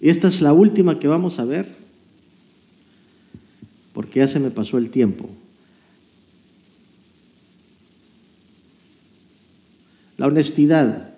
Y 0.01 0.09
esta 0.09 0.29
es 0.29 0.41
la 0.41 0.53
última 0.53 0.99
que 0.99 1.09
vamos 1.09 1.39
a 1.39 1.45
ver. 1.45 1.82
Porque 3.93 4.21
ya 4.21 4.29
se 4.29 4.41
me 4.41 4.51
pasó 4.51 4.79
el 4.79 4.91
tiempo. 4.91 5.29
La 10.17 10.27
honestidad. 10.27 11.11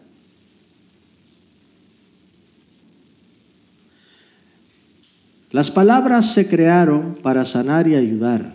Las 5.50 5.70
palabras 5.70 6.34
se 6.34 6.48
crearon 6.48 7.16
para 7.22 7.44
sanar 7.44 7.86
y 7.86 7.94
ayudar. 7.94 8.54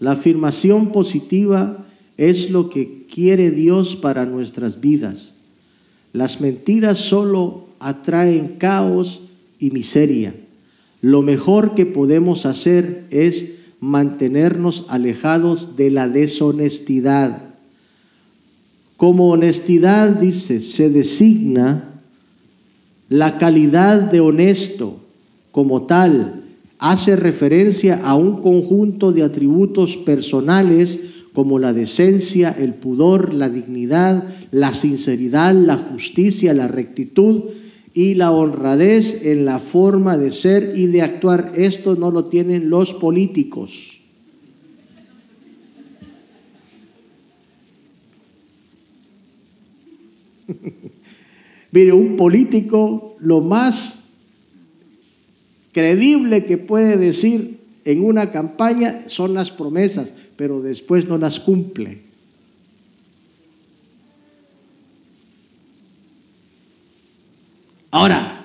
La 0.00 0.12
afirmación 0.12 0.92
positiva 0.92 1.86
es 2.16 2.50
lo 2.50 2.68
que 2.68 3.06
quiere 3.06 3.50
Dios 3.50 3.96
para 3.96 4.26
nuestras 4.26 4.80
vidas. 4.80 5.34
Las 6.12 6.40
mentiras 6.40 6.98
solo 6.98 7.68
atraen 7.78 8.56
caos 8.56 9.22
y 9.58 9.70
miseria. 9.70 10.34
Lo 11.06 11.22
mejor 11.22 11.76
que 11.76 11.86
podemos 11.86 12.46
hacer 12.46 13.04
es 13.10 13.52
mantenernos 13.78 14.86
alejados 14.88 15.76
de 15.76 15.90
la 15.90 16.08
deshonestidad. 16.08 17.44
Como 18.96 19.28
honestidad, 19.28 20.08
dice, 20.18 20.58
se 20.58 20.90
designa 20.90 22.02
la 23.08 23.38
calidad 23.38 24.00
de 24.00 24.18
honesto 24.18 24.98
como 25.52 25.86
tal. 25.86 26.42
Hace 26.80 27.14
referencia 27.14 28.00
a 28.02 28.16
un 28.16 28.42
conjunto 28.42 29.12
de 29.12 29.22
atributos 29.22 29.96
personales 29.96 30.98
como 31.32 31.60
la 31.60 31.72
decencia, 31.72 32.50
el 32.50 32.74
pudor, 32.74 33.32
la 33.32 33.48
dignidad, 33.48 34.24
la 34.50 34.72
sinceridad, 34.72 35.54
la 35.54 35.76
justicia, 35.76 36.52
la 36.52 36.66
rectitud 36.66 37.44
y 37.96 38.14
la 38.14 38.30
honradez 38.30 39.24
en 39.24 39.46
la 39.46 39.58
forma 39.58 40.18
de 40.18 40.30
ser 40.30 40.74
y 40.76 40.86
de 40.86 41.00
actuar. 41.00 41.52
Esto 41.56 41.96
no 41.96 42.10
lo 42.10 42.26
tienen 42.26 42.68
los 42.68 42.92
políticos. 42.92 44.02
Mire, 51.72 51.94
un 51.94 52.18
político 52.18 53.16
lo 53.18 53.40
más 53.40 54.08
credible 55.72 56.44
que 56.44 56.58
puede 56.58 56.98
decir 56.98 57.60
en 57.86 58.04
una 58.04 58.30
campaña 58.30 59.08
son 59.08 59.32
las 59.32 59.50
promesas, 59.50 60.12
pero 60.36 60.60
después 60.60 61.08
no 61.08 61.16
las 61.16 61.40
cumple. 61.40 62.05
Ahora, 67.96 68.44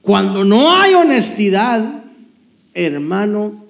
cuando 0.00 0.44
no 0.44 0.76
hay 0.76 0.94
honestidad, 0.94 2.04
hermano, 2.72 3.64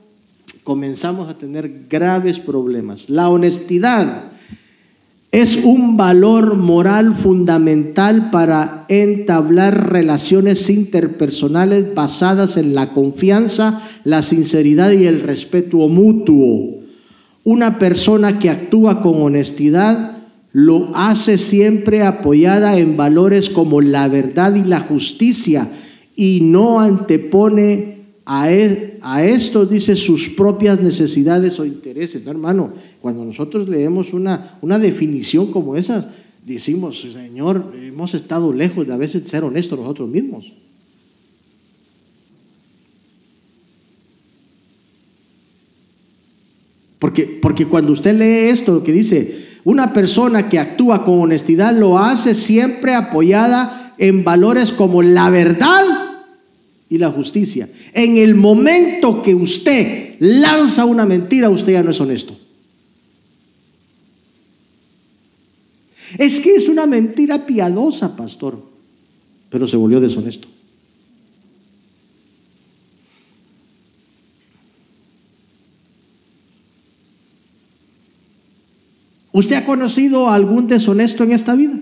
comenzamos 0.63 1.31
a 1.31 1.39
tener 1.39 1.87
graves 1.89 2.39
problemas. 2.39 3.09
La 3.09 3.31
honestidad 3.31 4.25
es 5.31 5.57
un 5.65 5.97
valor 5.97 6.57
moral 6.57 7.15
fundamental 7.15 8.29
para 8.31 8.85
entablar 8.91 9.91
relaciones 9.91 10.69
interpersonales 10.69 11.95
basadas 11.95 12.59
en 12.59 12.75
la 12.75 12.93
confianza, 12.93 13.81
la 14.05 14.21
sinceridad 14.21 14.91
y 14.91 15.07
el 15.07 15.21
respeto 15.21 15.79
mutuo. 15.89 16.83
Una 17.43 17.79
persona 17.79 18.39
que 18.39 18.51
actúa 18.51 19.01
con 19.01 19.23
honestidad 19.23 20.12
lo 20.53 20.95
hace 20.95 21.39
siempre 21.39 22.03
apoyada 22.03 22.79
en 22.79 22.97
valores 22.97 23.49
como 23.49 23.81
la 23.81 24.09
verdad 24.09 24.55
y 24.55 24.65
la 24.65 24.81
justicia 24.81 25.71
y 26.15 26.41
no 26.43 26.81
antepone 26.81 28.03
a, 28.25 28.53
e, 28.53 28.99
a 29.01 29.25
esto, 29.25 29.67
dice, 29.67 29.97
sus 29.97 30.29
propias 30.29 30.81
necesidades 30.81 31.59
o 31.59 31.65
intereses. 31.65 32.25
No, 32.25 32.31
hermano, 32.31 32.73
cuando 33.01 33.25
nosotros 33.25 33.69
leemos 33.69 34.13
una, 34.13 34.59
una 34.61 34.79
definición 34.79 35.51
como 35.51 35.77
esa, 35.77 36.13
decimos, 36.45 37.01
Señor, 37.01 37.73
hemos 37.75 38.15
estado 38.15 38.53
lejos 38.53 38.87
de 38.87 38.93
a 38.93 38.99
veces 38.99 39.23
ser 39.23 39.45
honestos 39.45 39.79
nosotros 39.79 40.09
mismos. 40.09 40.53
Porque, 46.99 47.25
porque 47.43 47.67
cuando 47.67 47.91
usted 47.91 48.15
lee 48.17 48.51
esto, 48.51 48.75
lo 48.75 48.85
que 48.85 48.93
dice, 48.93 49.52
una 49.65 49.93
persona 49.93 50.49
que 50.49 50.59
actúa 50.59 51.05
con 51.05 51.21
honestidad 51.21 51.77
lo 51.77 51.99
hace 51.99 52.35
siempre 52.35 52.95
apoyada 52.95 53.95
en 53.99 54.25
valores 54.25 54.73
como 54.73 55.03
la 55.03 55.31
verdad 55.31 55.85
y 56.89 56.99
la 56.99 57.11
justicia. 57.11 57.69
En 57.93 58.17
el 58.17 58.35
momento 58.35 59.23
que 59.23 59.35
usted 59.35 60.17
lanza 60.19 60.85
una 60.85 61.07
mentira, 61.07 61.49
usted 61.49 61.73
ya 61.75 61.83
no 61.83 61.91
es 61.91 62.01
honesto. 62.01 62.37
Es 66.19 66.41
que 66.41 66.55
es 66.55 66.69
una 66.69 66.87
mentira 66.87 67.47
piadosa, 67.47 68.17
pastor, 68.17 68.63
pero 69.49 69.67
se 69.67 69.77
volvió 69.77 70.01
deshonesto. 70.01 70.49
¿Usted 79.33 79.57
ha 79.57 79.65
conocido 79.65 80.29
a 80.29 80.35
algún 80.35 80.67
deshonesto 80.67 81.25
en 81.25 81.33
esta 81.33 81.55
vida? 81.55 81.75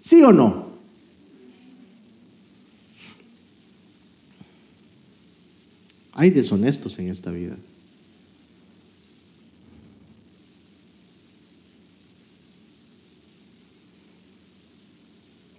¿Sí 0.00 0.22
o 0.22 0.32
no? 0.32 0.64
Hay 6.14 6.30
deshonestos 6.30 6.98
en 6.98 7.08
esta 7.08 7.30
vida. 7.30 7.56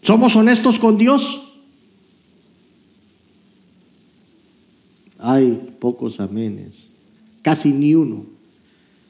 ¿Somos 0.02 0.36
honestos 0.36 0.80
con 0.80 0.98
Dios? 0.98 1.42
Hay 5.18 5.76
pocos 6.06 6.20
amenes, 6.20 6.92
casi 7.42 7.72
ni 7.72 7.96
uno. 7.96 8.26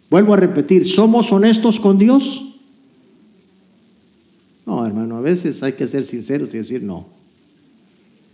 Vuelvo 0.10 0.34
a 0.34 0.38
repetir, 0.38 0.86
¿somos 0.86 1.32
honestos 1.32 1.80
con 1.80 1.98
Dios? 1.98 2.60
No, 4.66 4.86
hermano, 4.86 5.18
a 5.18 5.22
veces 5.22 5.62
hay 5.62 5.74
que 5.74 5.88
ser 5.88 6.06
sinceros 6.06 6.54
y 6.54 6.60
decir 6.60 6.84
no. 6.84 7.08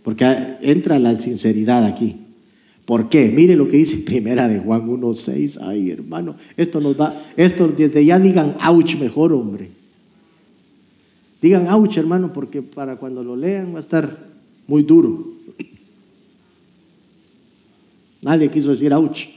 Porque 0.04 0.24
entra 0.60 0.98
la 0.98 1.18
sinceridad 1.18 1.84
aquí. 1.84 2.16
¿Por 2.84 3.08
qué? 3.08 3.30
Mire 3.30 3.56
lo 3.56 3.66
que 3.66 3.78
dice 3.78 3.98
primera 4.06 4.48
de 4.48 4.60
Juan 4.60 4.86
1.6. 4.86 5.58
Ay, 5.62 5.90
hermano, 5.90 6.36
esto 6.56 6.80
nos 6.80 6.98
va, 7.00 7.16
esto 7.36 7.66
desde 7.68 8.04
ya 8.04 8.18
digan 8.18 8.56
ouch 8.64 8.96
mejor, 8.96 9.32
hombre. 9.32 9.70
Digan 11.40 11.68
ouch, 11.68 11.96
hermano, 11.96 12.32
porque 12.32 12.62
para 12.62 12.96
cuando 12.96 13.24
lo 13.24 13.34
lean 13.34 13.74
va 13.74 13.78
a 13.78 13.80
estar 13.80 14.24
muy 14.68 14.84
duro. 14.84 15.32
Nadie 18.22 18.50
quiso 18.50 18.70
decir 18.70 18.92
ouch. 18.92 19.28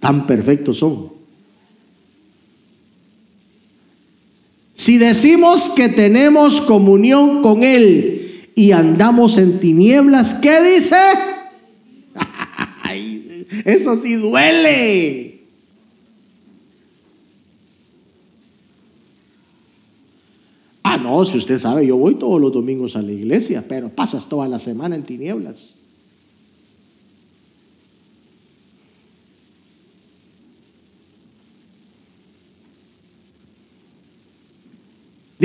Tan 0.00 0.26
perfectos 0.26 0.78
son. 0.78 1.12
Si 4.74 4.98
decimos 4.98 5.70
que 5.70 5.88
tenemos 5.88 6.60
comunión 6.60 7.42
con 7.42 7.62
Él 7.62 8.50
y 8.56 8.72
andamos 8.72 9.38
en 9.38 9.60
tinieblas, 9.60 10.34
¿qué 10.34 10.60
dice? 10.62 10.96
Eso 13.64 13.96
sí 13.96 14.14
duele. 14.14 15.40
Ah, 20.82 20.96
no, 20.96 21.24
si 21.24 21.38
usted 21.38 21.58
sabe, 21.58 21.86
yo 21.86 21.96
voy 21.96 22.14
todos 22.14 22.40
los 22.40 22.52
domingos 22.52 22.96
a 22.96 23.02
la 23.02 23.12
iglesia, 23.12 23.64
pero 23.68 23.88
pasas 23.88 24.28
toda 24.28 24.48
la 24.48 24.58
semana 24.58 24.96
en 24.96 25.04
tinieblas. 25.04 25.76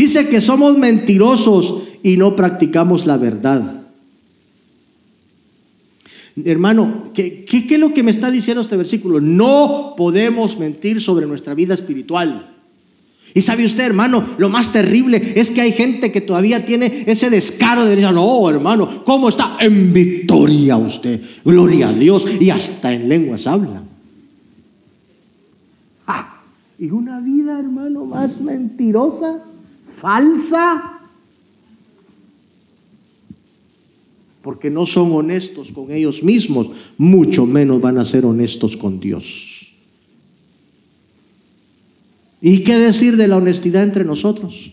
Dice 0.08 0.30
que 0.30 0.40
somos 0.40 0.78
mentirosos 0.78 1.80
y 2.02 2.16
no 2.16 2.34
practicamos 2.34 3.06
la 3.06 3.18
verdad. 3.18 3.84
Hermano, 6.46 7.04
¿qué, 7.14 7.44
es 7.46 7.78
lo 7.78 7.94
que 7.94 8.04
me 8.04 8.12
está 8.12 8.32
diciendo 8.32 8.62
este 8.62 8.78
versículo? 8.78 9.20
No 9.20 9.96
podemos 9.98 10.58
mentir 10.60 11.02
sobre 11.02 11.28
nuestra 11.28 11.56
vida 11.56 11.74
espiritual. 11.74 12.56
Y 13.34 13.42
sabe 13.42 13.66
usted, 13.66 13.84
hermano, 13.84 14.24
lo 14.38 14.48
más 14.48 14.72
terrible 14.72 15.22
es 15.36 15.52
que 15.52 15.60
hay 15.60 15.74
gente 15.74 16.10
que 16.10 16.22
todavía 16.22 16.66
tiene 16.66 17.04
ese 17.06 17.30
descaro 17.30 17.84
de 17.84 17.98
decir, 17.98 18.10
no, 18.10 18.50
hermano, 18.50 19.04
¿cómo 19.04 19.28
está? 19.28 19.58
En 19.60 19.92
victoria 19.92 20.78
usted, 20.78 21.20
gloria 21.44 21.90
a 21.90 21.94
Dios, 21.94 22.26
y 22.40 22.50
hasta 22.50 22.94
en 22.94 23.10
lenguas 23.10 23.46
habla. 23.46 23.84
Ah, 26.08 26.44
y 26.80 26.92
una 26.92 27.20
vida, 27.20 27.60
hermano, 27.60 28.06
más 28.06 28.40
mentirosa 28.40 29.44
falsa. 29.88 30.98
porque 34.48 34.70
no 34.70 34.86
son 34.86 35.12
honestos 35.12 35.74
con 35.74 35.92
ellos 35.92 36.24
mismos, 36.24 36.70
mucho 36.98 37.46
menos 37.46 37.82
van 37.82 37.98
a 37.98 38.06
ser 38.06 38.26
honestos 38.26 38.78
con 38.78 38.98
Dios. 39.02 39.76
¿Y 42.40 42.64
qué 42.64 42.78
decir 42.78 43.18
de 43.18 43.28
la 43.28 43.36
honestidad 43.36 43.84
entre 43.84 44.06
nosotros? 44.06 44.72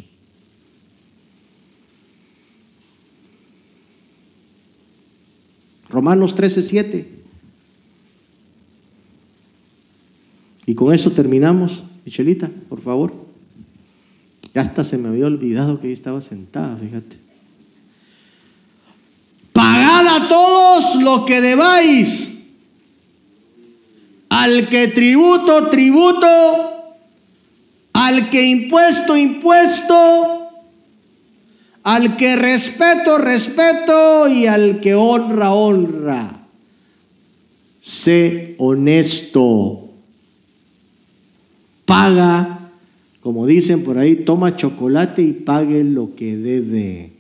Romanos 5.89 6.37
13, 6.37 6.63
7. 6.63 7.09
Y 10.67 10.75
con 10.77 10.95
eso 10.95 11.11
terminamos. 11.11 11.83
Michelita, 12.05 12.49
por 12.69 12.81
favor. 12.81 13.24
Ya 14.55 14.63
hasta 14.63 14.85
se 14.85 14.99
me 14.99 15.09
había 15.09 15.27
olvidado 15.27 15.81
que 15.81 15.89
ahí 15.89 15.93
estaba 15.93 16.23
sentada, 16.23 16.77
fíjate. 16.77 17.19
Pagad 19.53 20.07
a 20.07 20.29
todos 20.29 20.97
lo 21.03 21.25
que 21.25 21.41
debáis. 21.41 22.45
Al 24.29 24.69
que 24.69 24.89
tributo, 24.89 25.69
tributo. 25.69 26.97
Al 27.93 28.31
que 28.31 28.45
impuesto, 28.45 29.17
impuesto. 29.17 30.49
Al 31.83 32.17
que 32.17 32.37
respeto, 32.37 33.19
respeto. 33.19 34.29
Y 34.29 34.47
al 34.47 34.81
que 34.81 34.95
honra, 34.95 35.53
honra. 35.53 36.47
Sé 37.81 38.55
honesto 38.59 39.85
paga, 41.85 42.64
como 43.25 43.47
dicen 43.47 43.85
por 43.85 43.97
ahí, 43.97 44.17
toma 44.17 44.55
chocolate 44.55 45.23
y 45.23 45.33
pague 45.33 45.83
lo 45.83 46.15
que 46.15 46.37
debe. 46.37 47.13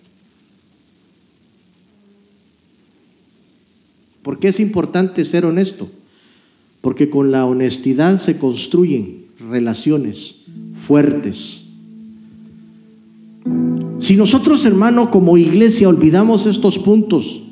¿Por 4.20 4.38
qué 4.38 4.48
es 4.48 4.60
importante 4.60 5.24
ser 5.24 5.46
honesto? 5.46 5.88
Porque 6.82 7.08
con 7.08 7.30
la 7.30 7.46
honestidad 7.46 8.18
se 8.18 8.36
construyen 8.36 9.24
relaciones 9.48 10.42
fuertes. 10.74 11.68
Si 13.98 14.14
nosotros, 14.16 14.66
hermano, 14.66 15.10
como 15.10 15.38
iglesia 15.38 15.88
olvidamos 15.88 16.44
estos 16.44 16.78
puntos, 16.78 17.44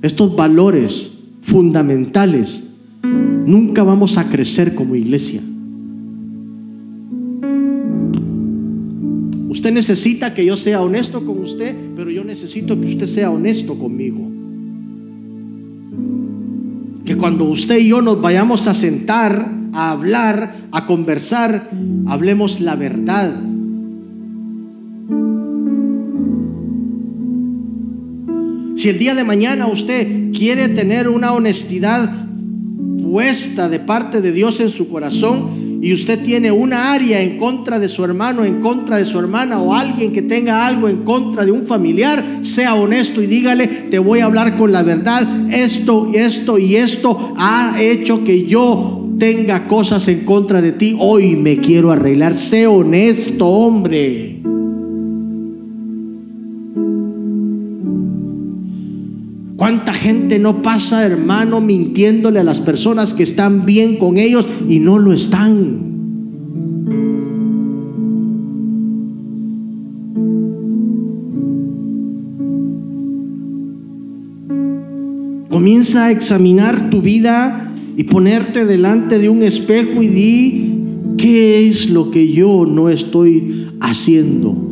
estos 0.00 0.34
valores 0.34 1.18
fundamentales, 1.42 2.76
nunca 3.02 3.82
vamos 3.82 4.16
a 4.16 4.30
crecer 4.30 4.74
como 4.74 4.96
iglesia. 4.96 5.42
Usted 9.60 9.74
necesita 9.74 10.32
que 10.32 10.46
yo 10.46 10.56
sea 10.56 10.80
honesto 10.80 11.22
con 11.26 11.38
usted, 11.38 11.76
pero 11.94 12.10
yo 12.10 12.24
necesito 12.24 12.80
que 12.80 12.86
usted 12.86 13.04
sea 13.04 13.30
honesto 13.30 13.78
conmigo. 13.78 14.26
Que 17.04 17.14
cuando 17.18 17.44
usted 17.44 17.76
y 17.76 17.88
yo 17.88 18.00
nos 18.00 18.22
vayamos 18.22 18.66
a 18.68 18.72
sentar, 18.72 19.52
a 19.74 19.90
hablar, 19.90 20.56
a 20.72 20.86
conversar, 20.86 21.68
hablemos 22.06 22.62
la 22.62 22.74
verdad. 22.74 23.34
Si 28.76 28.88
el 28.88 28.98
día 28.98 29.14
de 29.14 29.24
mañana 29.24 29.66
usted 29.66 30.32
quiere 30.32 30.70
tener 30.70 31.06
una 31.06 31.34
honestidad 31.34 32.10
puesta 33.02 33.68
de 33.68 33.78
parte 33.78 34.22
de 34.22 34.32
Dios 34.32 34.58
en 34.60 34.70
su 34.70 34.88
corazón, 34.88 35.50
y 35.80 35.92
usted 35.92 36.22
tiene 36.22 36.52
una 36.52 36.92
área 36.92 37.20
en 37.22 37.38
contra 37.38 37.78
de 37.78 37.88
su 37.88 38.04
hermano, 38.04 38.44
en 38.44 38.60
contra 38.60 38.98
de 38.98 39.04
su 39.04 39.18
hermana 39.18 39.60
o 39.60 39.74
alguien 39.74 40.12
que 40.12 40.22
tenga 40.22 40.66
algo 40.66 40.88
en 40.88 40.98
contra 41.04 41.44
de 41.44 41.52
un 41.52 41.64
familiar, 41.64 42.40
sea 42.42 42.74
honesto 42.74 43.22
y 43.22 43.26
dígale, 43.26 43.66
te 43.66 43.98
voy 43.98 44.20
a 44.20 44.26
hablar 44.26 44.56
con 44.56 44.72
la 44.72 44.82
verdad, 44.82 45.26
esto, 45.50 46.10
esto 46.12 46.58
y 46.58 46.76
esto 46.76 47.34
ha 47.36 47.76
hecho 47.80 48.24
que 48.24 48.44
yo 48.46 49.08
tenga 49.18 49.66
cosas 49.66 50.08
en 50.08 50.24
contra 50.24 50.60
de 50.62 50.72
ti, 50.72 50.96
hoy 50.98 51.36
me 51.36 51.58
quiero 51.58 51.90
arreglar, 51.90 52.34
sé 52.34 52.66
honesto, 52.66 53.46
hombre. 53.46 54.40
¿Cuánta 59.70 59.92
gente 59.92 60.40
no 60.40 60.62
pasa, 60.62 61.06
hermano, 61.06 61.60
mintiéndole 61.60 62.40
a 62.40 62.42
las 62.42 62.58
personas 62.58 63.14
que 63.14 63.22
están 63.22 63.66
bien 63.66 63.98
con 63.98 64.18
ellos 64.18 64.44
y 64.68 64.80
no 64.80 64.98
lo 64.98 65.12
están? 65.12 65.78
Comienza 75.48 76.06
a 76.06 76.10
examinar 76.10 76.90
tu 76.90 77.00
vida 77.00 77.72
y 77.96 78.02
ponerte 78.02 78.64
delante 78.64 79.20
de 79.20 79.28
un 79.28 79.44
espejo 79.44 80.02
y 80.02 80.08
di, 80.08 80.78
¿qué 81.16 81.68
es 81.68 81.90
lo 81.90 82.10
que 82.10 82.32
yo 82.32 82.66
no 82.66 82.88
estoy 82.88 83.68
haciendo? 83.78 84.69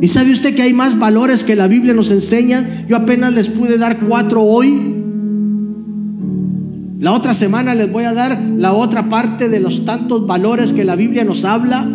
¿Y 0.00 0.08
sabe 0.08 0.30
usted 0.30 0.54
que 0.54 0.62
hay 0.62 0.72
más 0.72 0.98
valores 0.98 1.42
que 1.42 1.56
la 1.56 1.66
Biblia 1.66 1.92
nos 1.92 2.10
enseña? 2.10 2.84
Yo 2.88 2.96
apenas 2.96 3.32
les 3.32 3.48
pude 3.48 3.78
dar 3.78 3.98
cuatro 3.98 4.42
hoy. 4.42 4.94
La 7.00 7.12
otra 7.12 7.34
semana 7.34 7.74
les 7.74 7.90
voy 7.90 8.04
a 8.04 8.12
dar 8.12 8.40
la 8.40 8.72
otra 8.72 9.08
parte 9.08 9.48
de 9.48 9.60
los 9.60 9.84
tantos 9.84 10.26
valores 10.26 10.72
que 10.72 10.84
la 10.84 10.94
Biblia 10.94 11.24
nos 11.24 11.44
habla. 11.44 11.86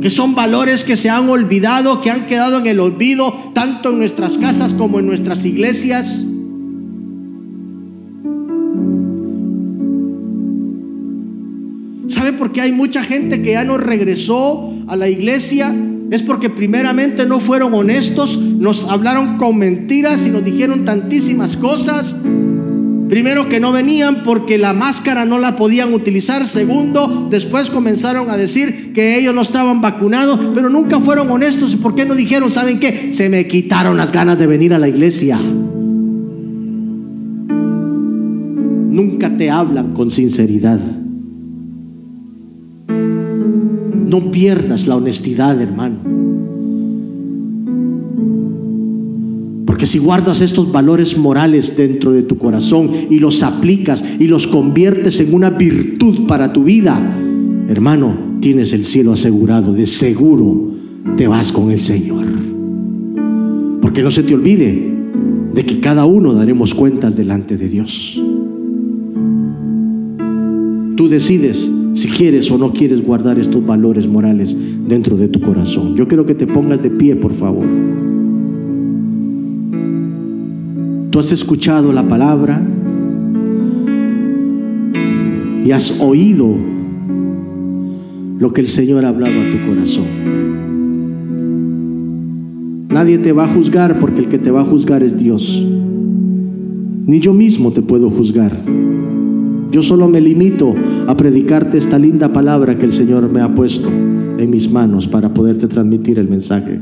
Que 0.00 0.10
son 0.10 0.36
valores 0.36 0.84
que 0.84 0.96
se 0.96 1.10
han 1.10 1.28
olvidado, 1.28 2.00
que 2.00 2.12
han 2.12 2.26
quedado 2.26 2.58
en 2.58 2.66
el 2.68 2.78
olvido, 2.78 3.32
tanto 3.54 3.90
en 3.90 3.98
nuestras 3.98 4.38
casas 4.38 4.74
como 4.74 5.00
en 5.00 5.06
nuestras 5.06 5.44
iglesias. 5.44 6.24
¿Sabe 12.28 12.38
por 12.40 12.52
qué 12.52 12.60
hay 12.60 12.72
mucha 12.72 13.02
gente 13.02 13.40
que 13.40 13.52
ya 13.52 13.64
no 13.64 13.78
regresó 13.78 14.70
a 14.86 14.96
la 14.96 15.08
iglesia? 15.08 15.74
Es 16.10 16.22
porque 16.22 16.50
primeramente 16.50 17.24
no 17.24 17.40
fueron 17.40 17.72
honestos, 17.72 18.36
nos 18.36 18.84
hablaron 18.84 19.38
con 19.38 19.56
mentiras 19.56 20.26
y 20.26 20.28
nos 20.28 20.44
dijeron 20.44 20.84
tantísimas 20.84 21.56
cosas. 21.56 22.14
Primero 23.08 23.48
que 23.48 23.60
no 23.60 23.72
venían 23.72 24.24
porque 24.24 24.58
la 24.58 24.74
máscara 24.74 25.24
no 25.24 25.38
la 25.38 25.56
podían 25.56 25.94
utilizar. 25.94 26.46
Segundo, 26.46 27.28
después 27.30 27.70
comenzaron 27.70 28.28
a 28.28 28.36
decir 28.36 28.92
que 28.92 29.18
ellos 29.18 29.34
no 29.34 29.40
estaban 29.40 29.80
vacunados, 29.80 30.38
pero 30.54 30.68
nunca 30.68 31.00
fueron 31.00 31.30
honestos. 31.30 31.72
¿Y 31.72 31.76
por 31.78 31.94
qué 31.94 32.04
no 32.04 32.14
dijeron, 32.14 32.52
saben 32.52 32.78
qué? 32.78 33.10
Se 33.10 33.30
me 33.30 33.46
quitaron 33.46 33.96
las 33.96 34.12
ganas 34.12 34.38
de 34.38 34.46
venir 34.46 34.74
a 34.74 34.78
la 34.78 34.88
iglesia. 34.90 35.38
Nunca 38.90 39.34
te 39.34 39.48
hablan 39.48 39.94
con 39.94 40.10
sinceridad. 40.10 40.78
No 44.08 44.30
pierdas 44.30 44.86
la 44.86 44.96
honestidad, 44.96 45.60
hermano. 45.60 45.96
Porque 49.66 49.86
si 49.86 49.98
guardas 49.98 50.40
estos 50.40 50.72
valores 50.72 51.18
morales 51.18 51.76
dentro 51.76 52.12
de 52.12 52.22
tu 52.22 52.38
corazón 52.38 52.90
y 53.10 53.18
los 53.18 53.42
aplicas 53.42 54.02
y 54.18 54.26
los 54.26 54.46
conviertes 54.46 55.20
en 55.20 55.34
una 55.34 55.50
virtud 55.50 56.26
para 56.26 56.52
tu 56.52 56.64
vida, 56.64 56.98
hermano, 57.68 58.16
tienes 58.40 58.72
el 58.72 58.82
cielo 58.82 59.12
asegurado. 59.12 59.74
De 59.74 59.84
seguro 59.84 60.70
te 61.16 61.28
vas 61.28 61.52
con 61.52 61.70
el 61.70 61.78
Señor. 61.78 62.24
Porque 63.82 64.02
no 64.02 64.10
se 64.10 64.22
te 64.22 64.34
olvide 64.34 64.90
de 65.54 65.66
que 65.66 65.80
cada 65.80 66.06
uno 66.06 66.32
daremos 66.32 66.74
cuentas 66.74 67.16
delante 67.16 67.56
de 67.56 67.68
Dios. 67.68 68.22
Tú 70.96 71.08
decides 71.08 71.70
si 71.98 72.06
quieres 72.06 72.48
o 72.52 72.58
no 72.58 72.72
quieres 72.72 73.04
guardar 73.04 73.40
estos 73.40 73.66
valores 73.66 74.06
morales 74.06 74.56
dentro 74.86 75.16
de 75.16 75.26
tu 75.26 75.40
corazón. 75.40 75.96
Yo 75.96 76.06
quiero 76.06 76.24
que 76.24 76.36
te 76.36 76.46
pongas 76.46 76.80
de 76.80 76.90
pie, 76.90 77.16
por 77.16 77.32
favor. 77.32 77.66
Tú 81.10 81.18
has 81.18 81.32
escuchado 81.32 81.92
la 81.92 82.06
palabra 82.06 82.64
y 85.64 85.72
has 85.72 86.00
oído 86.00 86.54
lo 88.38 88.52
que 88.52 88.60
el 88.60 88.68
Señor 88.68 89.04
ha 89.04 89.08
hablado 89.08 89.34
a 89.34 89.50
tu 89.50 89.68
corazón. 89.68 90.04
Nadie 92.90 93.18
te 93.18 93.32
va 93.32 93.46
a 93.46 93.48
juzgar 93.48 93.98
porque 93.98 94.20
el 94.20 94.28
que 94.28 94.38
te 94.38 94.52
va 94.52 94.60
a 94.60 94.64
juzgar 94.64 95.02
es 95.02 95.18
Dios. 95.18 95.66
Ni 97.06 97.18
yo 97.18 97.34
mismo 97.34 97.72
te 97.72 97.82
puedo 97.82 98.08
juzgar. 98.08 98.56
Yo 99.70 99.82
solo 99.82 100.08
me 100.08 100.20
limito 100.20 100.74
a 101.06 101.16
predicarte 101.16 101.78
esta 101.78 101.98
linda 101.98 102.32
palabra 102.32 102.78
que 102.78 102.86
el 102.86 102.92
Señor 102.92 103.30
me 103.30 103.40
ha 103.40 103.54
puesto 103.54 103.88
en 103.88 104.50
mis 104.50 104.70
manos 104.70 105.06
para 105.06 105.34
poderte 105.34 105.68
transmitir 105.68 106.18
el 106.18 106.28
mensaje. 106.28 106.80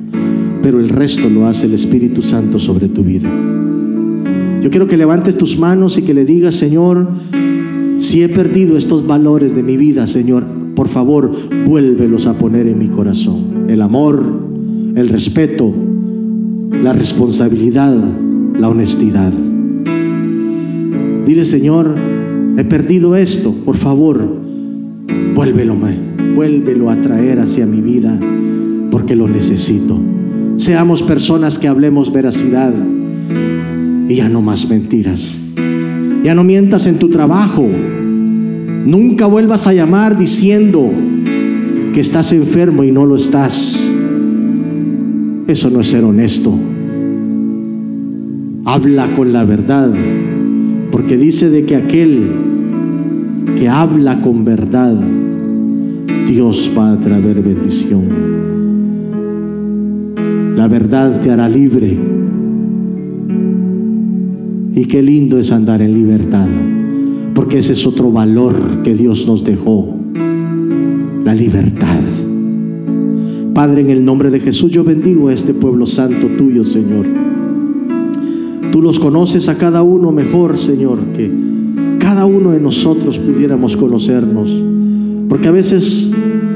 Pero 0.63 0.79
el 0.79 0.89
resto 0.89 1.29
lo 1.29 1.47
hace 1.47 1.67
el 1.67 1.75
Espíritu 1.75 2.23
Santo 2.23 2.59
sobre 2.59 2.89
tu 2.89 3.03
vida. 3.03 3.29
Yo 4.63 4.71
quiero 4.71 4.87
que 4.87 4.97
levantes 4.97 5.37
tus 5.37 5.59
manos 5.59 5.99
y 5.99 6.03
que 6.03 6.15
le 6.15 6.25
digas, 6.25 6.55
Señor, 6.55 7.09
si 7.99 8.23
he 8.23 8.29
perdido 8.29 8.77
estos 8.77 9.07
valores 9.07 9.55
de 9.55 9.63
mi 9.63 9.77
vida, 9.77 10.07
Señor, 10.07 10.45
por 10.75 10.89
favor, 10.89 11.33
vuélvelos 11.67 12.27
a 12.27 12.35
poner 12.39 12.67
en 12.67 12.79
mi 12.79 12.89
corazón. 12.89 13.67
El 13.69 13.83
amor, 13.83 14.23
el 14.95 15.09
respeto, 15.09 15.73
la 16.83 16.93
responsabilidad, 16.93 17.97
la 18.59 18.69
honestidad. 18.69 19.33
Dile, 21.27 21.45
Señor, 21.45 21.95
he 22.57 22.65
perdido 22.65 23.17
esto, 23.17 23.53
por 23.65 23.77
favor, 23.77 24.27
vuélvelo, 25.35 25.77
vuélvelo 26.35 26.91
a 26.91 27.01
traer 27.01 27.41
hacia 27.41 27.67
mi 27.67 27.81
vida, 27.81 28.19
porque 28.91 29.17
lo 29.17 29.29
necesito. 29.29 30.01
Seamos 30.57 31.03
personas 31.03 31.59
que 31.59 31.69
hablemos 31.69 32.13
veracidad 32.13 32.73
y 34.09 34.15
ya 34.15 34.29
no 34.29 34.41
más 34.41 34.69
mentiras. 34.69 35.37
Ya 36.25 36.35
no 36.35 36.45
mientas 36.45 36.87
en 36.87 36.99
tu 36.99 37.11
trabajo. 37.11 37.67
Nunca 38.85 39.27
vuelvas 39.27 39.67
a 39.67 39.75
llamar 39.75 40.17
diciendo 40.17 40.91
que 41.93 42.01
estás 42.01 42.33
enfermo 42.33 42.85
y 42.85 42.91
no 42.91 43.05
lo 43.05 43.17
estás. 43.17 43.91
Eso 45.47 45.71
no 45.71 45.81
es 45.81 45.87
ser 45.89 46.05
honesto. 46.05 46.53
Habla 48.65 49.15
con 49.15 49.33
la 49.33 49.45
verdad, 49.45 49.93
porque 50.91 51.17
dice 51.17 51.51
de 51.51 51.65
que 51.65 51.77
aquel 51.77 52.46
que 53.55 53.69
habla 53.69 54.21
con 54.21 54.45
verdad, 54.45 54.95
Dios 56.27 56.71
va 56.77 56.93
a 56.93 57.01
traer 57.01 57.41
bendición. 57.43 58.05
La 60.57 60.67
verdad 60.67 61.21
te 61.21 61.31
hará 61.31 61.49
libre. 61.49 61.97
Y 64.75 64.85
qué 64.87 65.01
lindo 65.01 65.39
es 65.39 65.53
andar 65.53 65.81
en 65.81 65.95
libertad, 65.95 66.49
porque 67.35 67.59
ese 67.59 67.75
es 67.75 67.87
otro 67.87 68.11
valor 68.11 68.83
que 68.83 68.95
Dios 68.95 69.27
nos 69.27 69.45
dejó, 69.45 69.95
la 71.25 71.35
libertad. 71.35 72.01
Padre, 73.55 73.81
en 73.81 73.91
el 73.91 74.05
nombre 74.05 74.31
de 74.31 74.41
Jesús 74.41 74.71
yo 74.71 74.85
bendigo 74.85 75.29
a 75.29 75.33
este 75.33 75.55
pueblo 75.55 75.87
santo 75.87 76.27
tuyo, 76.37 76.63
Señor. 76.65 77.07
Tú 78.71 78.83
los 78.83 78.99
conoces 78.99 79.49
a 79.49 79.57
cada 79.57 79.83
uno 79.83 80.13
mejor, 80.13 80.59
Señor, 80.59 80.99
que 81.15 81.46
cada 82.07 82.25
uno 82.25 82.53
de 82.53 82.61
nosotros 82.61 83.19
pudiéramos 83.19 83.77
conocernos. 83.77 84.49
Porque 85.29 85.49
a 85.49 85.51
veces 85.51 86.09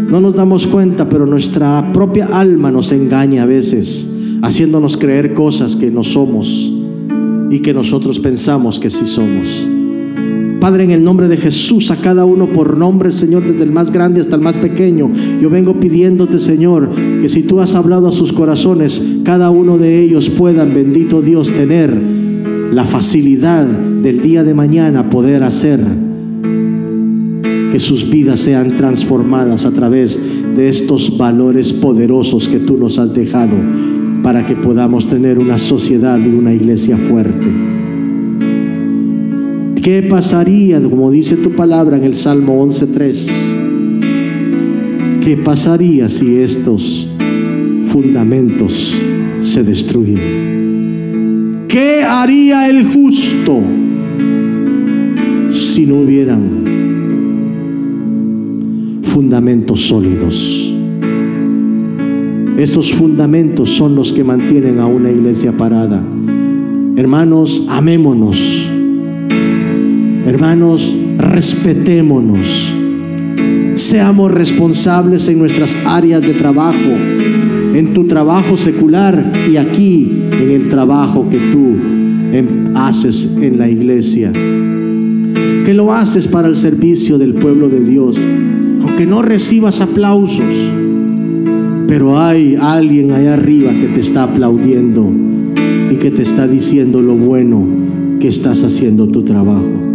no 0.08 0.20
nos 0.20 0.36
damos 0.36 0.68
cuenta, 0.68 1.08
pero 1.08 1.26
nuestra 1.26 1.92
propia 1.92 2.26
alma 2.26 2.70
nos 2.70 2.92
engaña 2.92 3.42
a 3.42 3.46
veces, 3.46 4.08
haciéndonos 4.42 4.96
creer 4.96 5.34
cosas 5.34 5.74
que 5.74 5.90
no 5.90 6.04
somos 6.04 6.72
y 7.50 7.58
que 7.62 7.74
nosotros 7.74 8.20
pensamos 8.20 8.78
que 8.78 8.90
sí 8.90 9.04
somos. 9.06 9.66
Padre, 10.60 10.84
en 10.84 10.92
el 10.92 11.02
nombre 11.02 11.26
de 11.26 11.36
Jesús, 11.36 11.90
a 11.90 11.96
cada 11.96 12.24
uno 12.24 12.52
por 12.52 12.76
nombre, 12.76 13.10
Señor, 13.10 13.42
desde 13.42 13.64
el 13.64 13.72
más 13.72 13.90
grande 13.90 14.20
hasta 14.20 14.36
el 14.36 14.42
más 14.42 14.56
pequeño, 14.56 15.10
yo 15.42 15.50
vengo 15.50 15.80
pidiéndote, 15.80 16.38
Señor, 16.38 16.90
que 17.20 17.28
si 17.28 17.42
tú 17.42 17.58
has 17.58 17.74
hablado 17.74 18.06
a 18.06 18.12
sus 18.12 18.32
corazones, 18.32 19.02
cada 19.24 19.50
uno 19.50 19.78
de 19.78 20.00
ellos 20.00 20.30
puedan, 20.30 20.72
bendito 20.72 21.22
Dios, 21.22 21.50
tener 21.52 22.19
la 22.72 22.84
facilidad 22.84 23.66
del 23.66 24.22
día 24.22 24.44
de 24.44 24.54
mañana 24.54 25.10
poder 25.10 25.42
hacer 25.42 25.80
que 27.72 27.78
sus 27.78 28.10
vidas 28.10 28.40
sean 28.40 28.76
transformadas 28.76 29.64
a 29.64 29.72
través 29.72 30.20
de 30.56 30.68
estos 30.68 31.16
valores 31.16 31.72
poderosos 31.72 32.48
que 32.48 32.58
tú 32.58 32.76
nos 32.76 32.98
has 32.98 33.14
dejado 33.14 33.56
para 34.22 34.46
que 34.46 34.54
podamos 34.54 35.08
tener 35.08 35.38
una 35.38 35.58
sociedad 35.58 36.18
y 36.18 36.28
una 36.28 36.52
iglesia 36.52 36.96
fuerte. 36.96 37.48
¿Qué 39.82 40.02
pasaría, 40.02 40.80
como 40.80 41.10
dice 41.10 41.36
tu 41.36 41.52
palabra 41.52 41.96
en 41.96 42.04
el 42.04 42.14
Salmo 42.14 42.64
11.3? 42.64 45.20
¿Qué 45.20 45.36
pasaría 45.38 46.08
si 46.08 46.36
estos 46.36 47.08
fundamentos 47.86 48.94
se 49.40 49.64
destruyen? 49.64 50.59
¿Qué 51.70 52.02
haría 52.02 52.68
el 52.68 52.84
justo 52.92 53.60
si 55.50 55.86
no 55.86 55.96
hubieran 55.96 56.64
fundamentos 59.04 59.80
sólidos? 59.80 60.74
Estos 62.58 62.92
fundamentos 62.92 63.70
son 63.70 63.94
los 63.94 64.12
que 64.12 64.24
mantienen 64.24 64.80
a 64.80 64.86
una 64.86 65.10
iglesia 65.10 65.52
parada. 65.52 66.02
Hermanos, 66.96 67.64
amémonos 67.68 68.68
Hermanos, 70.26 70.96
respetémonos. 71.16 72.74
Seamos 73.74 74.30
responsables 74.30 75.26
en 75.28 75.38
nuestras 75.38 75.78
áreas 75.86 76.20
de 76.20 76.34
trabajo, 76.34 76.90
en 77.74 77.94
tu 77.94 78.06
trabajo 78.06 78.56
secular 78.56 79.32
y 79.50 79.56
aquí 79.56 80.10
en 80.32 80.50
el 80.50 80.68
trabajo 80.68 81.28
que 81.28 81.38
tú 81.38 81.76
em, 82.32 82.76
haces 82.76 83.36
en 83.40 83.58
la 83.58 83.68
iglesia. 83.68 84.32
Que 84.32 85.74
lo 85.74 85.92
haces 85.92 86.26
para 86.26 86.48
el 86.48 86.56
servicio 86.56 87.18
del 87.18 87.34
pueblo 87.34 87.68
de 87.68 87.80
Dios, 87.80 88.18
aunque 88.82 89.06
no 89.06 89.22
recibas 89.22 89.80
aplausos, 89.80 90.54
pero 91.86 92.18
hay 92.18 92.56
alguien 92.60 93.12
allá 93.12 93.34
arriba 93.34 93.72
que 93.72 93.88
te 93.88 94.00
está 94.00 94.24
aplaudiendo 94.24 95.12
y 95.90 95.96
que 95.96 96.10
te 96.10 96.22
está 96.22 96.46
diciendo 96.46 97.02
lo 97.02 97.14
bueno 97.14 97.66
que 98.18 98.28
estás 98.28 98.64
haciendo 98.64 99.08
tu 99.08 99.22
trabajo 99.22 99.90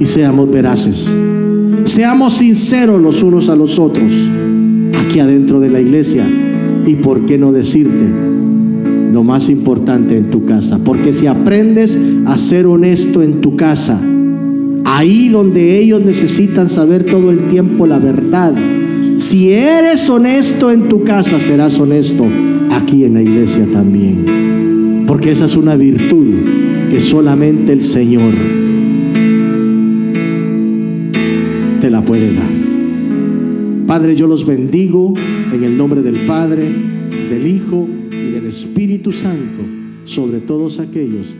y 0.00 0.06
seamos 0.06 0.50
veraces. 0.50 1.18
Seamos 1.84 2.34
sinceros 2.34 3.00
los 3.00 3.22
unos 3.22 3.48
a 3.48 3.56
los 3.56 3.78
otros 3.78 4.12
aquí 5.00 5.20
adentro 5.20 5.60
de 5.60 5.70
la 5.70 5.80
iglesia. 5.80 6.24
Y 6.86 6.96
por 6.96 7.26
qué 7.26 7.38
no 7.38 7.52
decirte 7.52 8.04
lo 9.12 9.24
más 9.24 9.48
importante 9.50 10.16
en 10.16 10.30
tu 10.30 10.44
casa. 10.44 10.78
Porque 10.84 11.12
si 11.12 11.26
aprendes 11.26 11.98
a 12.26 12.36
ser 12.36 12.66
honesto 12.66 13.22
en 13.22 13.40
tu 13.40 13.56
casa, 13.56 14.00
ahí 14.84 15.28
donde 15.28 15.78
ellos 15.78 16.02
necesitan 16.04 16.68
saber 16.68 17.04
todo 17.04 17.30
el 17.30 17.48
tiempo 17.48 17.86
la 17.86 17.98
verdad, 17.98 18.54
si 19.16 19.52
eres 19.52 20.08
honesto 20.08 20.70
en 20.70 20.88
tu 20.88 21.02
casa, 21.02 21.40
serás 21.40 21.78
honesto 21.80 22.26
aquí 22.70 23.04
en 23.04 23.14
la 23.14 23.22
iglesia 23.22 23.66
también. 23.72 25.04
Porque 25.06 25.32
esa 25.32 25.46
es 25.46 25.56
una 25.56 25.74
virtud 25.74 26.26
que 26.90 27.00
solamente 27.00 27.72
el 27.72 27.82
Señor 27.82 28.32
te 31.80 31.90
la 31.90 32.04
puede 32.04 32.34
dar. 32.34 32.77
Padre, 33.88 34.14
yo 34.14 34.26
los 34.26 34.44
bendigo 34.44 35.14
en 35.50 35.64
el 35.64 35.74
nombre 35.74 36.02
del 36.02 36.26
Padre, 36.26 36.70
del 37.30 37.46
Hijo 37.46 37.88
y 38.10 38.32
del 38.32 38.44
Espíritu 38.44 39.12
Santo 39.12 39.64
sobre 40.04 40.40
todos 40.40 40.78
aquellos 40.78 41.38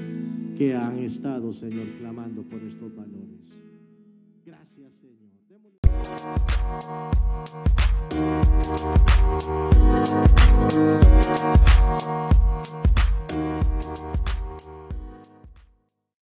que 0.57 0.75
han 0.75 0.99
estado, 1.01 1.53
Señor, 1.53 1.85
clamando 1.99 2.43
por 2.45 2.63
estos 2.63 2.97
valores. 2.97 3.53
Gracias, 4.47 4.95
Señor. 4.95 5.29